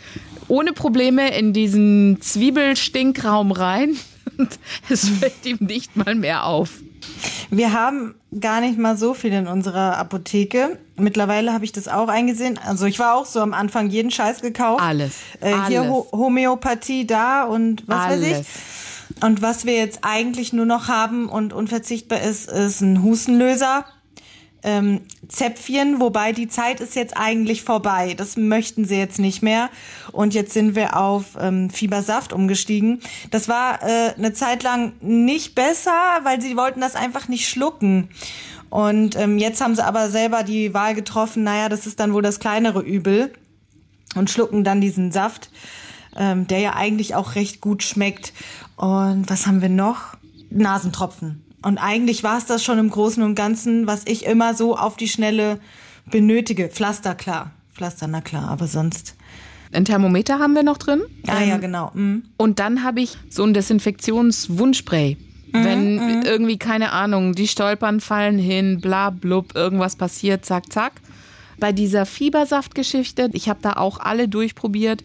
ohne 0.47 0.73
Probleme 0.73 1.35
in 1.37 1.53
diesen 1.53 2.21
Zwiebelstinkraum 2.21 3.51
rein. 3.51 3.95
Und 4.37 4.57
es 4.89 5.07
fällt 5.09 5.45
ihm 5.45 5.57
nicht 5.59 5.95
mal 5.95 6.15
mehr 6.15 6.45
auf. 6.45 6.69
Wir 7.51 7.73
haben 7.73 8.15
gar 8.39 8.61
nicht 8.61 8.79
mal 8.79 8.97
so 8.97 9.13
viel 9.13 9.33
in 9.33 9.47
unserer 9.47 9.97
Apotheke. 9.97 10.79
Mittlerweile 10.95 11.53
habe 11.53 11.65
ich 11.65 11.71
das 11.71 11.87
auch 11.87 12.07
eingesehen. 12.07 12.57
Also 12.57 12.85
ich 12.85 12.97
war 12.99 13.15
auch 13.15 13.25
so 13.25 13.41
am 13.41 13.53
Anfang 13.53 13.89
jeden 13.89 14.09
Scheiß 14.09 14.41
gekauft. 14.41 14.81
Alles, 14.81 15.17
Äh, 15.39 15.53
hier 15.67 15.81
alles. 15.81 15.91
Ho 15.91 16.07
Homöopathie 16.11 17.05
da 17.05 17.43
und 17.43 17.83
was 17.87 18.09
weiß 18.09 18.23
Alles. 18.23 18.39
ich. 18.39 19.23
Und 19.23 19.41
was 19.41 19.65
wir 19.65 19.73
jetzt 19.75 19.99
eigentlich 20.01 20.53
nur 20.53 20.65
noch 20.65 20.87
haben 20.87 21.29
und 21.29 21.53
unverzichtbar 21.53 22.21
ist, 22.21 22.49
ist 22.49 22.81
ein 22.81 23.03
Hustenlöser. 23.03 23.85
Ähm, 24.63 25.01
Zäpfchen, 25.27 25.99
wobei 25.99 26.31
die 26.31 26.47
Zeit 26.47 26.79
ist 26.79 26.95
jetzt 26.95 27.17
eigentlich 27.17 27.63
vorbei. 27.63 28.13
Das 28.15 28.37
möchten 28.37 28.85
sie 28.85 28.95
jetzt 28.95 29.19
nicht 29.19 29.43
mehr. 29.43 29.69
Und 30.11 30.33
jetzt 30.33 30.53
sind 30.53 30.75
wir 30.75 30.97
auf 30.97 31.37
ähm, 31.39 31.69
Fiebersaft 31.69 32.31
umgestiegen. 32.31 33.01
Das 33.29 33.49
war 33.49 33.83
äh, 33.83 34.13
eine 34.17 34.33
Zeit 34.33 34.63
lang 34.63 34.93
nicht 35.01 35.53
besser, 35.53 35.91
weil 36.23 36.41
sie 36.41 36.55
wollten 36.55 36.81
das 36.81 36.95
einfach 36.95 37.27
nicht 37.27 37.49
schlucken. 37.49 38.09
Und 38.69 39.15
ähm, 39.17 39.37
jetzt 39.37 39.61
haben 39.61 39.75
sie 39.75 39.85
aber 39.85 40.09
selber 40.09 40.43
die 40.43 40.73
Wahl 40.73 40.95
getroffen, 40.95 41.43
naja, 41.43 41.69
das 41.69 41.85
ist 41.85 41.99
dann 41.99 42.13
wohl 42.13 42.23
das 42.23 42.39
kleinere 42.39 42.81
Übel 42.81 43.31
und 44.15 44.31
schlucken 44.31 44.63
dann 44.63 44.81
diesen 44.81 45.11
Saft, 45.11 45.51
ähm, 46.15 46.47
der 46.47 46.59
ja 46.59 46.73
eigentlich 46.73 47.13
auch 47.13 47.35
recht 47.35 47.61
gut 47.61 47.83
schmeckt. 47.83 48.33
Und 48.75 49.29
was 49.29 49.45
haben 49.45 49.61
wir 49.61 49.69
noch? 49.69 50.17
Nasentropfen. 50.49 51.42
Und 51.63 51.77
eigentlich 51.77 52.23
war 52.23 52.37
es 52.37 52.45
das 52.45 52.63
schon 52.63 52.77
im 52.77 52.89
Großen 52.89 53.23
und 53.23 53.35
Ganzen, 53.35 53.87
was 53.87 54.03
ich 54.05 54.25
immer 54.25 54.53
so 54.53 54.77
auf 54.77 54.97
die 54.97 55.07
Schnelle 55.07 55.59
benötige. 56.05 56.67
Pflaster, 56.69 57.15
klar. 57.15 57.51
Pflaster, 57.73 58.07
na 58.07 58.21
klar, 58.21 58.49
aber 58.49 58.67
sonst. 58.67 59.15
Ein 59.71 59.85
Thermometer 59.85 60.39
haben 60.39 60.53
wir 60.53 60.63
noch 60.63 60.77
drin. 60.77 61.01
Ah 61.27 61.41
ja, 61.41 61.55
Ähm, 61.55 61.61
genau. 61.61 61.91
Mhm. 61.93 62.23
Und 62.37 62.59
dann 62.59 62.83
habe 62.83 63.01
ich 63.01 63.17
so 63.29 63.43
ein 63.43 63.53
Desinfektionswundspray. 63.53 65.17
Wenn 65.55 66.23
irgendwie, 66.23 66.57
keine 66.57 66.91
Ahnung, 66.93 67.35
die 67.35 67.47
stolpern, 67.47 67.99
fallen 67.99 68.39
hin, 68.39 68.81
bla 68.81 69.11
blub, 69.11 69.55
irgendwas 69.55 69.95
passiert, 69.95 70.45
zack, 70.45 70.73
zack. 70.73 70.93
Bei 71.59 71.71
dieser 71.71 72.07
Fiebersaftgeschichte, 72.07 73.29
ich 73.33 73.49
habe 73.49 73.59
da 73.61 73.73
auch 73.73 73.99
alle 73.99 74.27
durchprobiert, 74.27 75.03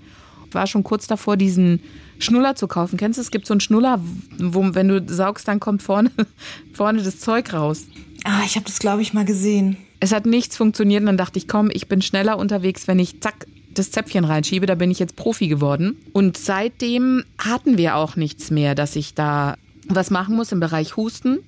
war 0.51 0.67
schon 0.67 0.85
kurz 0.85 1.07
davor, 1.07 1.37
diesen 1.37 1.81
Schnuller 2.19 2.55
zu 2.57 2.67
kaufen. 2.67 2.97
Kennst 2.97 3.19
du, 3.19 3.23
es 3.23 3.31
gibt 3.31 3.47
so 3.47 3.55
einen 3.55 3.61
Schnuller, 3.61 4.01
wo, 4.39 4.75
wenn 4.75 4.89
du 4.89 5.03
saugst, 5.07 5.49
dann 5.49 5.61
kommt 5.61 5.83
vorne, 5.83 6.11
vorne 6.73 7.03
das 7.03 7.21
Zeug 7.21 7.53
raus. 7.53 7.85
Ah, 8.25 8.43
ich 8.45 8.57
habe 8.57 8.67
das, 8.67 8.79
glaube 8.79 9.03
ich, 9.03 9.15
mal 9.15 9.25
gesehen. 9.25 9.77
Es 10.01 10.13
hat 10.13 10.27
nichts 10.27 10.57
funktioniert 10.57 11.01
und 11.01 11.07
dann 11.07 11.17
dachte 11.17 11.39
ich, 11.39 11.49
komm, 11.49 11.71
ich 11.73 11.89
bin 11.89 12.03
schneller 12.03 12.39
unterwegs, 12.39 12.87
wenn 12.87 12.99
ich 12.99 13.21
zack 13.21 13.47
das 13.75 13.91
Zäpfchen 13.91 14.25
reinschiebe. 14.25 14.67
Da 14.67 14.75
bin 14.75 14.91
ich 14.91 14.99
jetzt 14.99 15.17
Profi 15.17 15.49
geworden. 15.49 15.97
Und 16.13 16.37
seitdem 16.37 17.25
hatten 17.39 17.79
wir 17.79 17.97
auch 17.97 18.17
nichts 18.17 18.51
mehr, 18.51 18.75
dass 18.75 18.97
ich 18.97 19.15
da 19.15 19.57
was 19.89 20.11
machen 20.11 20.37
muss 20.37 20.53
im 20.53 20.61
Bereich 20.61 20.97
Husten 20.97 21.39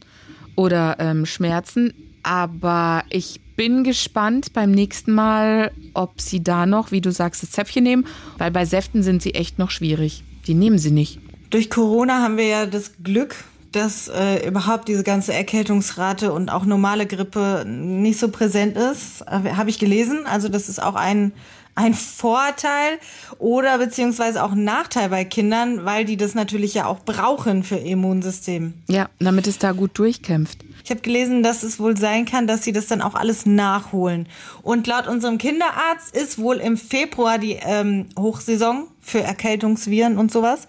oder 0.57 0.97
ähm, 0.99 1.27
Schmerzen. 1.27 1.93
Aber 2.23 3.05
ich 3.11 3.41
bin 3.57 3.85
gespannt 3.85 4.53
beim 4.53 4.71
nächsten 4.71 5.13
Mal, 5.13 5.71
ob 5.95 6.21
sie 6.21 6.43
da 6.43 6.67
noch, 6.67 6.93
wie 6.93 7.01
du 7.01 7.13
sagst, 7.13 7.43
das 7.43 7.51
Zäpfchen 7.51 7.85
nehmen, 7.85 8.07
weil 8.39 8.51
bei 8.51 8.65
Säften 8.65 9.03
sind 9.03 9.23
sie 9.23 9.35
echt 9.35 9.59
noch 9.59 9.71
schwierig. 9.71 10.25
Die 10.47 10.55
nehmen 10.55 10.79
sie 10.79 10.91
nicht. 10.91 11.19
Durch 11.51 11.71
Corona 11.71 12.23
haben 12.23 12.37
wir 12.37 12.47
ja 12.47 12.67
das 12.67 12.93
Glück, 13.03 13.37
dass 13.73 14.09
äh, 14.09 14.47
überhaupt 14.47 14.89
diese 14.89 15.05
ganze 15.05 15.33
Erkältungsrate 15.33 16.33
und 16.33 16.49
auch 16.51 16.65
normale 16.65 17.07
Grippe 17.07 17.65
nicht 17.67 18.19
so 18.19 18.29
präsent 18.29 18.77
ist. 18.77 19.23
Äh, 19.23 19.53
Habe 19.55 19.71
ich 19.71 19.79
gelesen. 19.79 20.27
Also 20.27 20.49
das 20.49 20.69
ist 20.69 20.83
auch 20.83 20.95
ein, 20.95 21.33
ein 21.75 21.95
Vorteil 21.95 22.99
oder 23.39 23.79
beziehungsweise 23.79 24.43
auch 24.43 24.53
ein 24.53 24.65
Nachteil 24.65 25.09
bei 25.09 25.25
Kindern, 25.25 25.85
weil 25.85 26.05
die 26.05 26.17
das 26.17 26.35
natürlich 26.35 26.75
ja 26.75 26.87
auch 26.87 27.01
brauchen 27.01 27.63
für 27.63 27.77
ihr 27.77 27.93
Immunsystem. 27.93 28.75
Ja, 28.89 29.09
damit 29.19 29.47
es 29.47 29.59
da 29.59 29.73
gut 29.73 29.99
durchkämpft. 29.99 30.65
Ich 30.85 30.91
habe 30.91 31.01
gelesen, 31.03 31.43
dass 31.43 31.63
es 31.63 31.79
wohl 31.79 31.97
sein 31.97 32.25
kann, 32.25 32.47
dass 32.47 32.65
sie 32.65 32.73
das 32.73 32.87
dann 32.87 33.03
auch 33.03 33.15
alles 33.15 33.47
nachholen. 33.47 34.27
Und 34.63 34.87
laut 34.87 35.07
unserem 35.07 35.39
Kinderarzt 35.39 36.17
ist 36.17 36.39
wohl 36.39 36.57
im 36.57 36.77
Februar 36.77 37.39
die 37.39 37.59
ähm, 37.63 38.07
Hochsaison 38.19 38.89
für 39.01 39.21
Erkältungsviren 39.21 40.19
und 40.19 40.31
sowas. 40.31 40.69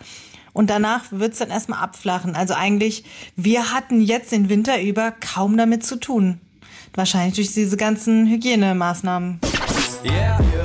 Und 0.54 0.70
danach 0.70 1.06
wird's 1.12 1.38
dann 1.38 1.50
erstmal 1.50 1.80
abflachen. 1.80 2.36
Also 2.36 2.54
eigentlich, 2.54 3.06
wir 3.36 3.74
hatten 3.74 4.02
jetzt 4.02 4.32
den 4.32 4.50
Winter 4.50 4.82
über 4.82 5.12
kaum 5.12 5.58
damit 5.58 5.86
zu 5.86 5.98
tun. 5.98 6.42
Wahrscheinlich 6.94 7.36
durch 7.36 7.54
diese 7.54 7.78
ganzen 7.78 8.28
Hygienemaßnahmen. 8.28 9.40
Yeah. 10.04 10.61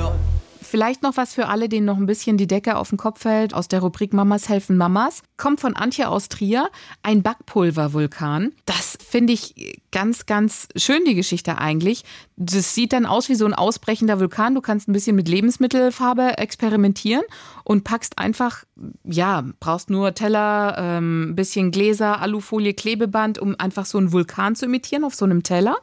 Vielleicht 0.69 1.01
noch 1.01 1.15
was 1.15 1.33
für 1.33 1.47
alle, 1.47 1.69
denen 1.69 1.85
noch 1.85 1.95
ein 1.95 2.07
bisschen 2.07 2.35
die 2.35 2.45
Decke 2.45 2.75
auf 2.75 2.89
den 2.89 2.97
Kopf 2.97 3.21
fällt, 3.21 3.53
aus 3.53 3.69
der 3.69 3.79
Rubrik 3.79 4.11
Mamas 4.11 4.49
helfen 4.49 4.75
Mamas. 4.75 5.23
Kommt 5.37 5.61
von 5.61 5.77
Antje 5.77 6.09
aus 6.09 6.27
Trier, 6.27 6.69
ein 7.03 7.23
Backpulvervulkan. 7.23 8.51
Das 8.65 8.97
finde 9.01 9.31
ich 9.31 9.81
ganz, 9.93 10.25
ganz 10.25 10.67
schön, 10.75 11.05
die 11.05 11.15
Geschichte 11.15 11.57
eigentlich. 11.57 12.03
Das 12.35 12.75
sieht 12.75 12.91
dann 12.91 13.05
aus 13.05 13.29
wie 13.29 13.35
so 13.35 13.45
ein 13.45 13.53
ausbrechender 13.53 14.19
Vulkan. 14.19 14.55
Du 14.55 14.61
kannst 14.61 14.89
ein 14.89 14.91
bisschen 14.91 15.15
mit 15.15 15.29
Lebensmittelfarbe 15.29 16.37
experimentieren 16.37 17.23
und 17.63 17.85
packst 17.85 18.19
einfach, 18.19 18.65
ja, 19.05 19.45
brauchst 19.61 19.89
nur 19.89 20.15
Teller, 20.15 20.75
ähm, 20.77 21.29
ein 21.29 21.35
bisschen 21.35 21.71
Gläser, 21.71 22.19
Alufolie, 22.19 22.73
Klebeband, 22.73 23.39
um 23.39 23.55
einfach 23.57 23.85
so 23.85 23.97
einen 23.97 24.11
Vulkan 24.11 24.57
zu 24.57 24.65
imitieren 24.65 25.05
auf 25.05 25.15
so 25.15 25.23
einem 25.23 25.43
Teller. 25.43 25.77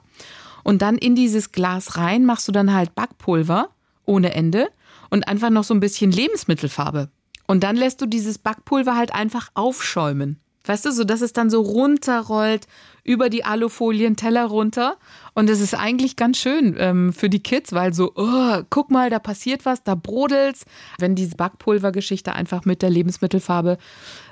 Und 0.62 0.83
dann 0.83 0.99
in 0.99 1.14
dieses 1.14 1.53
Glas 1.53 1.97
rein 1.97 2.27
machst 2.27 2.49
du 2.49 2.53
dann 2.53 2.75
halt 2.75 2.94
Backpulver 2.94 3.70
ohne 4.07 4.35
Ende 4.35 4.69
und 5.11 5.29
einfach 5.29 5.51
noch 5.51 5.64
so 5.64 5.75
ein 5.75 5.81
bisschen 5.81 6.11
Lebensmittelfarbe. 6.11 7.09
Und 7.47 7.62
dann 7.62 7.77
lässt 7.77 8.01
du 8.01 8.07
dieses 8.07 8.38
Backpulver 8.38 8.97
halt 8.97 9.14
einfach 9.14 9.51
aufschäumen. 9.55 10.40
Weißt 10.67 10.87
du, 10.87 10.93
so 10.93 11.05
dass 11.05 11.21
es 11.21 11.35
dann 11.35 11.51
so 11.51 11.61
runterrollt 11.61 12.67
über 13.03 13.29
die 13.29 13.45
Alufolien 13.45 14.17
Teller 14.17 14.47
runter. 14.47 14.97
Und 15.35 15.51
es 15.51 15.61
ist 15.61 15.75
eigentlich 15.75 16.17
ganz 16.17 16.38
schön 16.38 16.75
ähm, 16.79 17.12
für 17.12 17.29
die 17.29 17.43
Kids, 17.43 17.73
weil 17.73 17.93
so, 17.93 18.12
oh, 18.17 18.62
guck 18.71 18.90
mal, 18.90 19.11
da 19.11 19.19
passiert 19.19 19.67
was, 19.67 19.83
da 19.85 19.95
brodelt's. 19.95 20.64
Wenn 20.99 21.14
diese 21.14 21.37
Backpulvergeschichte 21.37 22.33
einfach 22.33 22.64
mit 22.64 22.81
der 22.81 22.88
Lebensmittelfarbe 22.88 23.77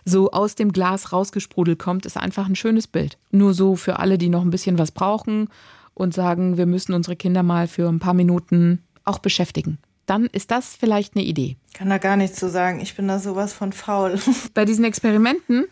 so 0.07 0.31
aus 0.31 0.55
dem 0.55 0.73
Glas 0.73 1.13
rausgesprudelt 1.13 1.79
kommt, 1.79 2.07
ist 2.07 2.17
einfach 2.17 2.47
ein 2.47 2.57
schönes 2.57 2.87
Bild. 2.87 3.19
Nur 3.31 3.53
so 3.53 3.77
für 3.77 3.99
alle, 3.99 4.17
die 4.17 4.31
noch 4.31 4.43
ein 4.43 4.51
bisschen 4.51 4.79
was 4.79 4.91
brauchen 4.91 5.51
und 5.93 6.15
sagen, 6.15 6.57
wir 6.57 6.67
müssen 6.67 6.95
unsere 6.95 7.17
Kinder 7.17 7.43
mal 7.43 7.69
für 7.69 7.89
ein 7.91 7.99
paar 7.99 8.15
Minuten 8.15 8.83
auch 9.05 9.19
beschäftigen. 9.19 9.79
Dann 10.07 10.27
ist 10.27 10.51
das 10.51 10.77
vielleicht 10.79 11.17
eine 11.17 11.25
Idee. 11.25 11.57
Kann 11.75 11.89
da 11.89 11.99
gar 11.99 12.17
nichts 12.17 12.39
zu 12.39 12.49
sagen. 12.49 12.81
Ich 12.81 12.97
bin 12.97 13.09
da 13.09 13.19
sowas 13.19 13.53
von 13.53 13.73
faul. 13.73 14.19
Bei 14.55 14.65
diesen 14.65 14.85
Experimenten, 14.85 15.67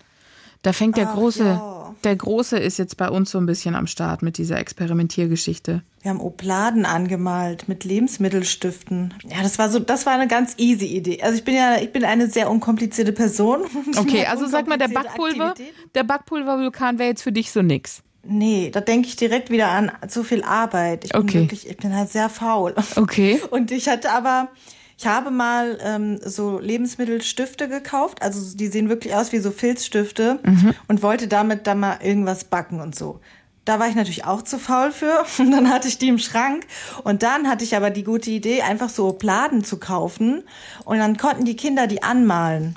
da 0.63 0.73
fängt 0.73 0.97
der 0.97 1.11
Ach, 1.11 1.15
Große, 1.15 1.45
ja. 1.45 1.95
der 2.05 2.17
Große 2.17 2.59
ist 2.59 2.79
jetzt 2.79 2.97
bei 2.97 3.09
uns 3.09 3.31
so 3.31 3.39
ein 3.39 3.47
bisschen 3.47 3.75
am 3.75 3.87
Start 3.87 4.23
mit 4.23 4.37
dieser 4.39 4.59
Experimentiergeschichte. 4.59 5.83
Wir 6.03 6.11
haben 6.11 6.21
Opladen 6.21 6.85
angemalt 6.85 7.67
mit 7.67 7.85
Lebensmittelstiften. 7.85 9.15
Ja, 9.27 9.43
das 9.43 9.59
war 9.59 9.71
so, 9.71 9.79
das 9.79 10.07
war 10.07 10.13
eine 10.13 10.29
ganz 10.29 10.55
easy 10.59 10.87
Idee. 10.87 11.23
Also 11.23 11.39
ich 11.39 11.45
bin 11.45 11.55
ja, 11.55 11.79
ich 11.81 11.93
bin 11.93 12.05
eine 12.05 12.29
sehr 12.29 12.51
unkomplizierte 12.51 13.13
Person. 13.13 13.63
Okay, 13.97 14.27
also 14.27 14.47
sag 14.47 14.67
mal, 14.69 14.79
der 14.79 14.89
Backpulver, 14.89 15.51
Aktivität. 15.51 15.75
der 15.95 16.05
Backpulvervulkan 16.05 16.99
wäre 16.99 17.09
jetzt 17.11 17.23
für 17.23 17.33
dich 17.33 17.51
so 17.51 17.63
nix. 17.63 18.03
Nee, 18.23 18.71
da 18.71 18.81
denke 18.81 19.09
ich 19.09 19.17
direkt 19.17 19.51
wieder 19.51 19.69
an 19.69 19.91
zu 20.09 20.25
viel 20.25 20.43
Arbeit. 20.45 21.05
Ich 21.05 21.13
bin 21.13 21.23
Okay. 21.23 21.41
wirklich, 21.41 21.69
ich 21.69 21.77
bin 21.79 21.95
halt 21.95 22.11
sehr 22.11 22.29
faul. 22.29 22.75
Okay. 22.97 23.41
Und 23.51 23.71
ich 23.71 23.89
hatte 23.89 24.11
aber, 24.11 24.49
ich 24.99 25.07
habe 25.07 25.31
mal 25.31 25.79
ähm, 25.83 26.21
so 26.23 26.59
Lebensmittelstifte 26.59 27.69
gekauft. 27.69 28.21
Also 28.21 28.57
die 28.57 28.67
sehen 28.67 28.89
wirklich 28.91 29.15
aus 29.15 29.33
wie 29.33 29.39
so 29.39 29.51
Filzstifte 29.51 30.39
und 30.89 31.03
wollte 31.03 31.27
damit 31.29 31.67
dann 31.67 31.81
mal 31.81 31.99
irgendwas 32.03 32.45
backen 32.45 32.81
und 32.83 32.95
so. 32.95 33.21
Da 33.65 33.79
war 33.79 33.89
ich 33.89 33.95
natürlich 33.95 34.25
auch 34.27 34.43
zu 34.43 34.59
faul 34.59 34.91
für. 34.91 35.25
Und 35.39 35.51
dann 35.53 35.71
hatte 35.71 35.87
ich 35.87 35.99
die 35.99 36.09
im 36.09 36.19
Schrank. 36.19 36.67
Und 37.05 37.23
dann 37.23 37.47
hatte 37.49 37.63
ich 37.63 37.77
aber 37.77 37.91
die 37.91 38.05
gute 38.05 38.31
Idee, 38.31 38.63
einfach 38.63 38.89
so 38.89 39.13
Pladen 39.13 39.65
zu 39.65 39.79
kaufen. 39.79 40.43
Und 40.87 40.99
dann 40.99 41.19
konnten 41.19 41.45
die 41.45 41.57
Kinder 41.57 41.87
die 41.87 42.03
anmalen. 42.03 42.75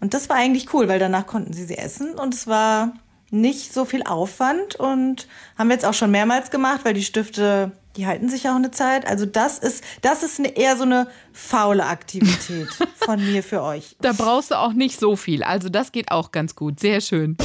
Und 0.00 0.14
das 0.14 0.28
war 0.28 0.36
eigentlich 0.36 0.72
cool, 0.74 0.86
weil 0.86 0.98
danach 0.98 1.26
konnten 1.26 1.54
sie 1.54 1.64
sie 1.64 1.78
essen. 1.78 2.10
Und 2.14 2.34
es 2.34 2.46
war 2.46 2.92
nicht 3.30 3.72
so 3.72 3.84
viel 3.84 4.02
Aufwand. 4.02 4.76
Und 4.76 5.28
haben 5.56 5.68
wir 5.68 5.74
jetzt 5.74 5.84
auch 5.84 5.94
schon 5.94 6.10
mehrmals 6.10 6.50
gemacht, 6.50 6.80
weil 6.84 6.94
die 6.94 7.04
Stifte, 7.04 7.72
die 7.96 8.06
halten 8.06 8.28
sich 8.28 8.44
ja 8.44 8.52
auch 8.52 8.56
eine 8.56 8.70
Zeit. 8.70 9.06
Also 9.06 9.26
das 9.26 9.58
ist, 9.58 9.84
das 10.02 10.22
ist 10.22 10.38
eine, 10.38 10.56
eher 10.56 10.76
so 10.76 10.84
eine 10.84 11.08
faule 11.32 11.86
Aktivität 11.86 12.68
von 12.96 13.24
mir 13.24 13.42
für 13.42 13.62
euch. 13.62 13.96
Da 14.00 14.12
brauchst 14.12 14.50
du 14.50 14.56
auch 14.56 14.72
nicht 14.72 14.98
so 14.98 15.16
viel. 15.16 15.42
Also 15.42 15.68
das 15.68 15.92
geht 15.92 16.10
auch 16.10 16.32
ganz 16.32 16.56
gut. 16.56 16.80
Sehr 16.80 17.00
schön. 17.00 17.36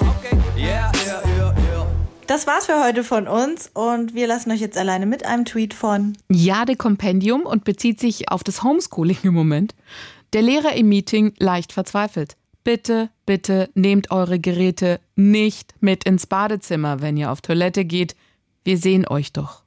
Okay, 0.00 0.36
yeah, 0.56 0.92
yeah, 1.06 1.22
yeah. 1.26 1.32
Das 2.32 2.46
war's 2.46 2.64
für 2.64 2.82
heute 2.82 3.04
von 3.04 3.28
uns 3.28 3.70
und 3.74 4.14
wir 4.14 4.26
lassen 4.26 4.50
euch 4.52 4.60
jetzt 4.60 4.78
alleine 4.78 5.04
mit 5.04 5.26
einem 5.26 5.44
Tweet 5.44 5.74
von 5.74 6.16
Jade 6.30 6.76
Kompendium 6.76 7.42
und 7.42 7.64
bezieht 7.64 8.00
sich 8.00 8.30
auf 8.30 8.42
das 8.42 8.62
Homeschooling 8.62 9.18
im 9.24 9.34
Moment. 9.34 9.74
Der 10.32 10.40
Lehrer 10.40 10.72
im 10.72 10.88
Meeting 10.88 11.34
leicht 11.38 11.74
verzweifelt. 11.74 12.36
Bitte, 12.64 13.10
bitte 13.26 13.70
nehmt 13.74 14.10
eure 14.10 14.38
Geräte 14.38 15.00
nicht 15.16 15.74
mit 15.80 16.04
ins 16.04 16.26
Badezimmer, 16.26 17.00
wenn 17.00 17.16
ihr 17.16 17.32
auf 17.32 17.40
Toilette 17.40 17.84
geht. 17.84 18.14
Wir 18.64 18.78
sehen 18.78 19.06
euch 19.08 19.32
doch. 19.32 19.64